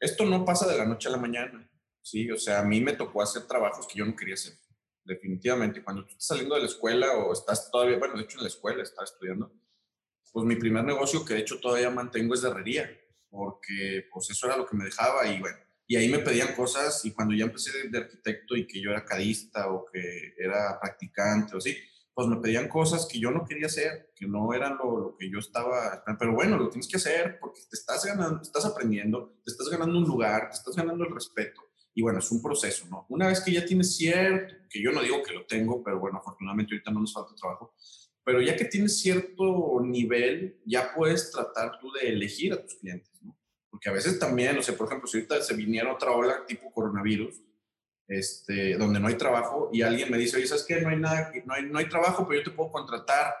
esto 0.00 0.24
no 0.24 0.44
pasa 0.44 0.66
de 0.66 0.76
la 0.76 0.84
noche 0.84 1.08
a 1.08 1.12
la 1.12 1.18
mañana, 1.18 1.68
¿sí? 2.02 2.30
O 2.30 2.38
sea, 2.38 2.60
a 2.60 2.64
mí 2.64 2.80
me 2.80 2.94
tocó 2.94 3.22
hacer 3.22 3.46
trabajos 3.46 3.86
que 3.86 3.98
yo 3.98 4.04
no 4.04 4.16
quería 4.16 4.34
hacer, 4.34 4.54
definitivamente. 5.04 5.82
Cuando 5.82 6.04
tú 6.04 6.12
estás 6.12 6.28
saliendo 6.28 6.54
de 6.54 6.62
la 6.62 6.66
escuela 6.66 7.12
o 7.18 7.32
estás 7.32 7.70
todavía, 7.70 7.98
bueno, 7.98 8.16
de 8.16 8.22
hecho 8.22 8.38
en 8.38 8.44
la 8.44 8.48
escuela, 8.48 8.82
estaba 8.82 9.04
estudiando, 9.04 9.52
pues 10.32 10.44
mi 10.44 10.56
primer 10.56 10.84
negocio, 10.84 11.24
que 11.24 11.34
de 11.34 11.40
hecho 11.40 11.60
todavía 11.60 11.90
mantengo, 11.90 12.34
es 12.34 12.42
de 12.42 12.50
herrería, 12.50 12.90
porque 13.30 14.06
pues 14.12 14.30
eso 14.30 14.46
era 14.46 14.56
lo 14.56 14.66
que 14.66 14.76
me 14.76 14.84
dejaba 14.84 15.26
y 15.26 15.40
bueno, 15.40 15.58
y 15.86 15.96
ahí 15.96 16.08
me 16.08 16.18
pedían 16.18 16.54
cosas 16.54 17.04
y 17.04 17.12
cuando 17.12 17.34
ya 17.34 17.44
empecé 17.44 17.88
de, 17.88 17.98
arquitecto 17.98 18.56
y 18.56 18.66
que 18.66 18.80
yo 18.80 18.90
era 18.90 19.04
cadista 19.04 19.70
o 19.70 19.86
que 19.86 20.34
era 20.36 20.78
practicante 20.80 21.54
o 21.54 21.58
así, 21.58 21.76
pues 22.12 22.28
me 22.28 22.36
pedían 22.38 22.68
cosas 22.68 23.06
que 23.06 23.20
yo 23.20 23.30
no 23.30 23.44
quería 23.44 23.66
hacer, 23.66 24.10
que 24.14 24.26
no 24.26 24.52
eran 24.54 24.78
lo, 24.78 25.14
que 25.18 25.30
yo 25.30 25.38
estaba, 25.38 26.02
pero 26.18 26.34
bueno, 26.34 26.56
lo 26.56 26.70
tienes 26.70 26.88
que 26.88 26.96
hacer 26.96 27.38
porque 27.38 27.60
te 27.70 27.76
estás 27.76 28.04
ganando, 28.04 28.40
estás 28.42 28.64
aprendiendo, 28.64 29.38
te 29.44 29.50
estás 29.50 29.68
ganando 29.68 29.98
un 29.98 30.04
lugar, 30.04 30.48
te 30.48 30.56
estás 30.56 30.74
ganando 30.74 31.04
el 31.04 31.14
respeto. 31.14 31.62
Y 31.94 32.02
bueno, 32.02 32.18
es 32.18 32.30
un 32.30 32.42
proceso, 32.42 32.86
¿no? 32.90 33.06
Una 33.08 33.28
vez 33.28 33.40
que 33.40 33.52
ya 33.52 33.64
tienes 33.64 33.96
cierto, 33.96 34.54
que 34.68 34.82
yo 34.82 34.92
no 34.92 35.02
digo 35.02 35.22
que 35.22 35.32
lo 35.32 35.46
tengo, 35.46 35.82
pero 35.82 35.98
bueno, 35.98 36.18
afortunadamente 36.18 36.74
ahorita 36.74 36.90
no 36.90 37.00
nos 37.00 37.12
falta 37.12 37.34
trabajo, 37.34 37.74
pero 38.24 38.40
ya 38.40 38.56
que 38.56 38.64
tienes 38.64 38.98
cierto 38.98 39.80
nivel, 39.82 40.60
ya 40.66 40.92
puedes 40.94 41.30
tratar 41.30 41.78
tú 41.80 41.92
de 41.92 42.08
elegir 42.08 42.52
a 42.52 42.62
tus 42.62 42.74
clientes, 42.76 43.12
¿no? 43.22 43.35
A 43.86 43.92
veces 43.92 44.18
también, 44.18 44.58
o 44.58 44.62
sea, 44.62 44.76
por 44.76 44.86
ejemplo, 44.86 45.06
si 45.08 45.18
ahorita 45.18 45.40
se 45.42 45.54
viniera 45.54 45.92
otra 45.92 46.10
ola 46.10 46.44
tipo 46.46 46.72
coronavirus, 46.72 47.40
este, 48.08 48.76
donde 48.76 49.00
no 49.00 49.08
hay 49.08 49.16
trabajo 49.16 49.70
y 49.72 49.82
alguien 49.82 50.10
me 50.10 50.18
dice, 50.18 50.36
oye, 50.36 50.46
¿sabes 50.46 50.64
qué? 50.64 50.80
No 50.80 50.90
hay 50.90 50.98
nada, 50.98 51.32
no 51.44 51.54
hay, 51.54 51.64
no 51.64 51.78
hay 51.78 51.88
trabajo, 51.88 52.26
pero 52.26 52.40
yo 52.40 52.50
te 52.50 52.56
puedo 52.56 52.70
contratar, 52.70 53.34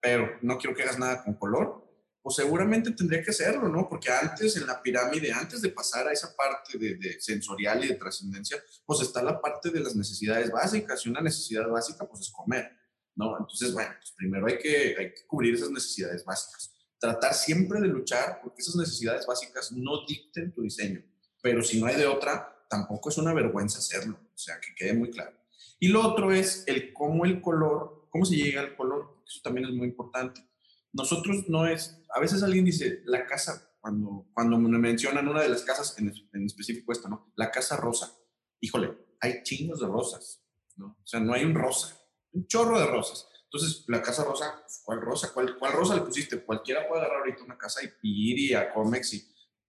pero 0.00 0.38
no 0.42 0.58
quiero 0.58 0.76
que 0.76 0.82
hagas 0.82 0.98
nada 0.98 1.22
con 1.22 1.34
color. 1.34 1.80
Pues 2.22 2.36
seguramente 2.36 2.92
tendría 2.92 3.22
que 3.22 3.30
hacerlo, 3.30 3.68
¿no? 3.68 3.88
Porque 3.88 4.08
antes 4.10 4.56
en 4.56 4.66
la 4.66 4.80
pirámide, 4.80 5.32
antes 5.32 5.60
de 5.60 5.70
pasar 5.70 6.06
a 6.06 6.12
esa 6.12 6.36
parte 6.36 6.78
de, 6.78 6.94
de 6.94 7.20
sensorial 7.20 7.84
y 7.84 7.88
de 7.88 7.94
trascendencia, 7.94 8.62
pues 8.86 9.00
está 9.00 9.22
la 9.22 9.40
parte 9.40 9.70
de 9.70 9.80
las 9.80 9.96
necesidades 9.96 10.50
básicas 10.52 11.04
y 11.04 11.08
una 11.08 11.20
necesidad 11.20 11.68
básica 11.68 12.06
pues 12.06 12.20
es 12.20 12.30
comer, 12.30 12.70
¿no? 13.16 13.36
Entonces, 13.38 13.72
bueno, 13.72 13.90
pues 13.98 14.12
primero 14.16 14.46
hay 14.46 14.58
que, 14.58 14.94
hay 14.96 15.12
que 15.12 15.26
cubrir 15.26 15.54
esas 15.54 15.70
necesidades 15.70 16.24
básicas. 16.24 16.71
Tratar 17.02 17.34
siempre 17.34 17.80
de 17.80 17.88
luchar 17.88 18.38
porque 18.40 18.62
esas 18.62 18.76
necesidades 18.76 19.26
básicas 19.26 19.72
no 19.72 20.06
dicten 20.06 20.52
tu 20.52 20.62
diseño, 20.62 21.02
pero 21.42 21.60
si 21.60 21.80
no 21.80 21.86
hay 21.86 21.96
de 21.96 22.06
otra, 22.06 22.64
tampoco 22.70 23.08
es 23.08 23.18
una 23.18 23.34
vergüenza 23.34 23.80
hacerlo, 23.80 24.20
o 24.22 24.38
sea, 24.38 24.60
que 24.60 24.72
quede 24.76 24.94
muy 24.94 25.10
claro. 25.10 25.36
Y 25.80 25.88
lo 25.88 26.00
otro 26.06 26.30
es 26.30 26.62
el 26.68 26.92
cómo 26.92 27.24
el 27.24 27.40
color, 27.40 28.06
cómo 28.08 28.24
se 28.24 28.36
llega 28.36 28.60
al 28.60 28.76
color, 28.76 29.20
eso 29.26 29.40
también 29.42 29.66
es 29.66 29.74
muy 29.74 29.88
importante. 29.88 30.46
Nosotros 30.92 31.48
no 31.48 31.66
es, 31.66 32.00
a 32.14 32.20
veces 32.20 32.44
alguien 32.44 32.66
dice, 32.66 33.02
la 33.04 33.26
casa, 33.26 33.74
cuando, 33.80 34.28
cuando 34.32 34.56
me 34.60 34.78
mencionan 34.78 35.26
una 35.26 35.42
de 35.42 35.48
las 35.48 35.62
casas, 35.62 35.98
en, 35.98 36.14
en 36.32 36.46
específico 36.46 36.92
esta, 36.92 37.08
¿no? 37.08 37.32
La 37.34 37.50
casa 37.50 37.76
rosa. 37.76 38.16
Híjole, 38.60 38.96
hay 39.20 39.42
chingos 39.42 39.80
de 39.80 39.88
rosas, 39.88 40.40
¿no? 40.76 40.98
O 41.02 41.06
sea, 41.06 41.18
no 41.18 41.34
hay 41.34 41.44
un 41.44 41.56
rosa, 41.56 42.00
un 42.30 42.46
chorro 42.46 42.78
de 42.78 42.86
rosas. 42.86 43.26
Entonces, 43.52 43.84
la 43.88 44.00
casa 44.00 44.24
rosa, 44.24 44.64
¿cuál 44.82 45.02
rosa? 45.02 45.30
¿Cuál, 45.34 45.58
¿Cuál 45.58 45.72
rosa 45.72 45.94
le 45.94 46.00
pusiste? 46.00 46.42
Cualquiera 46.42 46.88
puede 46.88 47.02
agarrar 47.02 47.20
ahorita 47.20 47.44
una 47.44 47.58
casa 47.58 47.80
y, 47.82 48.32
ir 48.32 48.38
y 48.38 48.54
a 48.54 48.72
Comex 48.72 49.12
y 49.12 49.28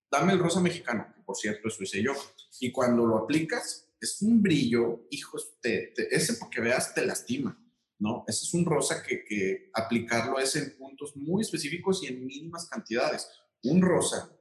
dame 0.09 0.34
el 0.34 0.39
rosa 0.39 0.61
mexicano, 0.61 1.11
que 1.13 1.21
por 1.21 1.36
cierto, 1.36 1.67
eso 1.67 1.84
hice 1.84 2.01
yo. 2.01 2.13
Y 2.61 2.71
cuando 2.71 3.05
lo 3.05 3.17
aplicas, 3.17 3.93
es 3.99 4.21
un 4.21 4.41
brillo, 4.41 5.07
hijos, 5.09 5.59
te, 5.61 5.93
ese 6.15 6.36
porque 6.36 6.61
veas 6.61 6.93
te 6.93 7.05
lastima, 7.05 7.59
¿no? 7.99 8.23
Ese 8.25 8.45
es 8.45 8.53
un 8.53 8.65
rosa 8.65 9.03
que, 9.03 9.25
que 9.25 9.69
aplicarlo 9.73 10.39
es 10.39 10.55
en 10.55 10.77
puntos 10.77 11.17
muy 11.17 11.41
específicos 11.41 12.03
y 12.03 12.07
en 12.07 12.25
mínimas 12.25 12.69
cantidades. 12.69 13.27
Un 13.63 13.81
rosa 13.81 14.34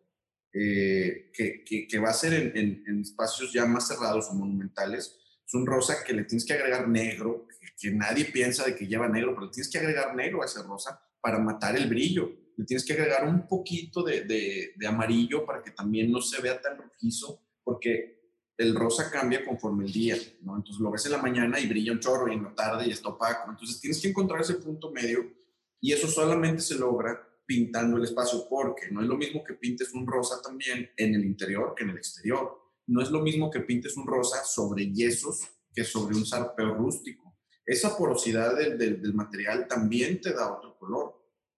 eh, 0.53 1.32
que, 1.32 1.64
que, 1.64 1.99
va 1.99 2.11
a 2.11 2.14
ser 2.14 2.34
en, 2.34 2.84
en, 2.86 3.01
espacios 3.01 3.53
ya 3.53 3.64
más 3.64 3.88
cerrados 3.88 4.28
o 4.30 4.34
monumentales, 4.34 5.18
es 5.47 5.55
un 5.55 5.66
rosa 5.66 6.05
que 6.05 6.12
le 6.12 6.24
tienes 6.24 6.45
que 6.45 6.53
agregar 6.53 6.86
negro, 6.88 7.47
que, 7.79 7.91
nadie 7.91 8.27
piensa 8.27 8.65
de 8.65 8.75
que 8.75 8.87
lleva 8.87 9.09
negro, 9.09 9.35
pero 9.35 9.51
tienes 9.51 9.71
que 9.71 9.79
agregar 9.79 10.15
negro 10.15 10.43
a 10.43 10.47
ese 10.47 10.63
rosa 10.63 11.01
para 11.21 11.39
matar 11.39 11.77
el 11.77 11.89
brillo. 11.89 12.31
Le 12.57 12.65
tienes 12.65 12.85
que 12.85 12.93
agregar 12.93 13.27
un 13.27 13.47
poquito 13.47 14.03
de, 14.03 14.23
de, 14.23 14.73
de 14.77 14.87
amarillo 14.87 15.47
para 15.47 15.63
que 15.63 15.71
también 15.71 16.11
no 16.11 16.21
se 16.21 16.41
vea 16.41 16.61
tan 16.61 16.77
rojizo, 16.77 17.41
porque 17.65 18.23
el 18.59 18.75
rosa 18.75 19.11
cambia 19.11 19.45
conforme 19.45 19.85
el 19.85 19.93
día, 19.93 20.17
¿no? 20.43 20.57
Entonces 20.57 20.81
lo 20.81 20.91
ves 20.91 21.07
en 21.07 21.13
la 21.13 21.19
mañana 21.19 21.59
y 21.59 21.67
brilla 21.67 21.93
un 21.93 22.01
chorro 22.01 22.31
y 22.31 22.37
en 22.37 22.45
la 22.45 22.55
tarde 22.55 22.87
y 22.87 22.91
está 22.91 23.09
opaco. 23.09 23.51
Entonces 23.51 23.81
tienes 23.81 24.01
que 24.01 24.09
encontrar 24.09 24.41
ese 24.41 24.55
punto 24.55 24.91
medio 24.91 25.25
y 25.81 25.93
eso 25.93 26.07
solamente 26.07 26.63
se 26.63 26.79
logra 26.79 27.29
pintando 27.45 27.97
el 27.97 28.05
espacio, 28.05 28.47
porque 28.49 28.91
no 28.91 29.03
es 29.03 29.09
lo 29.09 29.17
mismo 29.17 29.43
que 29.43 29.55
pintes 29.55 29.93
un 29.93 30.07
rosa 30.07 30.41
también 30.41 30.89
en 30.97 31.15
el 31.15 31.25
interior 31.25 31.75
que 31.77 31.85
en 31.85 31.91
el 31.91 31.97
exterior. 31.97 32.57
No 32.87 33.03
es 33.03 33.11
lo 33.11 33.21
mismo 33.21 33.51
que 33.51 33.61
pintes 33.61 33.97
un 33.97 34.07
rosa 34.07 34.45
sobre 34.45 34.91
yesos 34.93 35.41
que 35.75 35.85
sobre 35.85 36.17
un 36.17 36.25
zarpeo 36.25 36.75
rústico. 36.75 37.22
Esa 37.65 37.97
porosidad 37.97 38.57
del, 38.57 38.79
del, 38.79 39.15
material 39.15 39.69
también 39.69 40.21
te 40.21 40.33
da 40.33 40.53
otro 40.53 40.77
color, 40.79 41.15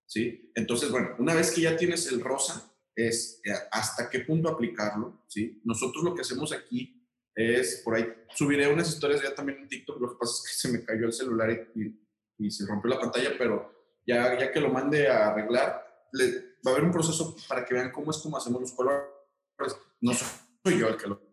¿sí? 0.07 0.53
Entonces, 0.55 0.91
bueno, 0.91 1.15
una 1.19 1.35
vez 1.35 1.51
que 1.51 1.63
ya 1.63 1.77
tienes 1.77 2.11
el 2.13 2.21
rosa, 2.21 2.71
es 2.95 3.41
eh, 3.45 3.53
hasta 3.73 4.09
qué 4.09 4.21
punto 4.21 4.49
aplicarlo, 4.49 5.25
¿sí? 5.29 5.61
Nosotros 5.65 6.05
lo 6.05 6.15
que 6.15 6.21
hacemos 6.21 6.53
aquí 6.53 7.09
es, 7.35 7.83
por 7.85 7.95
ahí, 7.95 8.07
subiré 8.35 8.73
unas 8.73 8.89
historias 8.89 9.23
ya 9.23 9.35
también 9.35 9.59
en 9.59 9.69
TikTok, 9.69 10.01
lo 10.01 10.11
que 10.11 10.17
pasa 10.21 10.35
es 10.35 10.49
que 10.49 10.55
se 10.69 10.73
me 10.73 10.85
cayó 10.85 11.07
el 11.07 11.13
celular 11.13 11.51
y, 11.75 12.01
y 12.39 12.51
se 12.51 12.67
rompió 12.67 12.91
la 12.91 13.01
pantalla, 13.01 13.31
pero 13.39 13.73
ya, 14.07 14.39
ya 14.39 14.53
que 14.53 14.61
lo 14.61 14.71
mande 14.71 15.09
a 15.09 15.31
arreglar, 15.31 15.85
va 16.15 16.71
a 16.71 16.75
haber 16.75 16.85
un 16.85 16.93
proceso 16.93 17.37
para 17.49 17.65
que 17.65 17.75
vean 17.75 17.91
cómo 17.91 18.11
es 18.11 18.19
como 18.19 18.37
hacemos 18.37 18.61
los 18.61 18.73
colores. 18.73 19.09
No 20.01 20.13
soy 20.13 20.79
yo 20.79 20.89
el 20.89 20.97
que 20.97 21.07
lo... 21.07 21.24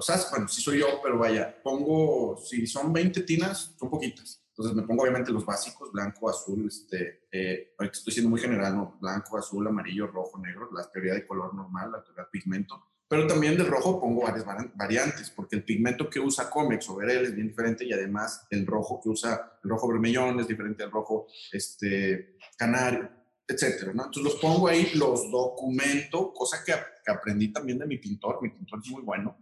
O 0.00 0.02
sea, 0.02 0.16
bueno, 0.30 0.48
sí 0.48 0.62
soy 0.62 0.78
yo, 0.78 0.86
pero 1.02 1.18
vaya, 1.18 1.62
pongo, 1.62 2.38
si 2.42 2.66
son 2.66 2.90
20 2.90 3.20
tinas, 3.24 3.74
son 3.78 3.90
poquitas. 3.90 4.42
Entonces 4.48 4.74
me 4.74 4.82
pongo 4.82 5.02
obviamente 5.02 5.30
los 5.30 5.44
básicos, 5.44 5.92
blanco, 5.92 6.30
azul, 6.30 6.66
este, 6.66 7.26
eh, 7.30 7.74
estoy 7.78 8.10
siendo 8.10 8.30
muy 8.30 8.40
general, 8.40 8.74
¿no? 8.74 8.96
Blanco, 8.98 9.36
azul, 9.36 9.66
amarillo, 9.66 10.06
rojo, 10.06 10.38
negro, 10.38 10.70
la 10.72 10.90
teoría 10.90 11.12
de 11.12 11.26
color 11.26 11.54
normal, 11.54 11.92
la 11.92 12.02
teoría 12.02 12.24
de 12.24 12.30
pigmento. 12.30 12.82
Pero 13.06 13.26
también 13.26 13.58
del 13.58 13.66
rojo 13.66 14.00
pongo 14.00 14.22
varias 14.22 14.46
variantes, 14.74 15.28
porque 15.28 15.56
el 15.56 15.64
pigmento 15.64 16.08
que 16.08 16.18
usa 16.18 16.48
Comex 16.48 16.88
o 16.88 16.96
Verel 16.96 17.26
es 17.26 17.34
bien 17.34 17.48
diferente 17.48 17.84
y 17.84 17.92
además 17.92 18.46
el 18.48 18.66
rojo 18.66 19.02
que 19.02 19.10
usa, 19.10 19.58
el 19.62 19.68
rojo 19.68 19.86
vermellón 19.88 20.40
es 20.40 20.48
diferente 20.48 20.82
al 20.82 20.90
rojo 20.90 21.26
este, 21.52 22.38
canario 22.56 23.20
etcétera, 23.50 23.92
¿no? 23.92 24.04
Entonces 24.04 24.22
los 24.22 24.40
pongo 24.40 24.68
ahí, 24.68 24.92
los 24.94 25.30
documento, 25.30 26.32
cosa 26.32 26.62
que, 26.64 26.72
aprendí 27.10 27.48
también 27.48 27.78
de 27.78 27.86
mi 27.86 27.98
pintor, 27.98 28.38
mi 28.40 28.50
pintor 28.50 28.80
es 28.84 28.90
muy 28.90 29.02
bueno. 29.02 29.36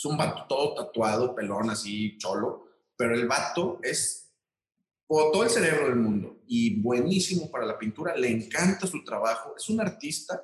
Es 0.00 0.06
un 0.06 0.16
vato 0.16 0.46
todo 0.48 0.72
tatuado, 0.72 1.34
pelón, 1.34 1.68
así, 1.68 2.16
cholo, 2.16 2.68
pero 2.96 3.14
el 3.14 3.28
vato 3.28 3.80
es 3.82 4.32
todo 5.06 5.44
el 5.44 5.50
cerebro 5.50 5.88
del 5.88 5.96
mundo 5.96 6.40
y 6.46 6.80
buenísimo 6.80 7.50
para 7.50 7.66
la 7.66 7.78
pintura, 7.78 8.16
le 8.16 8.30
encanta 8.30 8.86
su 8.86 9.04
trabajo, 9.04 9.52
es 9.58 9.68
un 9.68 9.78
artista 9.78 10.42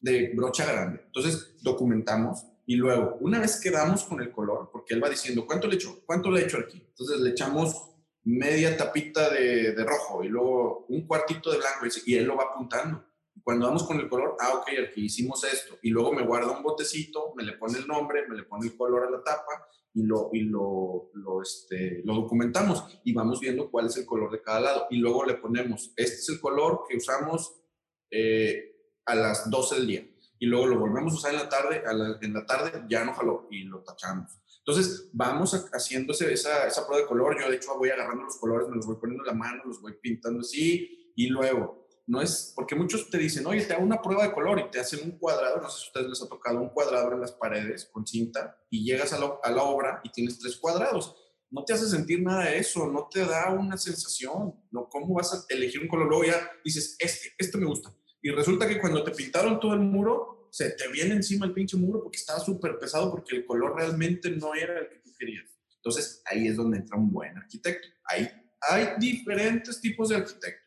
de 0.00 0.32
brocha 0.34 0.64
grande. 0.64 1.02
Entonces 1.04 1.54
documentamos 1.60 2.46
y 2.64 2.76
luego, 2.76 3.18
una 3.20 3.40
vez 3.40 3.60
que 3.60 3.70
damos 3.70 4.04
con 4.04 4.22
el 4.22 4.32
color, 4.32 4.70
porque 4.72 4.94
él 4.94 5.04
va 5.04 5.10
diciendo, 5.10 5.44
¿cuánto 5.46 5.66
le 5.66 5.74
echo? 5.74 6.00
¿Cuánto 6.06 6.30
le 6.30 6.40
echo 6.40 6.56
aquí? 6.56 6.82
Entonces 6.82 7.20
le 7.20 7.28
echamos 7.28 7.90
media 8.24 8.74
tapita 8.74 9.28
de, 9.28 9.74
rojo 9.84 10.24
y 10.24 10.28
luego 10.28 10.86
un 10.88 11.06
cuartito 11.06 11.50
de 11.50 11.58
blanco 11.58 11.94
y 12.06 12.14
él 12.14 12.24
lo 12.24 12.36
va 12.36 12.44
apuntando. 12.44 13.04
Cuando 13.42 13.66
vamos 13.66 13.84
con 13.84 13.98
el 13.98 14.08
color, 14.08 14.36
ah, 14.40 14.54
ok, 14.56 14.68
aquí 14.88 15.06
hicimos 15.06 15.42
esto. 15.44 15.78
Y 15.82 15.90
luego 15.90 16.12
me 16.12 16.24
guarda 16.24 16.56
un 16.56 16.62
botecito, 16.62 17.32
me 17.36 17.44
le 17.44 17.52
pone 17.52 17.78
el 17.78 17.86
nombre, 17.86 18.26
me 18.28 18.36
le 18.36 18.44
pone 18.44 18.66
el 18.66 18.76
color 18.76 19.06
a 19.06 19.10
la 19.10 19.22
tapa 19.22 19.66
y 19.94 20.02
lo, 20.04 20.30
y 20.32 20.42
lo, 20.42 21.10
lo, 21.14 21.42
este, 21.42 22.02
lo 22.04 22.14
documentamos 22.14 23.00
y 23.04 23.12
vamos 23.12 23.40
viendo 23.40 23.70
cuál 23.70 23.86
es 23.86 23.96
el 23.96 24.06
color 24.06 24.30
de 24.30 24.42
cada 24.42 24.60
lado. 24.60 24.86
Y 24.90 24.98
luego 24.98 25.24
le 25.24 25.34
ponemos, 25.34 25.92
este 25.96 26.16
es 26.16 26.28
el 26.28 26.40
color 26.40 26.84
que 26.88 26.96
usamos 26.96 27.54
eh, 28.10 28.76
a 29.06 29.14
las 29.14 29.50
12 29.50 29.74
del 29.76 29.86
día. 29.86 30.08
Y 30.38 30.46
luego 30.46 30.66
lo 30.66 30.78
volvemos 30.78 31.12
a 31.12 31.16
usar 31.16 31.32
en 31.32 31.38
la 31.38 31.48
tarde, 31.48 31.82
en 32.20 32.34
la 32.34 32.44
tarde 32.44 32.84
ya 32.88 33.04
no 33.04 33.14
jaló 33.14 33.46
y 33.50 33.64
lo 33.64 33.82
tachamos. 33.82 34.42
Entonces, 34.64 35.10
vamos 35.12 35.54
haciendo 35.72 36.12
esa, 36.12 36.66
esa 36.66 36.86
prueba 36.86 37.02
de 37.02 37.08
color. 37.08 37.40
Yo, 37.40 37.48
de 37.48 37.56
hecho, 37.56 37.76
voy 37.76 37.90
agarrando 37.90 38.24
los 38.24 38.36
colores, 38.38 38.68
me 38.68 38.76
los 38.76 38.86
voy 38.86 38.96
poniendo 38.96 39.24
en 39.24 39.26
la 39.26 39.34
mano, 39.34 39.62
los 39.64 39.80
voy 39.80 39.94
pintando 40.00 40.40
así, 40.40 41.12
y 41.16 41.28
luego, 41.28 41.81
no 42.06 42.20
es, 42.20 42.52
porque 42.54 42.74
muchos 42.74 43.08
te 43.10 43.18
dicen, 43.18 43.46
oye, 43.46 43.64
te 43.64 43.74
hago 43.74 43.84
una 43.84 44.02
prueba 44.02 44.24
de 44.24 44.32
color 44.32 44.58
y 44.60 44.70
te 44.70 44.80
hacen 44.80 45.00
un 45.04 45.18
cuadrado, 45.18 45.60
no 45.60 45.68
sé 45.68 45.78
si 45.78 45.84
a 45.84 45.88
ustedes 45.88 46.08
les 46.08 46.22
ha 46.22 46.28
tocado 46.28 46.60
un 46.60 46.70
cuadrado 46.70 47.12
en 47.12 47.20
las 47.20 47.32
paredes 47.32 47.88
con 47.92 48.06
cinta, 48.06 48.58
y 48.70 48.84
llegas 48.84 49.12
a 49.12 49.18
la, 49.18 49.32
a 49.42 49.50
la 49.50 49.62
obra 49.62 50.00
y 50.04 50.10
tienes 50.10 50.38
tres 50.38 50.56
cuadrados. 50.56 51.16
No 51.50 51.64
te 51.64 51.74
hace 51.74 51.86
sentir 51.86 52.22
nada 52.22 52.46
de 52.46 52.58
eso, 52.58 52.90
no 52.90 53.08
te 53.10 53.20
da 53.26 53.50
una 53.50 53.76
sensación, 53.76 54.54
¿no? 54.70 54.88
¿Cómo 54.88 55.14
vas 55.14 55.34
a 55.34 55.44
elegir 55.50 55.82
un 55.82 55.88
color? 55.88 56.08
Luego 56.08 56.24
ya 56.24 56.50
dices, 56.64 56.96
este, 56.98 57.34
este 57.38 57.58
me 57.58 57.66
gusta. 57.66 57.94
Y 58.22 58.30
resulta 58.30 58.66
que 58.66 58.80
cuando 58.80 59.04
te 59.04 59.10
pintaron 59.10 59.60
todo 59.60 59.74
el 59.74 59.80
muro, 59.80 60.48
se 60.50 60.70
te 60.70 60.88
viene 60.88 61.14
encima 61.14 61.46
el 61.46 61.52
pinche 61.52 61.76
muro 61.76 62.02
porque 62.02 62.18
estaba 62.18 62.38
súper 62.38 62.78
pesado 62.78 63.10
porque 63.10 63.36
el 63.36 63.46
color 63.46 63.74
realmente 63.76 64.30
no 64.30 64.54
era 64.54 64.78
el 64.78 64.88
que 64.88 64.98
tú 64.98 65.10
querías. 65.18 65.46
Entonces 65.76 66.22
ahí 66.26 66.46
es 66.46 66.56
donde 66.56 66.78
entra 66.78 66.96
un 66.96 67.10
buen 67.10 67.36
arquitecto. 67.36 67.88
Hay, 68.04 68.28
hay 68.68 68.88
diferentes 68.98 69.80
tipos 69.80 70.10
de 70.10 70.16
arquitectos. 70.16 70.61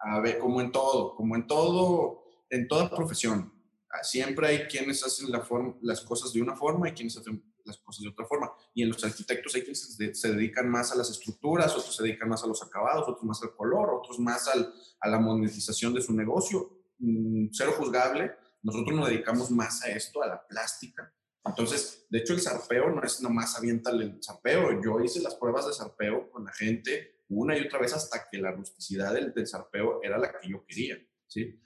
A 0.00 0.20
ver, 0.20 0.38
como 0.38 0.60
en 0.60 0.72
todo, 0.72 1.14
como 1.14 1.36
en 1.36 1.46
todo, 1.46 2.24
en 2.48 2.66
toda 2.66 2.90
profesión. 2.90 3.52
Ah, 3.90 4.02
siempre 4.02 4.46
hay 4.46 4.58
quienes 4.66 5.04
hacen 5.04 5.30
la 5.30 5.40
forma, 5.40 5.76
las 5.82 6.00
cosas 6.00 6.32
de 6.32 6.40
una 6.40 6.56
forma 6.56 6.88
y 6.88 6.92
quienes 6.92 7.16
hacen 7.16 7.42
las 7.64 7.78
cosas 7.78 8.02
de 8.02 8.08
otra 8.08 8.24
forma. 8.24 8.50
Y 8.72 8.82
en 8.82 8.88
los 8.88 9.02
arquitectos 9.04 9.54
hay 9.54 9.62
quienes 9.62 9.96
se, 10.12 10.32
dedican 10.32 10.68
más 10.70 10.92
a 10.92 10.96
las 10.96 11.10
estructuras, 11.10 11.72
otros 11.72 11.94
se 11.94 12.02
dedican 12.02 12.28
más 12.28 12.42
a 12.42 12.46
los 12.46 12.62
acabados, 12.62 13.08
otros 13.08 13.24
más 13.24 13.42
al 13.42 13.54
color, 13.54 13.90
otros 13.90 14.18
más 14.18 14.48
al, 14.48 14.72
a 15.00 15.08
la 15.08 15.18
monetización 15.18 15.92
de 15.92 16.02
su 16.02 16.14
negocio. 16.14 16.78
Mm, 16.98 17.48
cero 17.52 17.74
juzgable, 17.76 18.32
nosotros 18.62 18.96
nos 18.96 19.08
dedicamos 19.08 19.50
más 19.50 19.82
a 19.82 19.90
esto, 19.90 20.22
a 20.22 20.28
la 20.28 20.46
plástica. 20.46 21.12
Entonces, 21.44 22.06
de 22.10 22.18
hecho, 22.18 22.34
el 22.34 22.40
zarpeo 22.40 22.90
no 22.90 23.02
es 23.02 23.20
nomás 23.22 23.56
aviéntale 23.56 24.04
el 24.04 24.22
zarpeo. 24.22 24.82
Yo 24.82 25.00
hice 25.00 25.20
las 25.20 25.34
pruebas 25.34 25.66
de 25.66 25.72
zarpeo 25.72 26.30
con 26.30 26.44
la 26.44 26.52
gente 26.52 27.19
una 27.30 27.56
y 27.56 27.62
otra 27.62 27.78
vez 27.78 27.92
hasta 27.92 28.28
que 28.30 28.38
la 28.38 28.52
rusticidad 28.52 29.14
del, 29.14 29.32
del 29.32 29.46
zarpeo 29.46 30.02
era 30.02 30.18
la 30.18 30.32
que 30.38 30.48
yo 30.48 30.64
quería. 30.66 30.96
¿sí? 31.26 31.60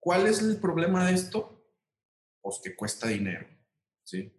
¿Cuál 0.00 0.26
es 0.26 0.40
el 0.40 0.58
problema 0.58 1.06
de 1.06 1.14
esto? 1.14 1.70
Pues 2.40 2.60
que 2.62 2.74
cuesta 2.74 3.08
dinero. 3.08 3.46
¿sí? 4.04 4.32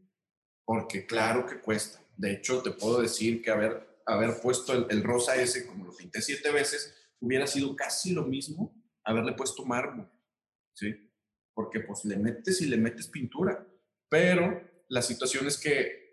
Porque 0.66 1.05
claro 1.05 1.45
que 1.45 1.60
cuesta. 1.60 2.01
De 2.16 2.32
hecho, 2.32 2.64
te 2.64 2.72
puedo 2.72 3.01
decir 3.01 3.41
que 3.41 3.51
haber, 3.51 4.01
haber 4.05 4.41
puesto 4.41 4.74
el, 4.74 5.03
rosa 5.03 5.36
ese, 5.36 5.68
como 5.68 5.86
lo 5.86 5.95
pinté 5.95 6.22
siete 6.22 6.51
veces, 6.51 6.95
hubiera 7.20 7.45
sido 7.45 7.76
casi 7.76 8.14
lo 8.14 8.24
mismo 8.24 8.76
haberle 9.03 9.34
puesto 9.34 9.66
mármol. 9.66 10.12
¿sí? 10.74 11.08
porque 11.58 11.80
pues 11.80 12.05
le 12.05 12.18
metes 12.18 12.62
y 12.62 12.68
le 12.68 12.78
metes 12.78 13.08
pintura. 13.08 13.68
Pero 14.08 14.62
la 14.89 15.01
situación 15.01 15.47
es 15.47 15.58
que 15.58 16.07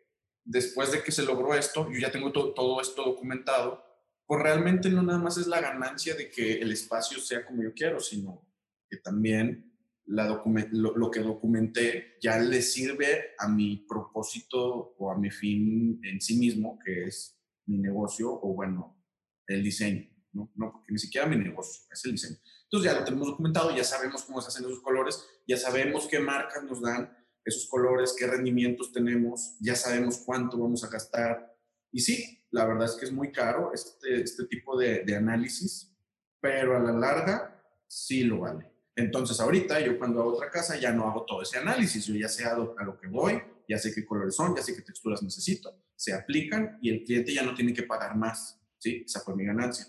después 0.45 0.93
de 0.93 1.03
que 1.03 1.13
se 1.13 1.25
logró 1.25 1.55
esto, 1.55 1.91
yo 1.91 1.99
ya 1.99 2.13
tengo 2.13 2.33
todo 2.33 2.81
esto 2.81 3.03
documentado, 3.03 3.83
pues 4.27 4.43
realmente 4.43 4.89
no 4.91 5.03
nada 5.03 5.19
más 5.19 5.37
es 5.37 5.47
la 5.47 5.61
ganancia 5.61 6.15
de 6.15 6.31
que 6.31 6.55
el 6.61 6.73
espacio 6.73 7.19
sea 7.19 7.45
como 7.45 7.63
yo 7.63 7.75
quiero, 7.75 8.01
sino 8.01 8.47
que 8.89 8.99
también 8.99 9.73
la 10.07 10.43
lo, 10.73 10.97
lo, 10.97 11.11
que 11.11 11.21
documenté 11.21 12.19
ya 12.21 12.39
le 12.39 12.61
sirve 12.61 13.35
a 13.39 13.49
mi 13.49 13.87
propósito 13.89 14.95
o 14.99 15.11
a 15.11 15.19
mi 15.19 15.31
fin 15.31 16.01
en 16.05 16.21
sí 16.21 16.37
mismo, 16.37 16.79
que 16.85 17.05
es 17.05 17.39
mi 17.67 17.79
negocio 17.79 18.31
o 18.31 18.55
bueno, 18.55 19.03
el 19.47 19.63
diseño. 19.63 20.11
¿no? 20.33 20.51
no 20.57 20.73
porque 20.73 20.93
ni 20.93 20.99
siquiera 20.99 21.27
mi 21.27 21.37
negocio, 21.37 21.85
es 21.91 22.05
el 22.05 22.13
diseño. 22.13 22.37
Entonces 22.65 22.91
ya 22.91 22.99
lo 22.99 23.05
tenemos 23.05 23.29
documentado, 23.29 23.75
ya 23.75 23.85
sabemos 23.85 24.25
cómo 24.25 24.41
se 24.43 24.49
hacen 24.49 24.65
esos 24.65 24.81
colores, 24.81 25.25
ya 25.47 25.57
sabemos 25.57 26.07
qué 26.09 26.19
marcas 26.19 26.65
nos 26.65 26.83
dan 26.83 27.17
esos 27.45 27.69
colores, 27.69 28.15
qué 28.19 28.27
rendimientos 28.27 28.93
tenemos, 28.93 29.57
ya 29.61 29.77
sabemos 29.77 30.23
cuánto 30.25 30.59
vamos 30.59 30.83
a 30.85 30.89
gastar. 30.89 31.55
Y 31.93 32.01
sí, 32.01 32.45
la 32.51 32.65
verdad 32.65 32.87
es 32.87 32.93
que 32.93 33.05
es 33.05 33.13
muy 33.13 33.31
caro 33.31 33.73
este, 33.73 34.23
este 34.23 34.45
tipo 34.47 34.79
de, 34.79 35.05
análisis, 35.17 35.93
pero 36.41 36.77
a 36.77 36.81
la 36.81 36.93
larga 36.93 37.63
sí 37.87 38.25
lo 38.25 38.41
vale. 38.41 38.73
Entonces 38.97 39.41
ahorita 39.41 39.81
yo 39.81 39.99
cuando 39.99 40.21
hago 40.21 40.35
otra 40.35 40.51
casa 40.51 40.79
ya 40.79 40.93
no 40.93 41.09
hago 41.09 41.25
todo 41.25 41.43
ese 41.43 41.59
análisis, 41.59 42.07
yo 42.07 42.15
ya 42.15 42.29
sé 42.29 42.45
a 42.45 42.55
lo, 42.55 42.99
que 43.01 43.09
voy, 43.09 43.43
ya 43.69 43.79
sé 43.79 43.93
qué 43.93 44.07
colores 44.07 44.37
son, 44.37 44.55
ya 44.55 44.63
sé 44.63 44.75
qué 44.75 44.83
texturas 44.83 45.23
necesito, 45.23 45.77
se 45.97 46.13
aplican 46.13 46.79
y 46.81 46.91
el 46.91 47.05
cliente 47.05 47.35
ya 47.35 47.43
no 47.43 47.55
tiene 47.55 47.75
que 47.75 47.83
pagar 47.83 48.17
más. 48.17 48.61
¿sí? 48.79 49.03
Esa 49.05 49.21
fue 49.21 49.35
mi 49.35 49.45
ganancia. 49.45 49.87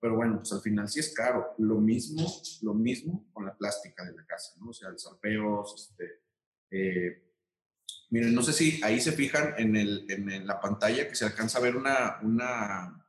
Pero 0.00 0.16
bueno, 0.16 0.36
pues 0.38 0.52
al 0.52 0.60
final 0.60 0.88
sí 0.88 1.00
es 1.00 1.12
caro. 1.12 1.54
Lo 1.58 1.80
mismo, 1.80 2.24
lo 2.62 2.74
mismo 2.74 3.28
con 3.32 3.46
la 3.46 3.56
plástica 3.56 4.04
de 4.04 4.12
la 4.12 4.24
casa, 4.26 4.54
¿no? 4.60 4.70
O 4.70 4.72
sea, 4.72 4.90
los 4.90 5.02
zarpeos, 5.02 5.74
este, 5.74 6.27
eh, 6.70 7.34
miren, 8.10 8.34
no 8.34 8.42
sé 8.42 8.52
si 8.52 8.80
ahí 8.82 9.00
se 9.00 9.12
fijan 9.12 9.54
en, 9.58 9.76
el, 9.76 10.06
en, 10.08 10.46
la 10.46 10.60
pantalla 10.60 11.08
que 11.08 11.14
se 11.14 11.24
alcanza 11.24 11.58
a 11.58 11.62
ver 11.62 11.76
una, 11.76 12.18
una 12.22 13.06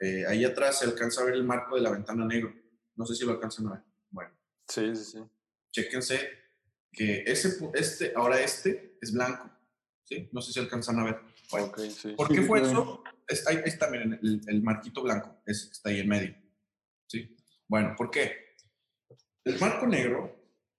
eh, 0.00 0.24
ahí 0.26 0.44
atrás 0.44 0.78
se 0.78 0.86
alcanza 0.86 1.22
a 1.22 1.24
ver 1.24 1.34
el 1.34 1.44
marco 1.44 1.76
de 1.76 1.82
la 1.82 1.90
ventana 1.90 2.26
negro. 2.26 2.54
No 2.96 3.06
sé 3.06 3.14
si 3.14 3.24
lo 3.24 3.32
alcanzan 3.32 3.68
a 3.68 3.72
ver. 3.72 3.82
Bueno. 4.10 4.30
Sí, 4.68 4.94
sí, 4.94 5.04
sí. 5.04 5.18
Chéquense 5.70 6.44
que 6.92 7.24
ese, 7.26 7.58
este, 7.74 8.12
ahora 8.14 8.40
este 8.40 8.98
es 9.00 9.12
blanco. 9.12 9.50
¿Sí? 10.04 10.28
No 10.32 10.40
sé 10.40 10.52
si 10.52 10.60
alcanzan 10.60 10.98
a 11.00 11.04
ver. 11.04 11.20
¿Por 12.16 12.28
qué 12.28 12.42
fue 12.42 12.62
eso? 12.62 13.02
ahí, 13.46 13.60
está, 13.64 13.90
miren, 13.90 14.18
el, 14.22 14.62
marquito 14.62 15.02
blanco, 15.02 15.40
que 15.44 15.52
está 15.52 15.90
ahí 15.90 16.00
en 16.00 16.08
medio. 16.08 16.34
¿Sí? 17.06 17.36
Bueno, 17.68 17.94
¿por 17.96 18.10
qué? 18.10 18.56
El 19.44 19.58
marco 19.58 19.86
negro 19.86 20.34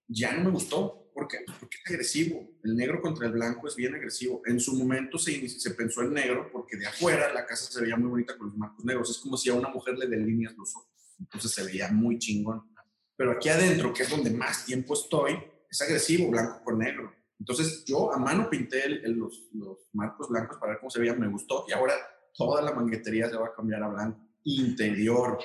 ya 0.08 0.34
no 0.34 0.46
me 0.46 0.52
gustó. 0.52 1.05
¿Por 1.16 1.30
qué? 1.30 1.38
Porque 1.61 1.78
es 1.78 1.91
agresivo. 1.91 2.45
El 2.61 2.76
negro 2.76 3.01
contra 3.01 3.26
el 3.28 3.32
blanco 3.32 3.70
es 3.70 3.76
bien 3.78 3.95
agresivo. 3.95 4.41
En 4.45 4.59
su 4.59 4.76
momento 4.76 5.18
se, 5.18 5.32
pensó 5.72 6.01
en 6.01 6.13
negro 6.13 6.49
porque 6.51 6.76
de 6.76 6.88
afuera 6.88 7.32
la 7.34 7.45
casa 7.45 7.72
se 7.72 7.82
veía 7.82 7.95
muy 7.95 8.09
bonita 8.09 8.38
con 8.38 8.47
los 8.47 8.57
marcos 8.57 8.84
negros. 8.84 9.09
Es 9.09 9.20
como 9.20 9.38
si 9.38 9.49
a 9.49 9.53
una 9.53 9.70
mujer 9.70 9.97
le 9.97 10.07
delineas 10.07 10.53
los 10.57 10.76
ojos. 10.76 10.89
Entonces 11.18 11.51
se 11.51 11.63
veía 11.63 11.89
muy 11.89 12.20
chingón. 12.20 12.70
Pero 13.16 13.32
aquí 13.32 13.47
adentro, 13.47 13.93
que 13.93 14.03
es 14.03 14.09
donde 14.09 14.30
más 14.30 14.66
tiempo 14.66 14.93
estoy, 14.93 15.38
es 15.72 15.82
agresivo, 15.82 16.30
blanco 16.30 16.61
con 16.66 16.80
negro. 16.80 17.13
Entonces 17.39 17.86
yo 17.86 18.11
a 18.11 18.18
mano 18.18 18.49
pinté 18.49 18.89
los, 19.07 19.47
los, 19.53 19.88
marcos 19.93 20.28
blancos 20.28 20.57
para 20.57 20.74
ver 20.74 20.80
cómo 20.82 20.89
se 20.89 20.99
veían, 20.99 21.18
me 21.18 21.30
gustó 21.30 21.63
y 21.70 21.72
ahora 21.72 21.93
toda 22.34 22.61
la 22.61 22.74
manguetería 22.74 23.30
se 23.30 23.38
va 23.38 23.47
a 23.47 23.55
cambiar 23.55 23.84
a 23.84 23.88
blanco. 23.88 24.20
Interior, 24.43 25.39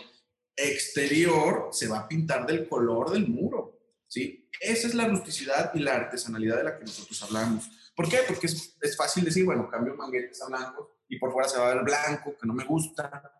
exterior 0.56 1.68
se 1.70 1.86
va 1.86 2.00
a 2.00 2.08
pintar 2.08 2.44
del 2.44 2.68
color 2.68 3.12
del 3.12 3.28
muro, 3.28 3.79
¿sí? 4.10 4.50
Esa 4.60 4.88
es 4.88 4.94
la 4.94 5.06
rusticidad 5.06 5.72
y 5.72 5.78
la 5.78 5.94
artesanalidad 5.94 6.58
de 6.58 6.64
la 6.64 6.78
que 6.78 6.84
nosotros 6.84 7.22
hablamos. 7.22 7.70
¿Por 7.94 8.08
qué? 8.08 8.18
Porque 8.26 8.46
es, 8.46 8.96
fácil 8.96 9.24
decir, 9.24 9.44
bueno, 9.44 9.68
cambio 9.70 9.94
manguetes 9.94 10.42
a 10.42 10.48
blanco 10.48 10.98
y 11.08 11.18
por 11.18 11.32
fuera 11.32 11.48
se 11.48 11.58
va 11.58 11.70
a 11.70 11.74
ver 11.74 11.84
blanco, 11.84 12.36
que 12.38 12.46
no 12.46 12.52
me 12.52 12.64
gusta, 12.64 13.32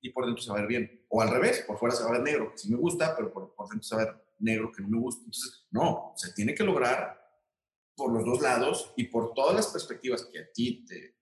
y 0.00 0.10
por 0.10 0.26
dentro 0.26 0.42
se 0.42 0.50
va 0.50 0.58
a 0.58 0.60
ver 0.60 0.68
bien. 0.68 1.06
O 1.08 1.20
al 1.22 1.30
revés, 1.30 1.64
por 1.66 1.78
fuera 1.78 1.94
se 1.94 2.02
va 2.02 2.10
a 2.10 2.12
ver 2.12 2.22
negro, 2.22 2.52
que 2.52 2.58
sí 2.58 2.70
me 2.70 2.76
gusta, 2.76 3.16
pero 3.16 3.32
por, 3.32 3.68
dentro 3.68 3.82
se 3.82 3.96
va 3.96 4.02
a 4.02 4.04
ver 4.04 4.14
negro, 4.38 4.70
que 4.70 4.82
no 4.82 4.88
me 4.88 4.98
gusta. 4.98 5.20
Entonces, 5.24 5.66
no, 5.70 6.12
se 6.16 6.32
tiene 6.32 6.54
que 6.54 6.64
lograr 6.64 7.18
por 7.96 8.12
los 8.12 8.24
dos 8.24 8.40
lados 8.40 8.92
y 8.96 9.04
por 9.04 9.34
todas 9.34 9.56
las 9.56 9.66
perspectivas 9.68 10.24
que 10.26 10.38
a 10.40 10.52
ti 10.52 10.84
te, 10.84 11.16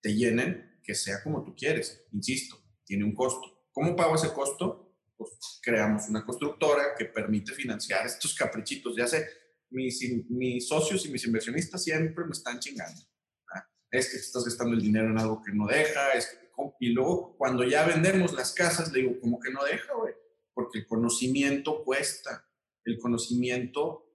te, 0.00 0.14
llenen, 0.14 0.80
que 0.82 0.94
sea 0.94 1.22
como 1.22 1.42
tú 1.42 1.54
quieres. 1.54 2.06
Insisto, 2.12 2.56
tiene 2.84 3.04
un 3.04 3.14
costo. 3.14 3.66
¿Cómo 3.72 3.96
pago 3.96 4.14
ese 4.14 4.32
costo? 4.32 4.89
Pues 5.20 5.60
creamos 5.62 6.08
una 6.08 6.24
constructora 6.24 6.94
que 6.96 7.04
permite 7.04 7.52
financiar 7.52 8.06
estos 8.06 8.34
caprichitos. 8.34 8.96
Ya 8.96 9.06
sé, 9.06 9.28
mis, 9.68 10.00
mis 10.30 10.66
socios 10.66 11.04
y 11.04 11.10
mis 11.10 11.26
inversionistas 11.26 11.84
siempre 11.84 12.24
me 12.24 12.32
están 12.32 12.58
chingando. 12.58 13.02
Es 13.90 14.10
que 14.10 14.16
estás 14.16 14.44
gastando 14.44 14.74
el 14.74 14.80
dinero 14.80 15.10
en 15.10 15.18
algo 15.18 15.42
que 15.42 15.52
no 15.52 15.66
deja, 15.66 16.12
es 16.12 16.38
y 16.78 16.90
luego 16.90 17.36
cuando 17.36 17.64
ya 17.64 17.86
vendemos 17.86 18.32
las 18.32 18.52
casas, 18.52 18.92
le 18.92 19.00
digo, 19.00 19.20
como 19.20 19.38
que 19.40 19.52
no 19.52 19.64
deja, 19.64 19.94
güey, 19.94 20.14
porque 20.52 20.80
el 20.80 20.86
conocimiento 20.86 21.84
cuesta, 21.84 22.48
el 22.84 22.98
conocimiento 22.98 24.06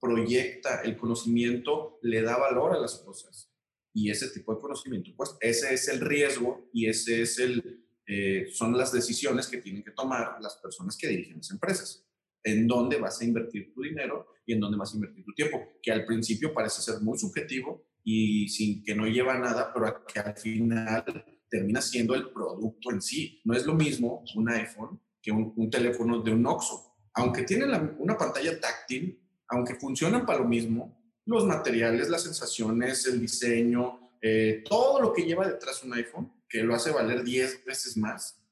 proyecta, 0.00 0.82
el 0.82 0.96
conocimiento 0.96 1.98
le 2.02 2.22
da 2.22 2.36
valor 2.36 2.74
a 2.74 2.80
las 2.80 2.98
cosas. 2.98 3.50
Y 3.92 4.10
ese 4.10 4.28
tipo 4.28 4.54
de 4.54 4.60
conocimiento, 4.60 5.12
pues 5.16 5.36
ese 5.40 5.72
es 5.72 5.88
el 5.88 6.00
riesgo 6.00 6.68
y 6.72 6.88
ese 6.88 7.22
es 7.22 7.38
el, 7.38 7.83
eh, 8.06 8.46
son 8.52 8.76
las 8.76 8.92
decisiones 8.92 9.46
que 9.46 9.58
tienen 9.58 9.82
que 9.82 9.92
tomar 9.92 10.36
las 10.40 10.56
personas 10.56 10.96
que 10.96 11.08
dirigen 11.08 11.38
las 11.38 11.50
empresas. 11.50 12.06
En 12.42 12.66
dónde 12.66 12.98
vas 12.98 13.20
a 13.20 13.24
invertir 13.24 13.72
tu 13.72 13.82
dinero 13.82 14.26
y 14.46 14.52
en 14.52 14.60
dónde 14.60 14.76
vas 14.76 14.92
a 14.92 14.96
invertir 14.96 15.24
tu 15.24 15.32
tiempo, 15.32 15.78
que 15.82 15.92
al 15.92 16.04
principio 16.04 16.52
parece 16.52 16.82
ser 16.82 17.00
muy 17.00 17.18
subjetivo 17.18 17.86
y 18.02 18.48
sin 18.48 18.82
que 18.82 18.94
no 18.94 19.06
lleva 19.06 19.38
nada, 19.38 19.72
pero 19.72 20.04
que 20.06 20.20
al 20.20 20.36
final 20.36 21.24
termina 21.48 21.80
siendo 21.80 22.14
el 22.14 22.30
producto 22.30 22.90
en 22.90 23.00
sí. 23.00 23.40
No 23.44 23.54
es 23.54 23.64
lo 23.64 23.74
mismo 23.74 24.22
un 24.34 24.50
iPhone 24.50 25.00
que 25.22 25.32
un, 25.32 25.70
teléfono 25.70 26.20
de 26.20 26.32
un 26.32 26.46
Oxxo. 26.46 26.96
Aunque 27.14 27.44
tiene 27.44 27.64
una 27.98 28.18
pantalla 28.18 28.60
táctil, 28.60 29.18
aunque 29.48 29.76
funcionan 29.76 30.26
para 30.26 30.40
lo 30.40 30.48
mismo, 30.48 31.00
los 31.24 31.46
materiales, 31.46 32.10
las 32.10 32.24
sensaciones, 32.24 33.06
el 33.06 33.20
diseño, 33.20 34.03
eh, 34.26 34.64
todo 34.66 35.02
lo 35.02 35.12
que 35.12 35.22
lleva 35.22 35.46
detrás 35.46 35.84
un 35.84 35.92
iPhone, 35.92 36.32
que 36.48 36.62
lo 36.62 36.74
hace 36.74 36.90
valer 36.90 37.22
10 37.22 37.62
veces 37.66 37.94
más, 37.98 38.42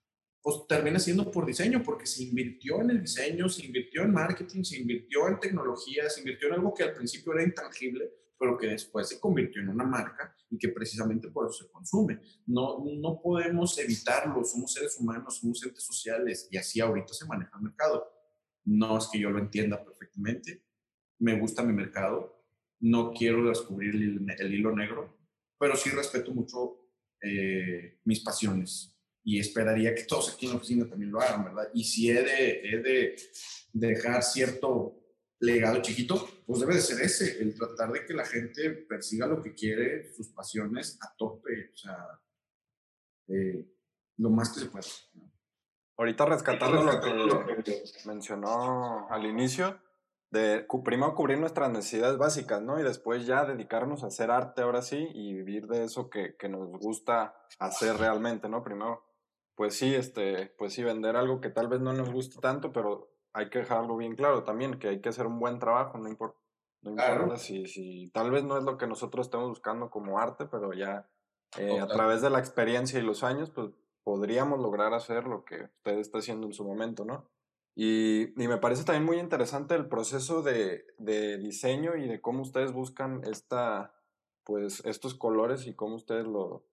pues 0.42 0.66
termina 0.68 0.98
siendo 0.98 1.30
por 1.30 1.46
diseño, 1.46 1.82
porque 1.82 2.04
se 2.04 2.24
invirtió 2.24 2.82
en 2.82 2.90
el 2.90 3.00
diseño, 3.00 3.48
se 3.48 3.64
invirtió 3.64 4.02
en 4.02 4.12
marketing, 4.12 4.64
se 4.64 4.78
invirtió 4.78 5.28
en 5.28 5.40
tecnología, 5.40 6.10
se 6.10 6.20
invirtió 6.20 6.48
en 6.48 6.54
algo 6.56 6.74
que 6.74 6.82
al 6.82 6.92
principio 6.92 7.32
era 7.32 7.42
intangible, 7.42 8.12
pero 8.38 8.58
que 8.58 8.66
después 8.66 9.08
se 9.08 9.18
convirtió 9.18 9.62
en 9.62 9.70
una 9.70 9.84
marca 9.84 10.36
y 10.50 10.58
que 10.58 10.68
precisamente 10.68 11.28
por 11.28 11.46
eso 11.46 11.64
se 11.64 11.70
consume. 11.70 12.20
No, 12.44 12.84
no 12.84 13.22
podemos 13.22 13.78
evitarlo, 13.78 14.44
somos 14.44 14.74
seres 14.74 14.98
humanos, 15.00 15.38
somos 15.38 15.64
entes 15.64 15.84
sociales 15.84 16.48
y 16.50 16.58
así 16.58 16.80
ahorita 16.80 17.14
se 17.14 17.24
maneja 17.24 17.56
el 17.56 17.62
mercado. 17.62 18.12
No 18.66 18.98
es 18.98 19.08
que 19.10 19.18
yo 19.18 19.30
lo 19.30 19.38
entienda 19.38 19.82
perfectamente, 19.82 20.66
me 21.18 21.40
gusta 21.40 21.62
mi 21.62 21.72
mercado, 21.72 22.44
no 22.80 23.12
quiero 23.12 23.48
descubrir 23.48 23.94
el, 23.94 24.54
hilo 24.54 24.76
negro, 24.76 25.16
pero 25.62 25.76
sí 25.76 25.90
respeto 25.90 26.32
mucho 26.32 26.88
eh, 27.22 28.00
mis 28.02 28.18
pasiones 28.18 28.98
y 29.22 29.38
esperaría 29.38 29.94
que 29.94 30.02
todos 30.02 30.34
aquí 30.34 30.46
en 30.46 30.50
la 30.50 30.58
oficina 30.58 30.88
también 30.88 31.12
lo 31.12 31.20
hagan, 31.20 31.44
¿verdad? 31.44 31.68
Y 31.72 31.84
si 31.84 32.10
he 32.10 32.20
de, 32.20 32.50
he 32.64 32.78
de 32.78 33.16
dejar 33.72 34.24
cierto 34.24 34.98
legado 35.38 35.80
chiquito, 35.80 36.28
pues 36.44 36.58
debe 36.58 36.74
de 36.74 36.80
ser 36.80 37.00
ese, 37.00 37.40
el 37.40 37.54
tratar 37.54 37.92
de 37.92 38.04
que 38.04 38.12
la 38.12 38.24
gente 38.24 38.70
persiga 38.70 39.28
lo 39.28 39.40
que 39.40 39.54
quiere, 39.54 40.12
sus 40.12 40.30
pasiones 40.30 40.98
a 41.00 41.14
tope, 41.16 41.70
o 41.72 41.76
sea, 41.76 42.20
eh, 43.28 43.64
lo 44.16 44.30
más 44.30 44.48
que 44.48 44.58
se 44.58 44.66
pueda. 44.66 44.88
Ahorita 45.96 46.26
rescatando 46.26 46.82
lo 46.82 47.46
que 47.62 47.84
mencionó 48.04 49.08
al 49.08 49.26
inicio, 49.26 49.80
de 50.32 50.66
primero 50.82 51.14
cubrir 51.14 51.38
nuestras 51.38 51.70
necesidades 51.70 52.16
básicas, 52.16 52.62
¿no? 52.62 52.80
Y 52.80 52.82
después 52.82 53.26
ya 53.26 53.44
dedicarnos 53.44 54.02
a 54.02 54.06
hacer 54.06 54.30
arte 54.30 54.62
ahora 54.62 54.80
sí 54.80 55.06
y 55.12 55.34
vivir 55.34 55.66
de 55.66 55.84
eso 55.84 56.08
que, 56.08 56.36
que, 56.36 56.48
nos 56.48 56.70
gusta 56.70 57.34
hacer 57.58 57.98
realmente, 57.98 58.48
¿no? 58.48 58.64
Primero, 58.64 59.04
pues 59.54 59.76
sí, 59.76 59.94
este, 59.94 60.46
pues 60.56 60.72
sí, 60.72 60.82
vender 60.82 61.16
algo 61.16 61.42
que 61.42 61.50
tal 61.50 61.68
vez 61.68 61.82
no 61.82 61.92
nos 61.92 62.10
guste 62.10 62.40
tanto, 62.40 62.72
pero 62.72 63.12
hay 63.34 63.50
que 63.50 63.58
dejarlo 63.58 63.94
bien 63.98 64.16
claro 64.16 64.42
también, 64.42 64.78
que 64.78 64.88
hay 64.88 65.02
que 65.02 65.10
hacer 65.10 65.26
un 65.26 65.38
buen 65.38 65.58
trabajo, 65.58 65.98
no 65.98 66.08
importa, 66.08 66.38
no 66.80 66.92
importa 66.92 67.36
si, 67.36 67.66
si 67.66 68.10
tal 68.14 68.30
vez 68.30 68.42
no 68.42 68.56
es 68.56 68.64
lo 68.64 68.78
que 68.78 68.86
nosotros 68.86 69.26
estemos 69.26 69.50
buscando 69.50 69.90
como 69.90 70.18
arte, 70.18 70.46
pero 70.46 70.72
ya 70.72 71.10
eh, 71.58 71.78
a 71.78 71.86
través 71.86 72.22
de 72.22 72.30
la 72.30 72.38
experiencia 72.38 72.98
y 72.98 73.02
los 73.02 73.22
años, 73.22 73.50
pues 73.50 73.68
podríamos 74.02 74.60
lograr 74.60 74.94
hacer 74.94 75.24
lo 75.24 75.44
que 75.44 75.64
usted 75.64 75.98
está 75.98 76.18
haciendo 76.18 76.46
en 76.46 76.54
su 76.54 76.64
momento, 76.64 77.04
¿no? 77.04 77.28
Y, 77.74 78.32
me 78.36 78.58
parece 78.58 78.84
también 78.84 79.04
muy 79.04 79.18
interesante 79.18 79.74
el 79.74 79.88
proceso 79.88 80.42
de, 80.42 80.84
de, 80.98 81.38
diseño 81.38 81.96
y 81.96 82.06
de 82.06 82.20
cómo 82.20 82.42
ustedes 82.42 82.72
buscan 82.72 83.22
esta, 83.24 83.94
pues, 84.44 84.84
estos 84.84 85.14
colores 85.14 85.66
y 85.66 85.74
cómo 85.74 85.96
ustedes 85.96 86.26
lo... 86.26 86.66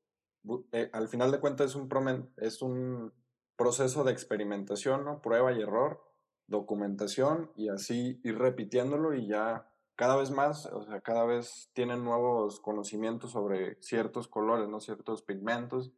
Eh, 0.71 0.89
al 0.93 1.07
final 1.07 1.31
de 1.31 1.39
cuentas 1.39 1.71
es 1.71 1.75
un, 1.75 2.33
es 2.37 2.61
un 2.61 3.13
proceso 3.55 4.03
de 4.03 4.11
experimentación, 4.11 5.05
¿no? 5.05 5.21
Prueba 5.21 5.51
y 5.53 5.61
error, 5.61 6.01
documentación 6.47 7.51
y 7.55 7.69
así 7.69 8.19
ir 8.23 8.37
repitiéndolo 8.37 9.13
y 9.13 9.27
ya 9.27 9.69
cada 9.95 10.15
vez 10.15 10.31
más, 10.31 10.65
o 10.67 10.81
sea, 10.83 11.01
cada 11.01 11.25
vez 11.25 11.69
tienen 11.73 12.05
nuevos 12.05 12.61
conocimientos 12.61 13.31
sobre 13.31 13.75
ciertos 13.81 14.29
colores, 14.29 14.69
¿no? 14.69 14.79
Ciertos 14.79 15.21
pigmentos 15.21 15.91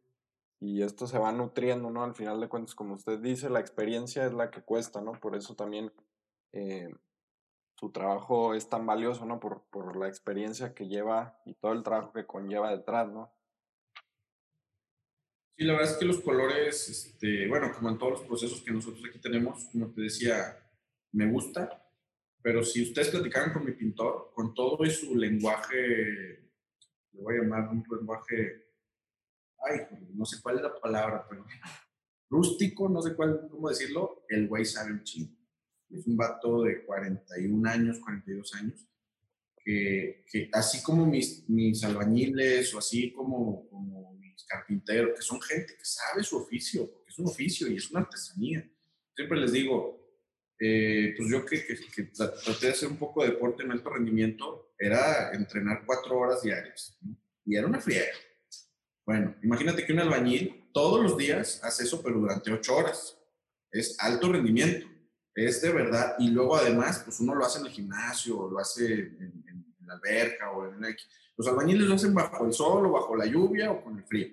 y 0.62 0.84
esto 0.84 1.08
se 1.08 1.18
va 1.18 1.32
nutriendo, 1.32 1.90
¿no? 1.90 2.04
Al 2.04 2.14
final 2.14 2.40
de 2.40 2.48
cuentas, 2.48 2.76
como 2.76 2.94
usted 2.94 3.18
dice, 3.18 3.50
la 3.50 3.58
experiencia 3.58 4.24
es 4.24 4.32
la 4.32 4.52
que 4.52 4.62
cuesta, 4.62 5.00
¿no? 5.00 5.10
Por 5.10 5.34
eso 5.34 5.56
también 5.56 5.92
eh, 6.52 6.88
su 7.74 7.90
trabajo 7.90 8.54
es 8.54 8.68
tan 8.68 8.86
valioso, 8.86 9.26
¿no? 9.26 9.40
Por, 9.40 9.64
por 9.70 9.96
la 9.96 10.06
experiencia 10.06 10.72
que 10.72 10.86
lleva 10.86 11.42
y 11.46 11.54
todo 11.54 11.72
el 11.72 11.82
trabajo 11.82 12.12
que 12.12 12.26
conlleva 12.26 12.70
detrás, 12.70 13.08
¿no? 13.12 13.34
Sí, 15.56 15.64
la 15.64 15.72
verdad 15.72 15.90
es 15.90 15.98
que 15.98 16.04
los 16.04 16.20
colores, 16.20 16.88
este, 16.88 17.48
bueno, 17.48 17.72
como 17.74 17.90
en 17.90 17.98
todos 17.98 18.12
los 18.12 18.22
procesos 18.22 18.62
que 18.62 18.70
nosotros 18.70 19.02
aquí 19.08 19.20
tenemos, 19.20 19.64
como 19.72 19.92
te 19.92 20.02
decía, 20.02 20.64
me 21.10 21.28
gusta, 21.28 21.90
pero 22.40 22.62
si 22.62 22.84
ustedes 22.84 23.08
platicaran 23.08 23.52
con 23.52 23.64
mi 23.64 23.72
pintor, 23.72 24.30
con 24.32 24.54
todo 24.54 24.84
y 24.84 24.90
su 24.90 25.16
lenguaje, 25.16 25.74
le 27.10 27.20
voy 27.20 27.34
a 27.34 27.42
llamar 27.42 27.68
un 27.68 27.84
lenguaje 27.98 28.71
ay, 29.68 29.80
no 30.14 30.24
sé 30.24 30.40
cuál 30.42 30.56
es 30.56 30.62
la 30.62 30.74
palabra, 30.80 31.26
pero 31.28 31.44
rústico, 32.28 32.88
no 32.88 33.02
sé 33.02 33.14
cuál, 33.14 33.48
cómo 33.50 33.68
decirlo, 33.68 34.24
el 34.28 34.48
güey 34.48 34.64
sabe 34.64 34.92
un 34.92 35.04
chingo. 35.04 35.36
Es 35.90 36.06
un 36.06 36.16
vato 36.16 36.62
de 36.62 36.84
41 36.86 37.68
años, 37.68 38.00
42 38.00 38.54
años, 38.54 38.88
que, 39.62 40.24
que 40.26 40.48
así 40.52 40.82
como 40.82 41.04
mis, 41.04 41.48
mis 41.48 41.84
albañiles 41.84 42.74
o 42.74 42.78
así 42.78 43.12
como, 43.12 43.68
como 43.68 44.14
mis 44.14 44.44
carpinteros, 44.44 45.14
que 45.14 45.22
son 45.22 45.40
gente 45.42 45.74
que 45.76 45.84
sabe 45.84 46.24
su 46.24 46.38
oficio, 46.38 46.90
porque 46.90 47.10
es 47.10 47.18
un 47.18 47.26
oficio 47.26 47.68
y 47.68 47.76
es 47.76 47.90
una 47.90 48.00
artesanía. 48.00 48.66
Siempre 49.14 49.38
les 49.38 49.52
digo, 49.52 50.02
eh, 50.58 51.14
pues 51.16 51.28
yo 51.28 51.44
que, 51.44 51.66
que, 51.66 51.76
que, 51.94 52.02
traté 52.04 52.66
de 52.66 52.72
hacer 52.72 52.88
un 52.88 52.96
poco 52.96 53.22
de 53.22 53.32
deporte 53.32 53.62
en 53.62 53.72
alto 53.72 53.90
rendimiento, 53.90 54.72
era 54.78 55.32
entrenar 55.34 55.84
cuatro 55.84 56.18
horas 56.18 56.42
diarias. 56.42 56.98
Y 57.44 57.56
era 57.56 57.66
una 57.66 57.80
friega. 57.80 58.12
Bueno, 59.04 59.34
imagínate 59.42 59.84
que 59.84 59.92
un 59.92 60.00
albañil 60.00 60.70
todos 60.72 61.02
los 61.02 61.16
días 61.16 61.60
hace 61.62 61.84
eso, 61.84 62.02
pero 62.02 62.18
durante 62.18 62.52
ocho 62.52 62.76
horas. 62.76 63.18
Es 63.70 63.96
alto 63.98 64.32
rendimiento. 64.32 64.86
Es 65.34 65.62
de 65.62 65.72
verdad. 65.72 66.14
Y 66.18 66.28
luego 66.28 66.56
además, 66.56 67.02
pues 67.04 67.18
uno 67.20 67.34
lo 67.34 67.44
hace 67.44 67.58
en 67.58 67.66
el 67.66 67.72
gimnasio, 67.72 68.38
o 68.38 68.50
lo 68.50 68.58
hace 68.58 68.92
en, 68.94 69.76
la 69.80 69.94
alberca 69.94 70.50
o 70.50 70.66
en 70.72 70.84
el... 70.84 70.96
Los 71.36 71.48
albañiles 71.48 71.86
lo 71.86 71.94
hacen 71.94 72.14
bajo 72.14 72.46
el 72.46 72.52
sol 72.52 72.86
o 72.86 72.92
bajo 72.92 73.16
la 73.16 73.26
lluvia 73.26 73.72
o 73.72 73.82
con 73.82 73.98
el 73.98 74.04
frío. 74.04 74.28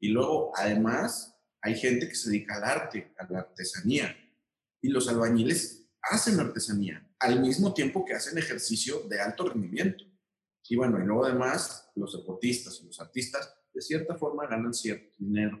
Y 0.00 0.08
luego, 0.08 0.52
además, 0.54 1.36
hay 1.60 1.74
gente 1.76 2.08
que 2.08 2.14
se 2.14 2.30
dedica 2.30 2.56
al 2.56 2.64
arte, 2.64 3.12
a 3.18 3.30
la 3.30 3.40
artesanía 3.40 4.16
y 4.80 4.88
los 4.88 5.08
albañiles 5.08 5.86
hacen 6.00 6.38
artesanía 6.40 7.04
al 7.18 7.40
mismo 7.40 7.74
tiempo 7.74 8.04
que 8.04 8.14
hacen 8.14 8.38
ejercicio 8.38 9.00
de 9.08 9.20
alto 9.20 9.48
rendimiento. 9.48 10.04
Y 10.68 10.76
bueno, 10.76 11.02
y 11.02 11.06
luego 11.06 11.24
además 11.24 11.90
los 11.96 12.12
deportistas 12.16 12.78
y 12.80 12.86
los 12.86 13.00
artistas 13.00 13.52
de 13.72 13.80
cierta 13.80 14.16
forma 14.16 14.46
ganan 14.46 14.74
cierto 14.74 15.14
dinero. 15.18 15.60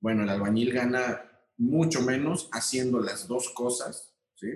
Bueno, 0.00 0.22
el 0.22 0.28
albañil 0.28 0.72
gana 0.72 1.30
mucho 1.56 2.02
menos 2.02 2.48
haciendo 2.52 3.00
las 3.00 3.26
dos 3.26 3.50
cosas, 3.50 4.14
¿sí? 4.34 4.48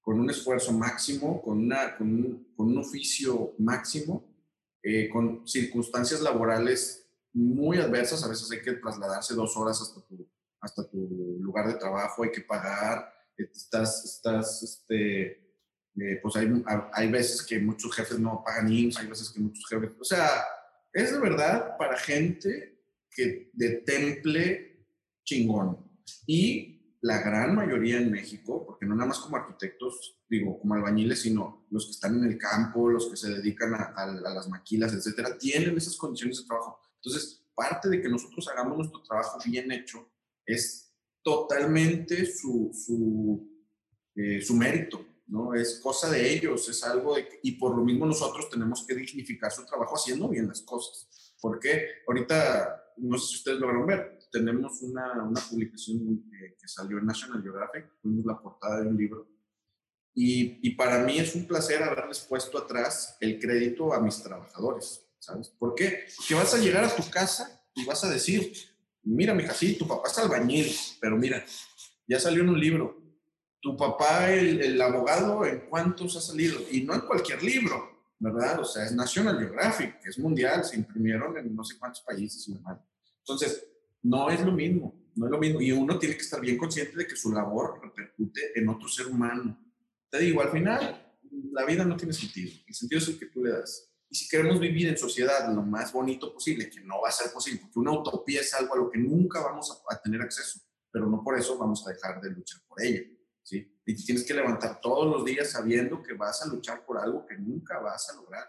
Con 0.00 0.20
un 0.20 0.28
esfuerzo 0.28 0.72
máximo, 0.72 1.40
con, 1.42 1.58
una, 1.58 1.96
con, 1.96 2.08
un, 2.08 2.54
con 2.54 2.68
un 2.68 2.78
oficio 2.78 3.54
máximo, 3.58 4.34
eh, 4.82 5.08
con 5.08 5.46
circunstancias 5.48 6.20
laborales 6.20 7.08
muy 7.32 7.78
adversas. 7.78 8.22
A 8.24 8.28
veces 8.28 8.50
hay 8.50 8.60
que 8.60 8.72
trasladarse 8.72 9.34
dos 9.34 9.56
horas 9.56 9.80
hasta 9.80 10.06
tu, 10.06 10.28
hasta 10.60 10.88
tu 10.88 11.38
lugar 11.40 11.68
de 11.68 11.74
trabajo, 11.74 12.22
hay 12.22 12.30
que 12.30 12.42
pagar, 12.42 13.12
estás, 13.36 14.04
estás, 14.04 14.62
este, 14.62 15.26
eh, 15.96 16.18
pues 16.22 16.36
hay, 16.36 16.62
hay 16.92 17.10
veces 17.10 17.42
que 17.42 17.58
muchos 17.58 17.94
jefes 17.94 18.18
no 18.18 18.42
pagan 18.44 18.72
IMSS, 18.72 18.98
hay 18.98 19.06
veces 19.06 19.30
que 19.30 19.40
muchos 19.40 19.64
jefes, 19.68 19.90
o 20.00 20.04
sea, 20.04 20.28
es 20.94 21.12
de 21.12 21.18
verdad 21.18 21.76
para 21.76 21.98
gente 21.98 22.80
que 23.10 23.50
de 23.52 23.82
temple 23.84 24.86
chingón. 25.24 25.78
Y 26.26 26.96
la 27.02 27.20
gran 27.20 27.54
mayoría 27.54 27.98
en 27.98 28.10
México, 28.10 28.64
porque 28.64 28.86
no 28.86 28.94
nada 28.94 29.08
más 29.08 29.18
como 29.18 29.36
arquitectos, 29.36 30.22
digo, 30.28 30.58
como 30.58 30.74
albañiles, 30.74 31.20
sino 31.20 31.66
los 31.70 31.86
que 31.86 31.90
están 31.90 32.16
en 32.16 32.24
el 32.24 32.38
campo, 32.38 32.88
los 32.88 33.10
que 33.10 33.16
se 33.16 33.30
dedican 33.30 33.74
a, 33.74 34.06
las 34.06 34.48
maquilas, 34.48 34.94
etcétera, 34.94 35.36
tienen 35.36 35.76
esas 35.76 35.96
condiciones 35.96 36.38
de 36.38 36.46
trabajo. 36.46 36.80
Entonces, 36.96 37.44
parte 37.54 37.88
de 37.90 38.00
que 38.00 38.08
nosotros 38.08 38.48
hagamos 38.48 38.78
nuestro 38.78 39.02
trabajo 39.02 39.38
bien 39.44 39.70
hecho 39.72 40.10
es 40.46 40.94
totalmente 41.22 42.24
su, 42.24 42.70
su, 42.72 43.50
eh, 44.14 44.40
su 44.40 44.54
mérito, 44.54 45.04
¿no? 45.26 45.54
Es 45.54 45.80
cosa 45.82 46.10
de 46.10 46.32
ellos, 46.32 46.68
es 46.68 46.82
algo 46.84 47.16
de, 47.16 47.28
y 47.42 47.52
por 47.52 47.76
lo 47.76 47.84
mismo 47.84 48.06
nosotros 48.06 48.48
tenemos 48.50 48.86
que 48.86 48.94
dignificar 48.94 49.50
su 49.50 49.64
trabajo 49.64 49.96
haciendo 49.96 50.28
bien 50.28 50.48
las 50.48 50.62
cosas. 50.62 51.08
Porque 51.40 52.02
ahorita, 52.06 52.92
no 52.98 53.18
sé 53.18 53.26
si 53.28 53.36
ustedes 53.36 53.58
lograron 53.58 53.86
ver, 53.86 54.18
tenemos 54.30 54.82
una, 54.82 55.22
una 55.22 55.40
publicación 55.40 56.24
eh, 56.32 56.56
que 56.60 56.68
salió 56.68 56.98
en 56.98 57.06
National 57.06 57.42
Geographic, 57.42 57.90
fuimos 58.02 58.24
la 58.26 58.40
portada 58.40 58.80
de 58.80 58.88
un 58.88 58.96
libro, 58.96 59.28
y, 60.16 60.60
y, 60.62 60.76
para 60.76 61.00
mí 61.00 61.18
es 61.18 61.34
un 61.34 61.44
placer 61.44 61.82
haberles 61.82 62.20
puesto 62.20 62.56
atrás 62.56 63.16
el 63.20 63.40
crédito 63.40 63.92
a 63.92 64.00
mis 64.00 64.22
trabajadores, 64.22 65.04
¿sabes? 65.18 65.48
¿Por 65.48 65.74
qué? 65.74 66.06
Porque 66.16 66.34
vas 66.34 66.54
a 66.54 66.58
llegar 66.58 66.84
a 66.84 66.94
tu 66.94 67.02
casa 67.10 67.64
y 67.74 67.84
vas 67.84 68.04
a 68.04 68.10
decir, 68.10 68.52
mira, 69.02 69.34
mija, 69.34 69.52
sí, 69.52 69.76
tu 69.76 69.88
papá 69.88 70.08
es 70.08 70.18
albañil, 70.18 70.72
pero 71.00 71.16
mira, 71.16 71.44
ya 72.06 72.20
salió 72.20 72.42
en 72.42 72.50
un 72.50 72.60
libro. 72.60 73.03
Tu 73.64 73.74
papá, 73.78 74.30
el, 74.30 74.78
abogado, 74.82 75.46
¿en 75.46 75.60
cuántos 75.70 76.14
ha 76.16 76.20
salido? 76.20 76.60
Y 76.70 76.82
no 76.82 76.92
en 76.92 77.00
cualquier 77.00 77.42
libro, 77.42 78.12
¿verdad? 78.18 78.60
O 78.60 78.64
sea, 78.66 78.84
es 78.84 78.92
National 78.92 79.38
Geographic, 79.38 80.04
es 80.04 80.18
mundial, 80.18 80.62
se 80.62 80.76
imprimieron 80.76 81.34
en 81.38 81.56
no 81.56 81.64
sé 81.64 81.78
cuántos 81.78 82.02
países 82.02 82.46
y 82.46 82.52
demás. 82.52 82.78
Entonces, 83.20 83.66
no 84.02 84.28
es 84.28 84.44
lo 84.44 84.52
mismo, 84.52 84.94
no 85.14 85.24
es 85.24 85.32
lo 85.32 85.38
mismo. 85.38 85.62
Y 85.62 85.72
uno 85.72 85.98
tiene 85.98 86.14
que 86.14 86.20
estar 86.20 86.42
bien 86.42 86.58
consciente 86.58 86.94
de 86.94 87.06
que 87.06 87.16
su 87.16 87.32
labor 87.32 87.80
repercute 87.82 88.52
en 88.54 88.68
otro 88.68 88.86
ser 88.86 89.06
humano. 89.06 89.58
Te 90.10 90.18
digo, 90.18 90.42
al 90.42 90.50
final, 90.50 91.16
la 91.50 91.64
vida 91.64 91.86
no 91.86 91.96
tiene 91.96 92.12
sentido. 92.12 92.52
El 92.66 92.74
sentido 92.74 92.98
es 92.98 93.08
el 93.08 93.18
que 93.18 93.26
tú 93.28 93.42
le 93.42 93.50
das. 93.50 93.90
Y 94.10 94.14
si 94.14 94.28
queremos 94.28 94.60
vivir 94.60 94.88
en 94.88 94.98
sociedad 94.98 95.50
lo 95.54 95.62
más 95.62 95.90
bonito 95.90 96.34
posible, 96.34 96.68
que 96.68 96.82
no 96.82 97.00
va 97.00 97.08
a 97.08 97.12
ser 97.12 97.32
posible, 97.32 97.60
porque 97.62 97.78
una 97.78 97.92
utopía 97.92 98.42
es 98.42 98.52
algo 98.52 98.74
a 98.74 98.76
lo 98.76 98.90
que 98.90 98.98
nunca 98.98 99.40
vamos 99.40 99.70
a, 99.70 99.94
a 99.94 100.02
tener 100.02 100.20
acceso, 100.20 100.60
pero 100.92 101.06
no 101.06 101.24
por 101.24 101.38
eso 101.38 101.56
vamos 101.56 101.82
a 101.86 101.92
dejar 101.92 102.20
de 102.20 102.28
luchar 102.28 102.60
por 102.68 102.82
ella. 102.82 103.00
Y 103.86 103.94
tienes 103.94 104.24
que 104.24 104.34
levantar 104.34 104.80
todos 104.80 105.06
los 105.06 105.24
días 105.24 105.50
sabiendo 105.50 106.02
que 106.02 106.14
vas 106.14 106.42
a 106.42 106.48
luchar 106.48 106.84
por 106.86 106.98
algo 106.98 107.26
que 107.26 107.36
nunca 107.36 107.78
vas 107.78 108.08
a 108.10 108.16
lograr. 108.16 108.46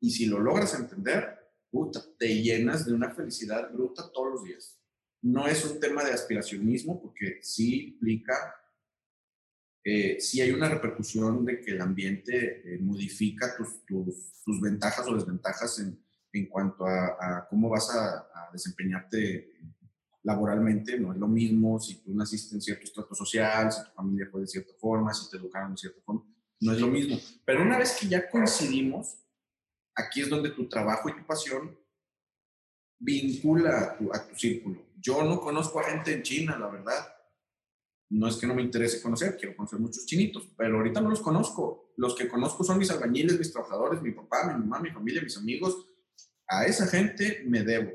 Y 0.00 0.10
si 0.10 0.26
lo 0.26 0.38
logras 0.38 0.74
entender, 0.74 1.38
puta, 1.70 2.00
te 2.18 2.42
llenas 2.42 2.86
de 2.86 2.92
una 2.92 3.14
felicidad 3.14 3.72
bruta 3.72 4.10
todos 4.12 4.32
los 4.32 4.44
días. 4.44 4.78
No 5.22 5.46
es 5.46 5.64
un 5.64 5.80
tema 5.80 6.04
de 6.04 6.12
aspiracionismo, 6.12 7.00
porque 7.00 7.40
sí 7.42 7.88
implica 7.88 8.54
eh, 9.90 10.20
sí 10.20 10.42
hay 10.42 10.50
una 10.50 10.68
repercusión 10.68 11.46
de 11.46 11.62
que 11.62 11.70
el 11.70 11.80
ambiente 11.80 12.60
eh, 12.62 12.78
modifica 12.78 13.56
tus, 13.56 13.86
tus, 13.86 14.42
tus, 14.44 14.60
ventajas 14.60 15.06
o 15.08 15.14
desventajas 15.14 15.78
en, 15.78 15.98
en 16.32 16.46
cuanto 16.46 16.84
a, 16.84 17.16
a, 17.18 17.48
cómo 17.48 17.70
vas 17.70 17.88
a, 17.94 18.18
a, 18.18 18.50
desempeñarte 18.52 19.50
laboralmente. 20.22 20.98
No 20.98 21.12
es 21.12 21.18
lo 21.18 21.28
mismo 21.28 21.78
si 21.80 21.96
tú 22.02 22.14
naciste 22.14 22.54
en 22.54 22.62
cierto 22.62 22.84
estrato 22.84 23.14
social, 23.14 23.72
si 23.72 23.84
tu 23.84 23.90
familia 23.92 24.28
fue 24.30 24.42
de 24.42 24.46
cierta 24.46 24.72
forma, 24.78 25.12
si 25.12 25.30
te 25.30 25.36
educaron 25.36 25.72
de 25.72 25.78
cierta 25.78 26.00
forma. 26.02 26.24
No 26.60 26.72
es 26.72 26.80
lo 26.80 26.88
mismo. 26.88 27.16
Pero 27.44 27.62
una 27.62 27.78
vez 27.78 27.96
que 27.98 28.08
ya 28.08 28.28
coincidimos, 28.28 29.16
aquí 29.94 30.22
es 30.22 30.28
donde 30.28 30.50
tu 30.50 30.68
trabajo 30.68 31.08
y 31.08 31.16
tu 31.16 31.26
pasión 31.26 31.78
vincula 33.00 33.78
a 33.78 33.96
tu, 33.96 34.12
a 34.12 34.26
tu 34.26 34.34
círculo. 34.34 34.86
Yo 34.96 35.22
no 35.22 35.40
conozco 35.40 35.78
a 35.78 35.84
gente 35.84 36.12
en 36.12 36.22
China, 36.22 36.58
la 36.58 36.68
verdad 36.68 37.18
no 38.10 38.26
es 38.26 38.36
que 38.36 38.46
no 38.46 38.54
me 38.54 38.62
interese 38.62 39.02
conocer, 39.02 39.36
quiero 39.36 39.54
conocer 39.54 39.78
muchos 39.78 40.06
chinitos, 40.06 40.48
pero 40.56 40.78
ahorita 40.78 41.00
no 41.00 41.10
los 41.10 41.20
conozco. 41.20 41.92
Los 41.96 42.14
que 42.14 42.28
conozco 42.28 42.64
son 42.64 42.78
mis 42.78 42.90
albañiles, 42.90 43.38
mis 43.38 43.52
trabajadores, 43.52 44.00
mi 44.00 44.12
papá, 44.12 44.46
mi 44.46 44.60
mamá, 44.60 44.80
mi 44.80 44.90
familia, 44.90 45.20
mis 45.22 45.36
amigos. 45.36 45.86
A 46.46 46.64
esa 46.64 46.86
gente 46.86 47.42
me 47.46 47.62
debo 47.62 47.90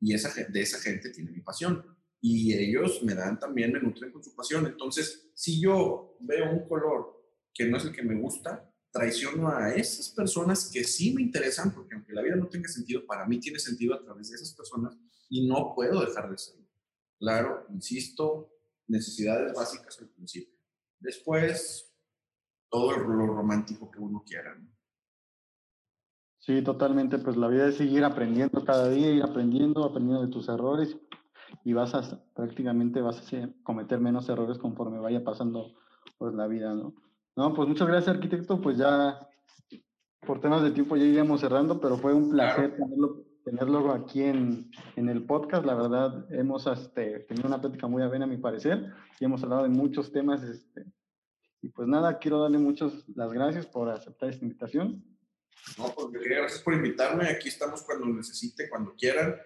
y 0.00 0.14
esa, 0.14 0.32
de 0.32 0.60
esa 0.60 0.78
gente 0.78 1.10
tiene 1.10 1.30
mi 1.30 1.40
pasión. 1.40 1.84
Y 2.20 2.54
ellos 2.54 3.02
me 3.02 3.14
dan 3.14 3.38
también, 3.38 3.72
me 3.72 3.80
nutren 3.80 4.10
con 4.10 4.22
su 4.22 4.34
pasión. 4.34 4.66
Entonces, 4.66 5.30
si 5.34 5.60
yo 5.60 6.16
veo 6.20 6.50
un 6.50 6.68
color 6.68 7.24
que 7.52 7.66
no 7.66 7.76
es 7.76 7.84
el 7.84 7.92
que 7.92 8.02
me 8.02 8.18
gusta, 8.20 8.70
traiciono 8.90 9.48
a 9.48 9.74
esas 9.74 10.08
personas 10.08 10.70
que 10.72 10.82
sí 10.84 11.12
me 11.12 11.22
interesan, 11.22 11.72
porque 11.72 11.94
aunque 11.94 12.12
la 12.12 12.22
vida 12.22 12.36
no 12.36 12.48
tenga 12.48 12.68
sentido, 12.68 13.06
para 13.06 13.26
mí 13.26 13.38
tiene 13.38 13.58
sentido 13.58 13.94
a 13.94 14.02
través 14.02 14.30
de 14.30 14.36
esas 14.36 14.54
personas 14.54 14.96
y 15.28 15.46
no 15.46 15.72
puedo 15.74 16.04
dejar 16.04 16.30
de 16.30 16.38
serlo. 16.38 16.66
Claro, 17.18 17.66
insisto, 17.70 18.50
necesidades 18.86 19.52
básicas 19.52 19.98
al 20.00 20.08
principio. 20.08 20.54
Después, 20.98 21.92
todo 22.70 22.96
lo 22.96 23.26
romántico 23.26 23.90
que 23.90 23.98
uno 23.98 24.22
quiera. 24.26 24.54
¿no? 24.54 24.75
Sí, 26.46 26.62
totalmente. 26.62 27.18
Pues 27.18 27.36
la 27.36 27.48
vida 27.48 27.66
es 27.66 27.76
seguir 27.76 28.04
aprendiendo 28.04 28.64
cada 28.64 28.88
día, 28.88 29.10
ir 29.10 29.24
aprendiendo, 29.24 29.84
aprendiendo 29.84 30.24
de 30.24 30.32
tus 30.32 30.48
errores 30.48 30.96
y 31.64 31.72
vas 31.72 31.92
a 31.92 32.22
prácticamente 32.34 33.00
vas 33.00 33.32
a 33.32 33.50
cometer 33.64 33.98
menos 33.98 34.28
errores 34.28 34.56
conforme 34.56 35.00
vaya 35.00 35.24
pasando 35.24 35.74
pues 36.18 36.34
la 36.34 36.46
vida, 36.46 36.72
¿no? 36.72 36.94
No, 37.34 37.52
pues 37.52 37.68
muchas 37.68 37.88
gracias, 37.88 38.14
arquitecto. 38.14 38.60
Pues 38.60 38.78
ya 38.78 39.28
por 40.20 40.40
temas 40.40 40.62
de 40.62 40.70
tiempo 40.70 40.96
ya 40.96 41.04
iríamos 41.04 41.40
cerrando, 41.40 41.80
pero 41.80 41.96
fue 41.96 42.14
un 42.14 42.30
placer 42.30 42.76
claro. 42.76 42.84
tenerlo 42.84 43.26
tenerlo 43.44 43.92
aquí 43.92 44.22
en, 44.22 44.70
en, 44.94 45.08
el 45.08 45.24
podcast. 45.24 45.64
La 45.64 45.74
verdad, 45.74 46.26
hemos 46.32 46.66
este, 46.66 47.20
tenido 47.20 47.46
una 47.46 47.60
plática 47.60 47.86
muy 47.86 48.04
buena 48.06 48.24
a 48.24 48.28
mi 48.28 48.38
parecer 48.38 48.92
y 49.20 49.24
hemos 49.24 49.42
hablado 49.42 49.64
de 49.64 49.68
muchos 49.68 50.10
temas. 50.10 50.42
Este, 50.42 50.84
y 51.62 51.68
pues 51.68 51.86
nada, 51.86 52.18
quiero 52.18 52.40
darle 52.40 52.58
muchas 52.58 53.08
las 53.14 53.32
gracias 53.32 53.66
por 53.66 53.88
aceptar 53.88 54.30
esta 54.30 54.44
invitación. 54.44 55.15
No, 55.78 55.94
pues 55.94 56.22
gracias 56.22 56.62
por 56.62 56.74
invitarme. 56.74 57.28
Aquí 57.28 57.48
estamos 57.48 57.82
cuando 57.82 58.06
necesite, 58.06 58.68
cuando 58.68 58.94
quieran. 58.94 59.36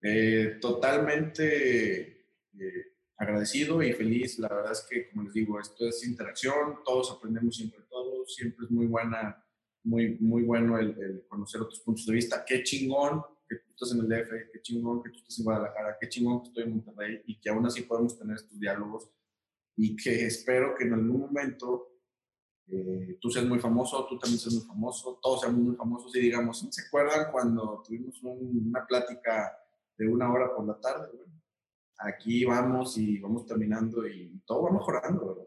Eh, 0.00 0.58
totalmente 0.60 2.36
eh, 2.58 2.92
agradecido 3.16 3.82
y 3.82 3.92
feliz. 3.92 4.38
La 4.38 4.48
verdad 4.48 4.72
es 4.72 4.86
que, 4.88 5.10
como 5.10 5.24
les 5.24 5.32
digo, 5.32 5.60
esto 5.60 5.88
es 5.88 6.06
interacción, 6.06 6.78
todos 6.84 7.10
aprendemos 7.10 7.56
siempre 7.56 7.80
todos, 7.88 8.34
siempre 8.34 8.64
es 8.64 8.70
muy 8.70 8.86
buena 8.86 9.44
muy, 9.84 10.18
muy 10.20 10.42
bueno 10.42 10.78
el, 10.78 10.90
el, 11.00 11.24
conocer 11.28 11.60
otros 11.60 11.80
puntos 11.80 12.06
de 12.06 12.14
vista. 12.14 12.44
Qué 12.46 12.62
chingón 12.62 13.22
que 13.48 13.56
tú 13.56 13.70
estás 13.70 13.92
en 13.92 14.00
el 14.00 14.08
DF, 14.08 14.52
qué 14.52 14.60
chingón 14.62 15.02
que 15.02 15.10
tú 15.10 15.16
estás 15.18 15.38
en 15.38 15.44
Guadalajara, 15.44 15.96
qué 16.00 16.08
chingón 16.08 16.42
que 16.42 16.48
estoy 16.48 16.64
en 16.64 16.70
Monterrey 16.70 17.22
y 17.26 17.40
que 17.40 17.48
aún 17.48 17.66
así 17.66 17.82
podemos 17.82 18.18
tener 18.18 18.36
estos 18.36 18.58
diálogos 18.58 19.10
y 19.76 19.96
que 19.96 20.26
espero 20.26 20.74
que 20.76 20.84
en 20.84 20.94
algún 20.94 21.20
momento 21.20 21.97
eh, 22.70 23.18
tú 23.20 23.30
seas 23.30 23.46
muy 23.46 23.58
famoso, 23.58 24.06
tú 24.06 24.18
también 24.18 24.38
seas 24.38 24.54
muy 24.54 24.64
famoso, 24.64 25.18
todos 25.22 25.40
seamos 25.40 25.60
muy 25.60 25.76
famosos 25.76 26.14
y 26.16 26.20
digamos, 26.20 26.66
¿se 26.70 26.86
acuerdan 26.86 27.30
cuando 27.32 27.82
tuvimos 27.86 28.22
una 28.22 28.86
plática 28.86 29.56
de 29.96 30.08
una 30.08 30.32
hora 30.32 30.54
por 30.54 30.66
la 30.66 30.78
tarde? 30.80 31.08
aquí 31.98 32.44
vamos 32.44 32.96
y 32.96 33.18
vamos 33.18 33.44
terminando 33.46 34.06
y 34.06 34.40
todo 34.46 34.62
va 34.62 34.70
mejorando, 34.70 35.26
¿verdad? 35.26 35.44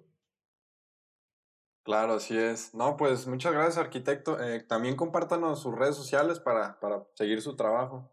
Claro, 1.83 2.13
así 2.13 2.37
es. 2.37 2.73
No, 2.75 2.95
pues 2.95 3.25
muchas 3.25 3.53
gracias, 3.53 3.77
arquitecto. 3.77 4.39
Eh, 4.39 4.59
también 4.61 4.95
compártanos 4.95 5.61
sus 5.61 5.75
redes 5.75 5.95
sociales 5.95 6.39
para, 6.39 6.79
para, 6.79 7.07
seguir 7.15 7.41
su 7.41 7.55
trabajo. 7.55 8.11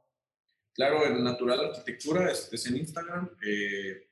Claro, 0.72 1.04
en 1.04 1.22
Natural 1.22 1.66
Arquitectura 1.66 2.30
es, 2.30 2.50
es 2.52 2.66
en 2.66 2.78
Instagram. 2.78 3.30
Eh, 3.46 4.07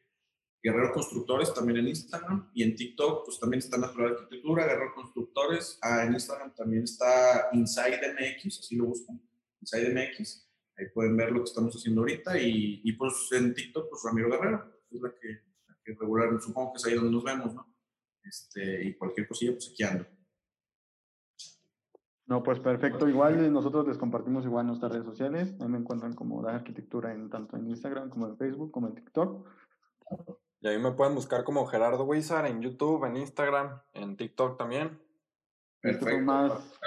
Guerrero 0.66 0.92
Constructores 0.92 1.54
también 1.54 1.78
en 1.78 1.88
Instagram 1.88 2.50
y 2.52 2.64
en 2.64 2.74
TikTok 2.74 3.24
pues 3.24 3.38
también 3.38 3.60
está 3.60 3.78
Natural 3.78 4.14
Arquitectura, 4.14 4.66
Guerrero 4.66 4.94
Constructores, 4.96 5.78
ah, 5.82 6.04
en 6.04 6.14
Instagram 6.14 6.54
también 6.54 6.82
está 6.82 7.48
Inside 7.52 8.00
MX, 8.14 8.58
así 8.58 8.74
lo 8.74 8.86
buscan, 8.86 9.22
Inside 9.60 9.94
MX, 9.94 10.48
ahí 10.76 10.86
pueden 10.92 11.16
ver 11.16 11.30
lo 11.30 11.38
que 11.38 11.44
estamos 11.44 11.76
haciendo 11.76 12.00
ahorita 12.00 12.36
y, 12.40 12.80
y 12.82 12.92
pues 12.94 13.14
en 13.30 13.54
TikTok 13.54 13.88
pues 13.88 14.02
Ramiro 14.04 14.28
Guerrero, 14.28 14.80
es 14.90 15.00
la 15.00 15.14
que, 15.14 15.28
la 15.68 15.78
que 15.84 15.94
regular, 15.94 16.40
supongo 16.40 16.72
que 16.72 16.78
es 16.78 16.86
ahí 16.86 16.94
donde 16.94 17.12
nos 17.12 17.22
vemos, 17.22 17.54
¿no? 17.54 17.72
Este, 18.24 18.84
y 18.84 18.94
cualquier 18.94 19.28
cosilla 19.28 19.52
pues 19.52 19.70
aquí 19.70 19.84
ando. 19.84 20.04
No, 22.26 22.42
pues 22.42 22.58
perfecto. 22.58 23.08
Igual 23.08 23.52
nosotros 23.52 23.86
les 23.86 23.98
compartimos 23.98 24.44
igual 24.44 24.66
nuestras 24.66 24.90
redes 24.90 25.06
sociales. 25.06 25.54
Ahí 25.60 25.68
me 25.68 25.78
encuentran 25.78 26.12
como 26.12 26.42
la 26.42 26.56
arquitectura 26.56 27.12
en 27.12 27.30
tanto 27.30 27.56
en 27.56 27.68
Instagram 27.68 28.10
como 28.10 28.26
en 28.26 28.36
Facebook 28.36 28.72
como 28.72 28.88
en 28.88 28.96
TikTok. 28.96 29.46
Y 30.60 30.68
ahí 30.68 30.78
me 30.78 30.92
pueden 30.92 31.14
buscar 31.14 31.44
como 31.44 31.66
Gerardo 31.66 32.04
Wizard 32.04 32.46
en 32.46 32.62
YouTube, 32.62 33.04
en 33.04 33.16
Instagram, 33.16 33.80
en 33.92 34.16
TikTok 34.16 34.58
también. 34.58 35.00
Perfecto. 35.80 36.08
Este 36.08 36.16
fue, 36.16 36.24
más, 36.24 36.80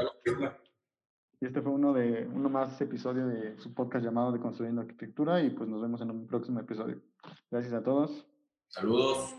este 1.40 1.62
fue 1.62 1.72
uno 1.72 1.94
de 1.94 2.28
uno 2.34 2.50
más 2.50 2.80
episodio 2.82 3.28
de 3.28 3.58
su 3.60 3.74
podcast 3.74 4.04
llamado 4.04 4.32
de 4.32 4.40
Construyendo 4.40 4.82
Arquitectura 4.82 5.42
y 5.42 5.52
pues 5.52 5.70
nos 5.70 5.82
vemos 5.82 6.02
en 6.02 6.12
un 6.12 6.28
próximo 6.28 6.60
episodio. 6.60 7.02
Gracias 7.50 7.74
a 7.74 7.84
todos. 7.84 8.28
Saludos. 8.68 9.36